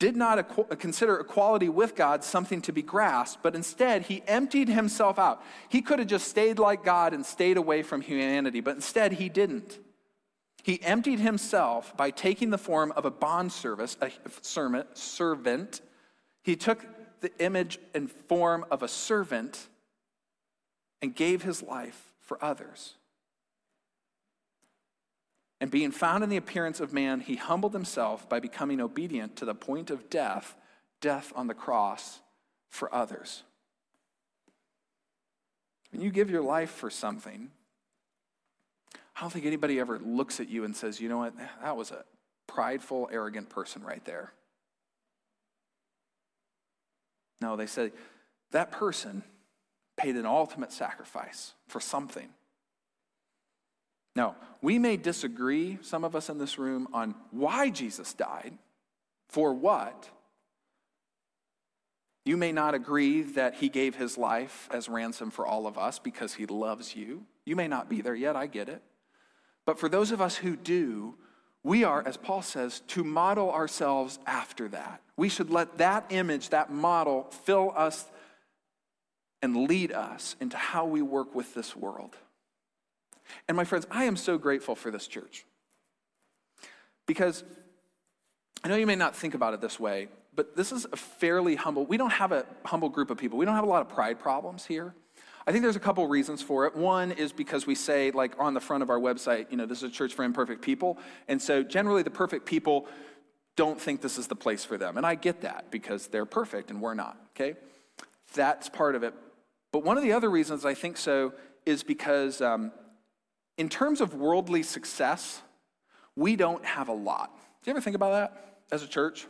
did 0.00 0.16
not 0.16 0.78
consider 0.80 1.16
equality 1.16 1.68
with 1.68 1.94
God 1.94 2.24
something 2.24 2.60
to 2.62 2.72
be 2.72 2.82
grasped, 2.82 3.42
but 3.42 3.54
instead 3.54 4.02
he 4.02 4.22
emptied 4.26 4.68
himself 4.68 5.18
out. 5.18 5.42
He 5.68 5.82
could 5.82 5.98
have 5.98 6.08
just 6.08 6.28
stayed 6.28 6.58
like 6.58 6.84
God 6.84 7.14
and 7.14 7.24
stayed 7.24 7.56
away 7.56 7.82
from 7.82 8.00
humanity, 8.00 8.60
but 8.60 8.74
instead 8.74 9.12
he 9.12 9.28
didn't. 9.28 9.78
He 10.64 10.82
emptied 10.82 11.20
himself 11.20 11.94
by 11.94 12.10
taking 12.10 12.48
the 12.48 12.56
form 12.56 12.90
of 12.92 13.04
a 13.04 13.10
bond 13.10 13.52
servant, 13.52 13.98
a 14.00 14.10
servant. 14.94 15.82
He 16.42 16.56
took 16.56 16.86
the 17.20 17.30
image 17.38 17.78
and 17.94 18.10
form 18.10 18.64
of 18.70 18.82
a 18.82 18.88
servant 18.88 19.68
and 21.02 21.14
gave 21.14 21.42
his 21.42 21.62
life 21.62 22.10
for 22.18 22.42
others. 22.42 22.94
And 25.60 25.70
being 25.70 25.90
found 25.90 26.24
in 26.24 26.30
the 26.30 26.38
appearance 26.38 26.80
of 26.80 26.94
man, 26.94 27.20
he 27.20 27.36
humbled 27.36 27.74
himself 27.74 28.26
by 28.26 28.40
becoming 28.40 28.80
obedient 28.80 29.36
to 29.36 29.44
the 29.44 29.54
point 29.54 29.90
of 29.90 30.08
death, 30.08 30.56
death 31.02 31.30
on 31.36 31.46
the 31.46 31.52
cross 31.52 32.20
for 32.70 32.92
others. 32.94 33.42
When 35.92 36.00
you 36.00 36.10
give 36.10 36.30
your 36.30 36.42
life 36.42 36.70
for 36.70 36.88
something, 36.88 37.50
I 39.16 39.20
don't 39.20 39.30
think 39.30 39.46
anybody 39.46 39.78
ever 39.78 39.98
looks 39.98 40.40
at 40.40 40.48
you 40.48 40.64
and 40.64 40.74
says, 40.74 41.00
you 41.00 41.08
know 41.08 41.18
what, 41.18 41.34
that 41.62 41.76
was 41.76 41.90
a 41.90 42.04
prideful, 42.46 43.08
arrogant 43.12 43.48
person 43.48 43.82
right 43.82 44.04
there. 44.04 44.32
No, 47.40 47.56
they 47.56 47.66
say, 47.66 47.92
that 48.52 48.72
person 48.72 49.22
paid 49.96 50.16
an 50.16 50.26
ultimate 50.26 50.72
sacrifice 50.72 51.52
for 51.68 51.80
something. 51.80 52.28
Now, 54.16 54.36
we 54.62 54.78
may 54.78 54.96
disagree, 54.96 55.78
some 55.82 56.04
of 56.04 56.16
us 56.16 56.28
in 56.28 56.38
this 56.38 56.58
room, 56.58 56.88
on 56.92 57.14
why 57.30 57.70
Jesus 57.70 58.14
died, 58.14 58.56
for 59.28 59.52
what. 59.52 60.08
You 62.24 62.36
may 62.36 62.52
not 62.52 62.74
agree 62.74 63.22
that 63.22 63.56
he 63.56 63.68
gave 63.68 63.96
his 63.96 64.16
life 64.16 64.68
as 64.72 64.88
ransom 64.88 65.30
for 65.30 65.46
all 65.46 65.66
of 65.66 65.76
us 65.76 65.98
because 65.98 66.34
he 66.34 66.46
loves 66.46 66.96
you. 66.96 67.24
You 67.44 67.56
may 67.56 67.68
not 67.68 67.90
be 67.90 68.00
there 68.00 68.14
yet, 68.14 68.36
I 68.36 68.46
get 68.46 68.68
it. 68.68 68.82
But 69.66 69.78
for 69.78 69.88
those 69.88 70.10
of 70.10 70.20
us 70.20 70.36
who 70.36 70.56
do, 70.56 71.14
we 71.62 71.84
are, 71.84 72.06
as 72.06 72.16
Paul 72.16 72.42
says, 72.42 72.80
to 72.88 73.02
model 73.02 73.50
ourselves 73.50 74.18
after 74.26 74.68
that. 74.68 75.00
We 75.16 75.28
should 75.28 75.50
let 75.50 75.78
that 75.78 76.06
image, 76.10 76.50
that 76.50 76.70
model, 76.70 77.28
fill 77.44 77.72
us 77.74 78.06
and 79.40 79.68
lead 79.68 79.92
us 79.92 80.36
into 80.40 80.56
how 80.56 80.84
we 80.84 81.00
work 81.02 81.34
with 81.34 81.54
this 81.54 81.74
world. 81.74 82.16
And 83.48 83.56
my 83.56 83.64
friends, 83.64 83.86
I 83.90 84.04
am 84.04 84.16
so 84.16 84.36
grateful 84.36 84.74
for 84.74 84.90
this 84.90 85.06
church. 85.06 85.44
Because 87.06 87.44
I 88.62 88.68
know 88.68 88.76
you 88.76 88.86
may 88.86 88.96
not 88.96 89.16
think 89.16 89.34
about 89.34 89.54
it 89.54 89.60
this 89.60 89.80
way, 89.80 90.08
but 90.34 90.56
this 90.56 90.72
is 90.72 90.86
a 90.90 90.96
fairly 90.96 91.54
humble, 91.54 91.86
we 91.86 91.96
don't 91.96 92.12
have 92.12 92.32
a 92.32 92.44
humble 92.64 92.88
group 92.88 93.10
of 93.10 93.18
people. 93.18 93.38
We 93.38 93.44
don't 93.44 93.54
have 93.54 93.64
a 93.64 93.68
lot 93.68 93.82
of 93.82 93.88
pride 93.88 94.18
problems 94.18 94.66
here. 94.66 94.94
I 95.46 95.52
think 95.52 95.62
there's 95.62 95.76
a 95.76 95.80
couple 95.80 96.06
reasons 96.06 96.40
for 96.40 96.66
it. 96.66 96.74
One 96.74 97.12
is 97.12 97.32
because 97.32 97.66
we 97.66 97.74
say, 97.74 98.10
like 98.10 98.34
on 98.38 98.54
the 98.54 98.60
front 98.60 98.82
of 98.82 98.88
our 98.88 98.98
website, 98.98 99.50
you 99.50 99.58
know, 99.58 99.66
this 99.66 99.78
is 99.78 99.84
a 99.84 99.90
church 99.90 100.14
for 100.14 100.24
imperfect 100.24 100.62
people. 100.62 100.98
And 101.28 101.40
so 101.40 101.62
generally 101.62 102.02
the 102.02 102.10
perfect 102.10 102.46
people 102.46 102.86
don't 103.56 103.80
think 103.80 104.00
this 104.00 104.16
is 104.16 104.26
the 104.26 104.36
place 104.36 104.64
for 104.64 104.78
them. 104.78 104.96
And 104.96 105.04
I 105.04 105.14
get 105.14 105.42
that 105.42 105.70
because 105.70 106.06
they're 106.06 106.24
perfect 106.24 106.70
and 106.70 106.80
we're 106.80 106.94
not, 106.94 107.18
okay? 107.34 107.56
That's 108.34 108.68
part 108.68 108.94
of 108.94 109.02
it. 109.02 109.14
But 109.70 109.84
one 109.84 109.96
of 109.96 110.02
the 110.02 110.12
other 110.12 110.30
reasons 110.30 110.64
I 110.64 110.74
think 110.74 110.96
so 110.96 111.34
is 111.66 111.82
because 111.82 112.40
um, 112.40 112.72
in 113.58 113.68
terms 113.68 114.00
of 114.00 114.14
worldly 114.14 114.62
success, 114.62 115.42
we 116.16 116.36
don't 116.36 116.64
have 116.64 116.88
a 116.88 116.92
lot. 116.92 117.30
Do 117.62 117.70
you 117.70 117.72
ever 117.72 117.80
think 117.80 117.96
about 117.96 118.12
that 118.12 118.60
as 118.72 118.82
a 118.82 118.88
church? 118.88 119.26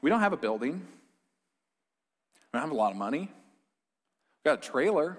We 0.00 0.10
don't 0.10 0.20
have 0.20 0.32
a 0.32 0.36
building. 0.36 0.74
We 0.74 2.58
don't 2.58 2.62
have 2.62 2.70
a 2.70 2.76
lot 2.76 2.92
of 2.92 2.96
money. 2.96 3.30
Got 4.48 4.66
a 4.66 4.70
trailer, 4.70 5.18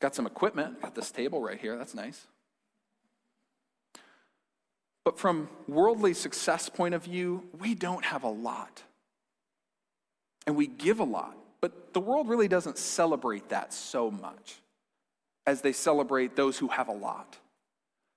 got 0.00 0.16
some 0.16 0.26
equipment, 0.26 0.82
got 0.82 0.92
this 0.92 1.12
table 1.12 1.40
right 1.40 1.60
here. 1.60 1.78
That's 1.78 1.94
nice. 1.94 2.26
But 5.04 5.16
from 5.16 5.48
worldly 5.68 6.12
success 6.12 6.68
point 6.68 6.92
of 6.92 7.04
view, 7.04 7.44
we 7.56 7.76
don't 7.76 8.04
have 8.04 8.24
a 8.24 8.28
lot. 8.28 8.82
And 10.44 10.56
we 10.56 10.66
give 10.66 10.98
a 10.98 11.04
lot. 11.04 11.36
But 11.60 11.92
the 11.92 12.00
world 12.00 12.28
really 12.28 12.48
doesn't 12.48 12.78
celebrate 12.78 13.50
that 13.50 13.72
so 13.72 14.10
much 14.10 14.56
as 15.46 15.60
they 15.60 15.72
celebrate 15.72 16.34
those 16.34 16.58
who 16.58 16.66
have 16.66 16.88
a 16.88 16.92
lot. 16.92 17.38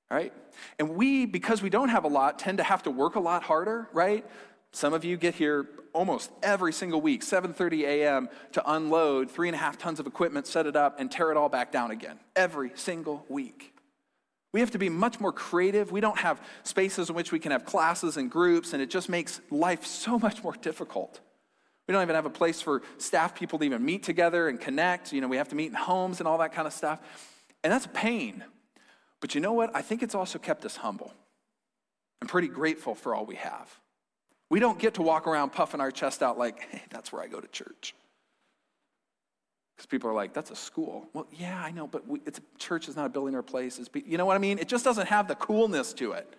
Right? 0.10 0.34
And 0.80 0.96
we, 0.96 1.28
because 1.28 1.62
we 1.62 1.70
don't 1.70 1.89
have 1.89 2.04
a 2.04 2.08
lot, 2.08 2.39
tend 2.39 2.58
to 2.58 2.64
have 2.64 2.82
to 2.84 2.89
work 2.89 3.14
a 3.14 3.20
lot 3.20 3.44
harder, 3.44 3.89
right? 3.94 4.26
Some 4.74 4.94
of 4.94 5.04
you 5.04 5.18
get 5.18 5.36
here 5.36 5.68
almost 5.94 6.32
every 6.42 6.72
single 6.72 7.02
week, 7.02 7.22
7:30 7.24 7.84
a.m., 7.84 8.30
to 8.54 8.72
unload 8.72 9.30
three 9.30 9.48
and 9.50 9.56
a 9.56 9.58
half 9.58 9.78
tons 9.78 10.00
of 10.00 10.08
equipment, 10.08 10.48
set 10.48 10.66
it 10.66 10.76
up, 10.76 11.00
and 11.00 11.12
tear 11.12 11.32
it 11.32 11.38
all 11.38 11.50
back 11.50 11.72
down 11.72 11.92
again. 11.92 12.20
Every 12.36 12.72
single 12.76 13.26
week. 13.28 13.74
We 14.54 14.60
have 14.60 14.72
to 14.72 14.78
be 14.78 14.90
much 14.90 15.20
more 15.20 15.32
creative. 15.32 15.92
We 15.92 16.02
don't 16.02 16.20
have 16.20 16.42
spaces 16.64 17.10
in 17.10 17.16
which 17.16 17.32
we 17.32 17.40
can 17.40 17.52
have 17.52 17.66
classes 17.66 18.18
and 18.18 18.30
groups, 18.30 18.74
and 18.74 18.82
it 18.82 18.90
just 18.90 19.08
makes 19.08 19.40
life 19.50 19.86
so 19.86 20.20
much 20.20 20.44
more 20.44 20.54
difficult. 20.54 21.22
We 21.88 21.94
don't 21.94 22.04
even 22.04 22.16
have 22.16 22.26
a 22.26 22.30
place 22.30 22.62
for 22.62 22.82
staff 22.98 23.36
people 23.36 23.60
to 23.60 23.66
even 23.66 23.84
meet 23.84 24.04
together 24.04 24.48
and 24.48 24.60
connect. 24.60 25.12
You 25.14 25.22
know, 25.22 25.28
we 25.28 25.38
have 25.38 25.50
to 25.50 25.56
meet 25.56 25.68
in 25.68 25.74
homes 25.74 26.20
and 26.20 26.28
all 26.28 26.38
that 26.38 26.54
kind 26.54 26.68
of 26.68 26.74
stuff. 26.74 27.00
And 27.64 27.72
that's 27.72 27.86
a 27.86 27.90
pain. 27.90 28.44
But 29.20 29.36
you 29.36 29.42
know 29.42 29.54
what? 29.54 29.76
I 29.76 29.82
think 29.82 30.04
it's 30.04 30.16
also 30.16 30.40
kept 30.40 30.66
us 30.66 30.78
humble. 30.78 31.14
I'm 32.22 32.28
pretty 32.28 32.48
grateful 32.48 32.96
for 32.96 33.16
all 33.16 33.26
we 33.26 33.36
have. 33.36 33.81
We 34.52 34.60
don't 34.60 34.78
get 34.78 34.95
to 34.95 35.02
walk 35.02 35.28
around 35.28 35.54
puffing 35.54 35.80
our 35.80 35.91
chest 35.91 36.22
out 36.22 36.38
like, 36.38 36.60
hey, 36.60 36.82
that's 36.89 37.14
where 37.14 37.22
I 37.22 37.28
go 37.28 37.39
to 37.39 37.47
church. 37.47 37.95
Because 39.74 39.86
people 39.86 40.10
are 40.10 40.14
like, 40.14 40.34
that's 40.34 40.52
a 40.52 40.58
school. 40.58 41.08
Well, 41.14 41.26
yeah, 41.32 41.64
I 41.64 41.72
know, 41.72 41.88
but 41.88 42.06
we, 42.06 42.20
it's 42.26 42.39
a 42.39 42.41
church 42.58 42.89
is 42.89 42.97
not 42.97 43.06
a 43.06 43.10
building 43.10 43.34
or 43.34 43.39
a 43.39 43.43
place. 43.43 43.80
It's, 43.80 43.89
you 44.06 44.18
know 44.18 44.26
what 44.26 44.36
I 44.36 44.39
mean? 44.39 44.60
It 44.60 44.68
just 44.68 44.84
doesn't 44.84 45.08
have 45.08 45.30
the 45.30 45.36
coolness 45.36 45.93
to 45.93 46.12
it. 46.12 46.36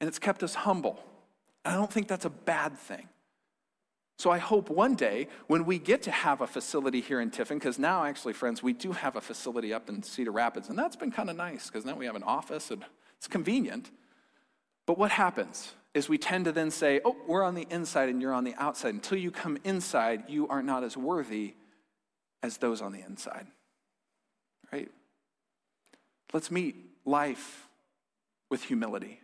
and 0.00 0.08
it's 0.08 0.18
kept 0.18 0.42
us 0.42 0.56
humble. 0.56 0.98
I 1.64 1.74
don't 1.74 1.92
think 1.92 2.08
that's 2.08 2.24
a 2.24 2.30
bad 2.30 2.76
thing. 2.76 3.08
So 4.18 4.32
I 4.32 4.38
hope 4.38 4.68
one 4.68 4.96
day 4.96 5.28
when 5.46 5.66
we 5.66 5.78
get 5.78 6.02
to 6.02 6.10
have 6.10 6.40
a 6.40 6.48
facility 6.48 7.00
here 7.00 7.20
in 7.20 7.30
Tiffin, 7.30 7.58
because 7.58 7.78
now 7.78 8.02
actually, 8.02 8.32
friends, 8.32 8.60
we 8.60 8.72
do 8.72 8.90
have 8.90 9.14
a 9.14 9.20
facility 9.20 9.72
up 9.72 9.88
in 9.88 10.02
Cedar 10.02 10.32
Rapids, 10.32 10.68
and 10.68 10.76
that's 10.76 10.96
been 10.96 11.12
kind 11.12 11.30
of 11.30 11.36
nice 11.36 11.68
because 11.68 11.84
now 11.84 11.94
we 11.94 12.06
have 12.06 12.16
an 12.16 12.24
office 12.24 12.72
and 12.72 12.84
it's 13.18 13.28
convenient. 13.28 13.92
But 14.84 14.98
what 14.98 15.12
happens 15.12 15.74
is 15.94 16.08
we 16.08 16.18
tend 16.18 16.44
to 16.44 16.52
then 16.52 16.70
say, 16.70 17.00
oh, 17.04 17.16
we're 17.26 17.42
on 17.42 17.54
the 17.54 17.66
inside 17.70 18.08
and 18.08 18.20
you're 18.20 18.32
on 18.32 18.44
the 18.44 18.54
outside. 18.56 18.94
Until 18.94 19.18
you 19.18 19.30
come 19.30 19.58
inside, 19.64 20.24
you 20.28 20.48
are 20.48 20.62
not 20.62 20.84
as 20.84 20.96
worthy 20.96 21.54
as 22.42 22.58
those 22.58 22.80
on 22.80 22.92
the 22.92 23.00
inside. 23.00 23.46
Right? 24.72 24.90
Let's 26.32 26.50
meet 26.50 26.76
life 27.04 27.68
with 28.50 28.64
humility. 28.64 29.20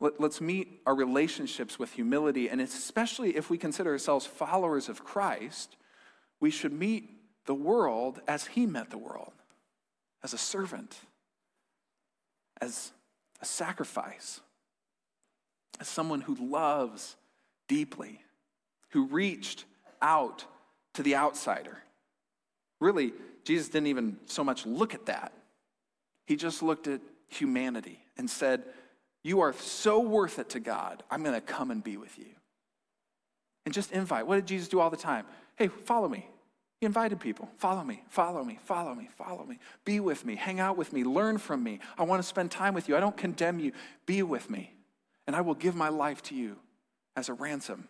Let, 0.00 0.18
us 0.20 0.40
meet 0.40 0.80
our 0.86 0.94
relationships 0.94 1.78
with 1.78 1.92
humility, 1.92 2.48
and 2.48 2.60
especially 2.60 3.36
if 3.36 3.50
we 3.50 3.58
consider 3.58 3.90
ourselves 3.90 4.24
followers 4.24 4.88
of 4.88 5.04
Christ, 5.04 5.76
we 6.40 6.50
should 6.50 6.72
meet 6.72 7.10
the 7.44 7.54
world 7.54 8.20
as 8.26 8.46
He 8.46 8.64
met 8.64 8.88
the 8.88 8.98
world 8.98 9.32
as 10.22 10.34
a 10.34 10.38
servant, 10.38 10.96
as 12.60 12.92
a 13.40 13.44
sacrifice, 13.44 14.40
as 15.78 15.88
someone 15.88 16.20
who 16.20 16.34
loves 16.34 17.16
deeply, 17.68 18.20
who 18.90 19.06
reached 19.06 19.64
out 20.02 20.44
to 20.94 21.02
the 21.02 21.16
outsider. 21.16 21.78
Really, 22.80 23.12
Jesus 23.44 23.68
didn't 23.68 23.88
even 23.88 24.18
so 24.26 24.42
much 24.42 24.66
look 24.66 24.94
at 24.94 25.06
that. 25.06 25.32
He 26.26 26.36
just 26.36 26.62
looked 26.62 26.88
at 26.88 27.00
humanity 27.28 28.00
and 28.16 28.28
said, 28.28 28.64
you 29.22 29.40
are 29.40 29.52
so 29.52 30.00
worth 30.00 30.38
it 30.38 30.50
to 30.50 30.60
God. 30.60 31.02
I'm 31.10 31.22
going 31.22 31.34
to 31.34 31.40
come 31.40 31.70
and 31.70 31.84
be 31.84 31.96
with 31.96 32.18
you. 32.18 32.26
And 33.66 33.74
just 33.74 33.92
invite. 33.92 34.26
What 34.26 34.36
did 34.36 34.46
Jesus 34.46 34.68
do 34.68 34.80
all 34.80 34.90
the 34.90 34.96
time? 34.96 35.26
Hey, 35.56 35.68
follow 35.68 36.08
me. 36.08 36.26
He 36.80 36.86
invited 36.86 37.20
people. 37.20 37.50
Follow 37.58 37.84
me, 37.84 38.02
follow 38.08 38.42
me, 38.42 38.58
follow 38.64 38.94
me, 38.94 39.10
follow 39.18 39.44
me. 39.44 39.58
Be 39.84 40.00
with 40.00 40.24
me, 40.24 40.34
hang 40.34 40.60
out 40.60 40.78
with 40.78 40.94
me, 40.94 41.04
learn 41.04 41.36
from 41.36 41.62
me. 41.62 41.78
I 41.98 42.04
want 42.04 42.22
to 42.22 42.26
spend 42.26 42.50
time 42.50 42.72
with 42.72 42.88
you. 42.88 42.96
I 42.96 43.00
don't 43.00 43.16
condemn 43.16 43.60
you. 43.60 43.72
Be 44.06 44.22
with 44.22 44.48
me. 44.48 44.72
And 45.30 45.36
I 45.36 45.42
will 45.42 45.54
give 45.54 45.76
my 45.76 45.90
life 45.90 46.24
to 46.24 46.34
you 46.34 46.56
as 47.14 47.28
a 47.28 47.34
ransom 47.34 47.86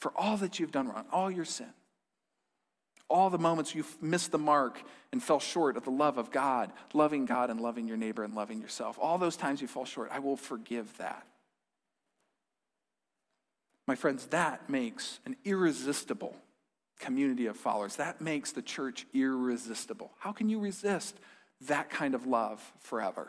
for 0.00 0.12
all 0.14 0.36
that 0.36 0.60
you've 0.60 0.70
done 0.70 0.86
wrong, 0.86 1.06
all 1.10 1.30
your 1.30 1.46
sin 1.46 1.72
all 3.08 3.30
the 3.30 3.38
moments 3.38 3.74
you've 3.74 4.02
missed 4.02 4.32
the 4.32 4.38
mark 4.38 4.82
and 5.12 5.22
fell 5.22 5.38
short 5.38 5.76
of 5.76 5.84
the 5.84 5.90
love 5.90 6.18
of 6.18 6.30
God, 6.30 6.72
loving 6.92 7.24
God 7.24 7.50
and 7.50 7.60
loving 7.60 7.86
your 7.86 7.96
neighbor 7.96 8.24
and 8.24 8.34
loving 8.34 8.60
yourself, 8.60 8.98
all 9.00 9.18
those 9.18 9.36
times 9.36 9.60
you 9.60 9.68
fall 9.68 9.84
short, 9.84 10.10
I 10.12 10.18
will 10.18 10.36
forgive 10.36 10.96
that. 10.98 11.24
My 13.86 13.94
friends, 13.94 14.26
that 14.26 14.68
makes 14.68 15.20
an 15.24 15.36
irresistible 15.44 16.34
community 16.98 17.46
of 17.46 17.56
followers. 17.56 17.96
That 17.96 18.20
makes 18.20 18.50
the 18.50 18.62
church 18.62 19.06
irresistible. 19.14 20.10
How 20.18 20.32
can 20.32 20.48
you 20.48 20.58
resist 20.58 21.16
that 21.62 21.88
kind 21.88 22.16
of 22.16 22.26
love 22.26 22.72
forever? 22.80 23.28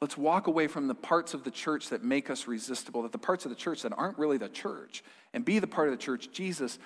Let's 0.00 0.16
walk 0.16 0.46
away 0.46 0.66
from 0.66 0.88
the 0.88 0.94
parts 0.94 1.34
of 1.34 1.44
the 1.44 1.50
church 1.50 1.88
that 1.88 2.04
make 2.04 2.28
us 2.28 2.46
resistible, 2.46 3.02
that 3.02 3.12
the 3.12 3.18
parts 3.18 3.46
of 3.46 3.50
the 3.50 3.56
church 3.56 3.82
that 3.82 3.92
aren't 3.92 4.18
really 4.18 4.38
the 4.38 4.48
church, 4.48 5.02
and 5.32 5.44
be 5.44 5.58
the 5.58 5.66
part 5.66 5.88
of 5.88 5.92
the 5.92 6.02
church 6.02 6.30
Jesus 6.32 6.78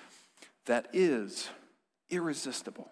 that 0.65 0.87
is 0.93 1.49
irresistible. 2.09 2.91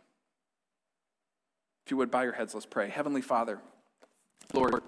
If 1.86 1.91
you 1.91 1.97
would, 1.97 2.11
bow 2.11 2.22
your 2.22 2.34
heads, 2.34 2.53
let's 2.53 2.65
pray. 2.65 2.89
Heavenly 2.89 3.22
Father, 3.22 3.59
Lord, 4.53 4.84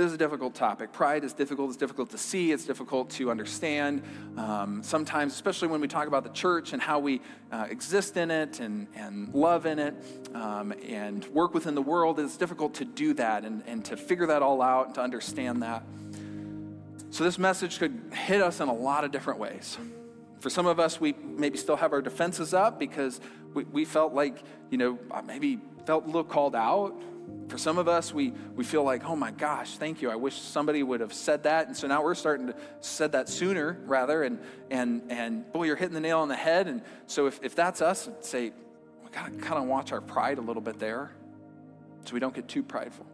this 0.00 0.08
is 0.08 0.14
a 0.14 0.18
difficult 0.18 0.54
topic. 0.54 0.92
Pride 0.92 1.24
is 1.24 1.34
difficult. 1.34 1.68
It's 1.68 1.76
difficult 1.76 2.08
to 2.10 2.18
see. 2.18 2.52
It's 2.52 2.64
difficult 2.64 3.10
to 3.10 3.30
understand. 3.30 4.02
Um, 4.38 4.82
sometimes, 4.82 5.34
especially 5.34 5.68
when 5.68 5.82
we 5.82 5.88
talk 5.88 6.06
about 6.06 6.24
the 6.24 6.30
church 6.30 6.72
and 6.72 6.80
how 6.80 6.98
we 6.98 7.20
uh, 7.52 7.66
exist 7.68 8.16
in 8.16 8.30
it 8.30 8.60
and, 8.60 8.86
and 8.94 9.34
love 9.34 9.66
in 9.66 9.78
it 9.78 9.94
um, 10.34 10.72
and 10.88 11.26
work 11.26 11.52
within 11.52 11.74
the 11.74 11.82
world, 11.82 12.18
it's 12.18 12.38
difficult 12.38 12.74
to 12.74 12.86
do 12.86 13.12
that 13.14 13.44
and, 13.44 13.62
and 13.66 13.84
to 13.84 13.96
figure 13.96 14.26
that 14.26 14.40
all 14.40 14.62
out 14.62 14.86
and 14.86 14.94
to 14.94 15.02
understand 15.02 15.62
that. 15.62 15.82
So, 17.10 17.24
this 17.24 17.38
message 17.38 17.78
could 17.78 18.00
hit 18.14 18.40
us 18.40 18.60
in 18.60 18.68
a 18.68 18.74
lot 18.74 19.04
of 19.04 19.10
different 19.10 19.38
ways. 19.38 19.76
For 20.38 20.48
some 20.48 20.64
of 20.64 20.80
us, 20.80 20.98
we 20.98 21.12
maybe 21.12 21.58
still 21.58 21.76
have 21.76 21.92
our 21.92 22.00
defenses 22.00 22.54
up 22.54 22.78
because 22.78 23.20
we, 23.52 23.64
we 23.64 23.84
felt 23.84 24.14
like, 24.14 24.42
you 24.70 24.78
know, 24.78 24.98
uh, 25.10 25.20
maybe 25.20 25.58
felt 25.84 26.04
a 26.04 26.06
little 26.06 26.24
called 26.24 26.56
out. 26.56 26.94
For 27.48 27.58
some 27.58 27.78
of 27.78 27.88
us, 27.88 28.14
we, 28.14 28.32
we 28.54 28.62
feel 28.62 28.84
like, 28.84 29.04
oh 29.04 29.16
my 29.16 29.32
gosh, 29.32 29.76
thank 29.76 30.02
you. 30.02 30.10
I 30.10 30.14
wish 30.14 30.36
somebody 30.36 30.82
would 30.84 31.00
have 31.00 31.12
said 31.12 31.42
that. 31.42 31.66
And 31.66 31.76
so 31.76 31.88
now 31.88 32.02
we're 32.02 32.14
starting 32.14 32.46
to 32.46 32.54
said 32.80 33.12
that 33.12 33.28
sooner 33.28 33.80
rather. 33.86 34.22
And, 34.22 34.38
and, 34.70 35.02
and 35.08 35.52
boy, 35.52 35.64
you're 35.64 35.76
hitting 35.76 35.94
the 35.94 36.00
nail 36.00 36.20
on 36.20 36.28
the 36.28 36.36
head. 36.36 36.68
And 36.68 36.82
so 37.06 37.26
if, 37.26 37.40
if 37.42 37.56
that's 37.56 37.82
us, 37.82 38.06
I'd 38.06 38.24
say, 38.24 38.52
we 39.04 39.10
got 39.10 39.32
to 39.32 39.38
kind 39.38 39.60
of 39.60 39.64
watch 39.64 39.90
our 39.90 40.00
pride 40.00 40.38
a 40.38 40.42
little 40.42 40.62
bit 40.62 40.78
there 40.78 41.10
so 42.04 42.14
we 42.14 42.20
don't 42.20 42.34
get 42.34 42.46
too 42.46 42.62
prideful. 42.62 43.06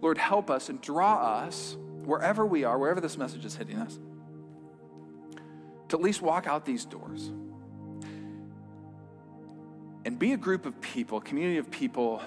Lord, 0.00 0.18
help 0.18 0.50
us 0.50 0.68
and 0.68 0.80
draw 0.80 1.22
us 1.44 1.76
wherever 2.04 2.44
we 2.44 2.64
are, 2.64 2.78
wherever 2.78 3.00
this 3.00 3.16
message 3.16 3.44
is 3.44 3.54
hitting 3.54 3.76
us 3.76 3.98
to 5.90 5.96
at 5.96 6.02
least 6.02 6.22
walk 6.22 6.46
out 6.46 6.64
these 6.64 6.84
doors 6.84 7.30
and 10.04 10.18
be 10.18 10.32
a 10.32 10.36
group 10.36 10.64
of 10.64 10.80
people, 10.80 11.20
community 11.20 11.58
of 11.58 11.70
people 11.70 12.22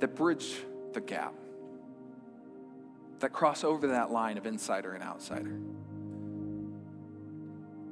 that 0.00 0.14
bridge 0.14 0.56
the 0.92 1.00
gap, 1.00 1.34
that 3.20 3.32
cross 3.32 3.64
over 3.64 3.88
that 3.88 4.10
line 4.10 4.38
of 4.38 4.46
insider 4.46 4.92
and 4.92 5.02
outsider. 5.02 5.58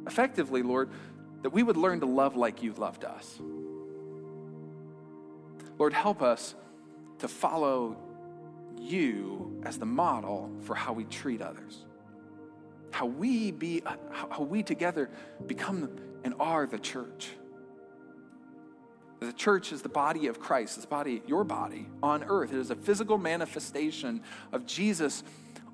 Effectively, 0.07 0.63
Lord, 0.63 0.91
that 1.43 1.51
we 1.51 1.63
would 1.63 1.77
learn 1.77 2.01
to 2.01 2.07
love 2.07 2.37
like 2.37 2.63
you 2.63 2.73
loved 2.73 3.05
us. 3.05 3.39
Lord, 5.79 5.93
help 5.93 6.23
us 6.23 6.55
to 7.19 7.29
follow 7.29 7.97
you 8.79 9.61
as 9.65 9.79
the 9.79 9.87
model 9.87 10.51
for 10.63 10.75
how 10.75 10.93
we 10.93 11.05
treat 11.05 11.41
others 11.41 11.85
how 12.93 13.07
we 13.07 13.51
be 13.51 13.83
how 14.11 14.43
we 14.43 14.63
together 14.63 15.11
become 15.47 15.91
and 16.25 16.35
are 16.39 16.67
the 16.67 16.79
church 16.79 17.31
the 19.27 19.33
church 19.33 19.73
is 19.73 19.83
the 19.83 19.89
body 19.89 20.27
of 20.27 20.41
christ 20.41 20.77
it's 20.77 20.85
the 20.85 20.91
body 20.91 21.23
your 21.27 21.45
body 21.45 21.87
on 22.03 22.25
earth. 22.25 22.53
It 22.53 22.59
is 22.59 22.71
a 22.71 22.77
physical 22.77 23.19
manifestation 23.19 24.23
of 24.53 24.67
jesus 24.67 25.23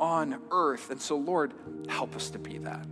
on 0.00 0.40
earth. 0.50 0.90
And 0.90 1.00
so 1.00 1.16
lord 1.16 1.52
help 1.88 2.14
us 2.14 2.30
to 2.30 2.38
be 2.38 2.58
that. 2.58 2.86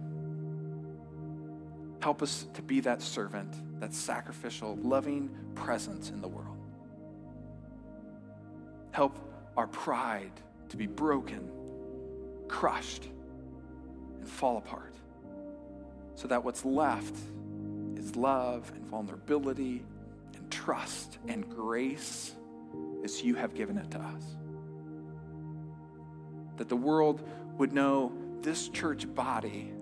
Help 2.00 2.22
us 2.22 2.46
to 2.54 2.62
be 2.62 2.80
that 2.80 3.02
servant 3.02 3.54
that 3.80 3.92
sacrificial 3.92 4.76
loving 4.76 5.30
presence 5.54 6.11
in 6.11 6.20
the 6.20 6.28
world. 6.28 6.57
Help 8.92 9.18
our 9.57 9.66
pride 9.66 10.32
to 10.68 10.76
be 10.76 10.86
broken 10.86 11.50
crushed 12.48 13.09
and 14.20 14.28
fall 14.28 14.59
apart. 14.59 14.94
So 16.14 16.28
that 16.28 16.44
what's 16.44 16.64
left 16.64 17.14
is 17.96 18.16
love 18.16 18.70
and 18.74 18.86
vulnerability 18.86 19.84
trust 20.51 21.18
and 21.28 21.49
grace 21.49 22.34
as 23.05 23.22
you 23.22 23.34
have 23.34 23.55
given 23.55 23.78
it 23.78 23.90
to 23.92 23.99
us. 23.99 24.22
That 26.57 26.68
the 26.68 26.76
world 26.76 27.26
would 27.59 27.72
know 27.72 28.12
this 28.42 28.68
church 28.68 29.12
body 29.14 29.72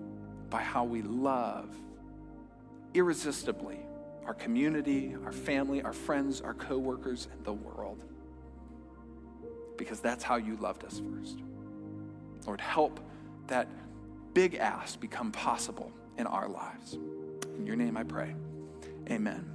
by 0.49 0.61
how 0.61 0.83
we 0.83 1.01
love 1.01 1.75
irresistibly 2.93 3.79
our 4.25 4.33
community, 4.33 5.15
our 5.23 5.31
family, 5.31 5.81
our 5.83 5.93
friends, 5.93 6.41
our 6.41 6.53
coworkers, 6.53 7.27
and 7.31 7.45
the 7.45 7.53
world. 7.53 8.03
Because 9.77 9.99
that's 9.99 10.23
how 10.23 10.37
you 10.37 10.57
loved 10.57 10.83
us 10.83 11.01
first. 11.11 11.39
Lord, 12.47 12.61
help 12.61 12.99
that 13.47 13.67
big 14.33 14.55
ask 14.55 14.99
become 14.99 15.31
possible 15.31 15.91
in 16.17 16.25
our 16.27 16.47
lives. 16.47 16.97
In 17.57 17.65
your 17.65 17.75
name 17.75 17.97
I 17.97 18.03
pray. 18.03 18.35
Amen. 19.09 19.43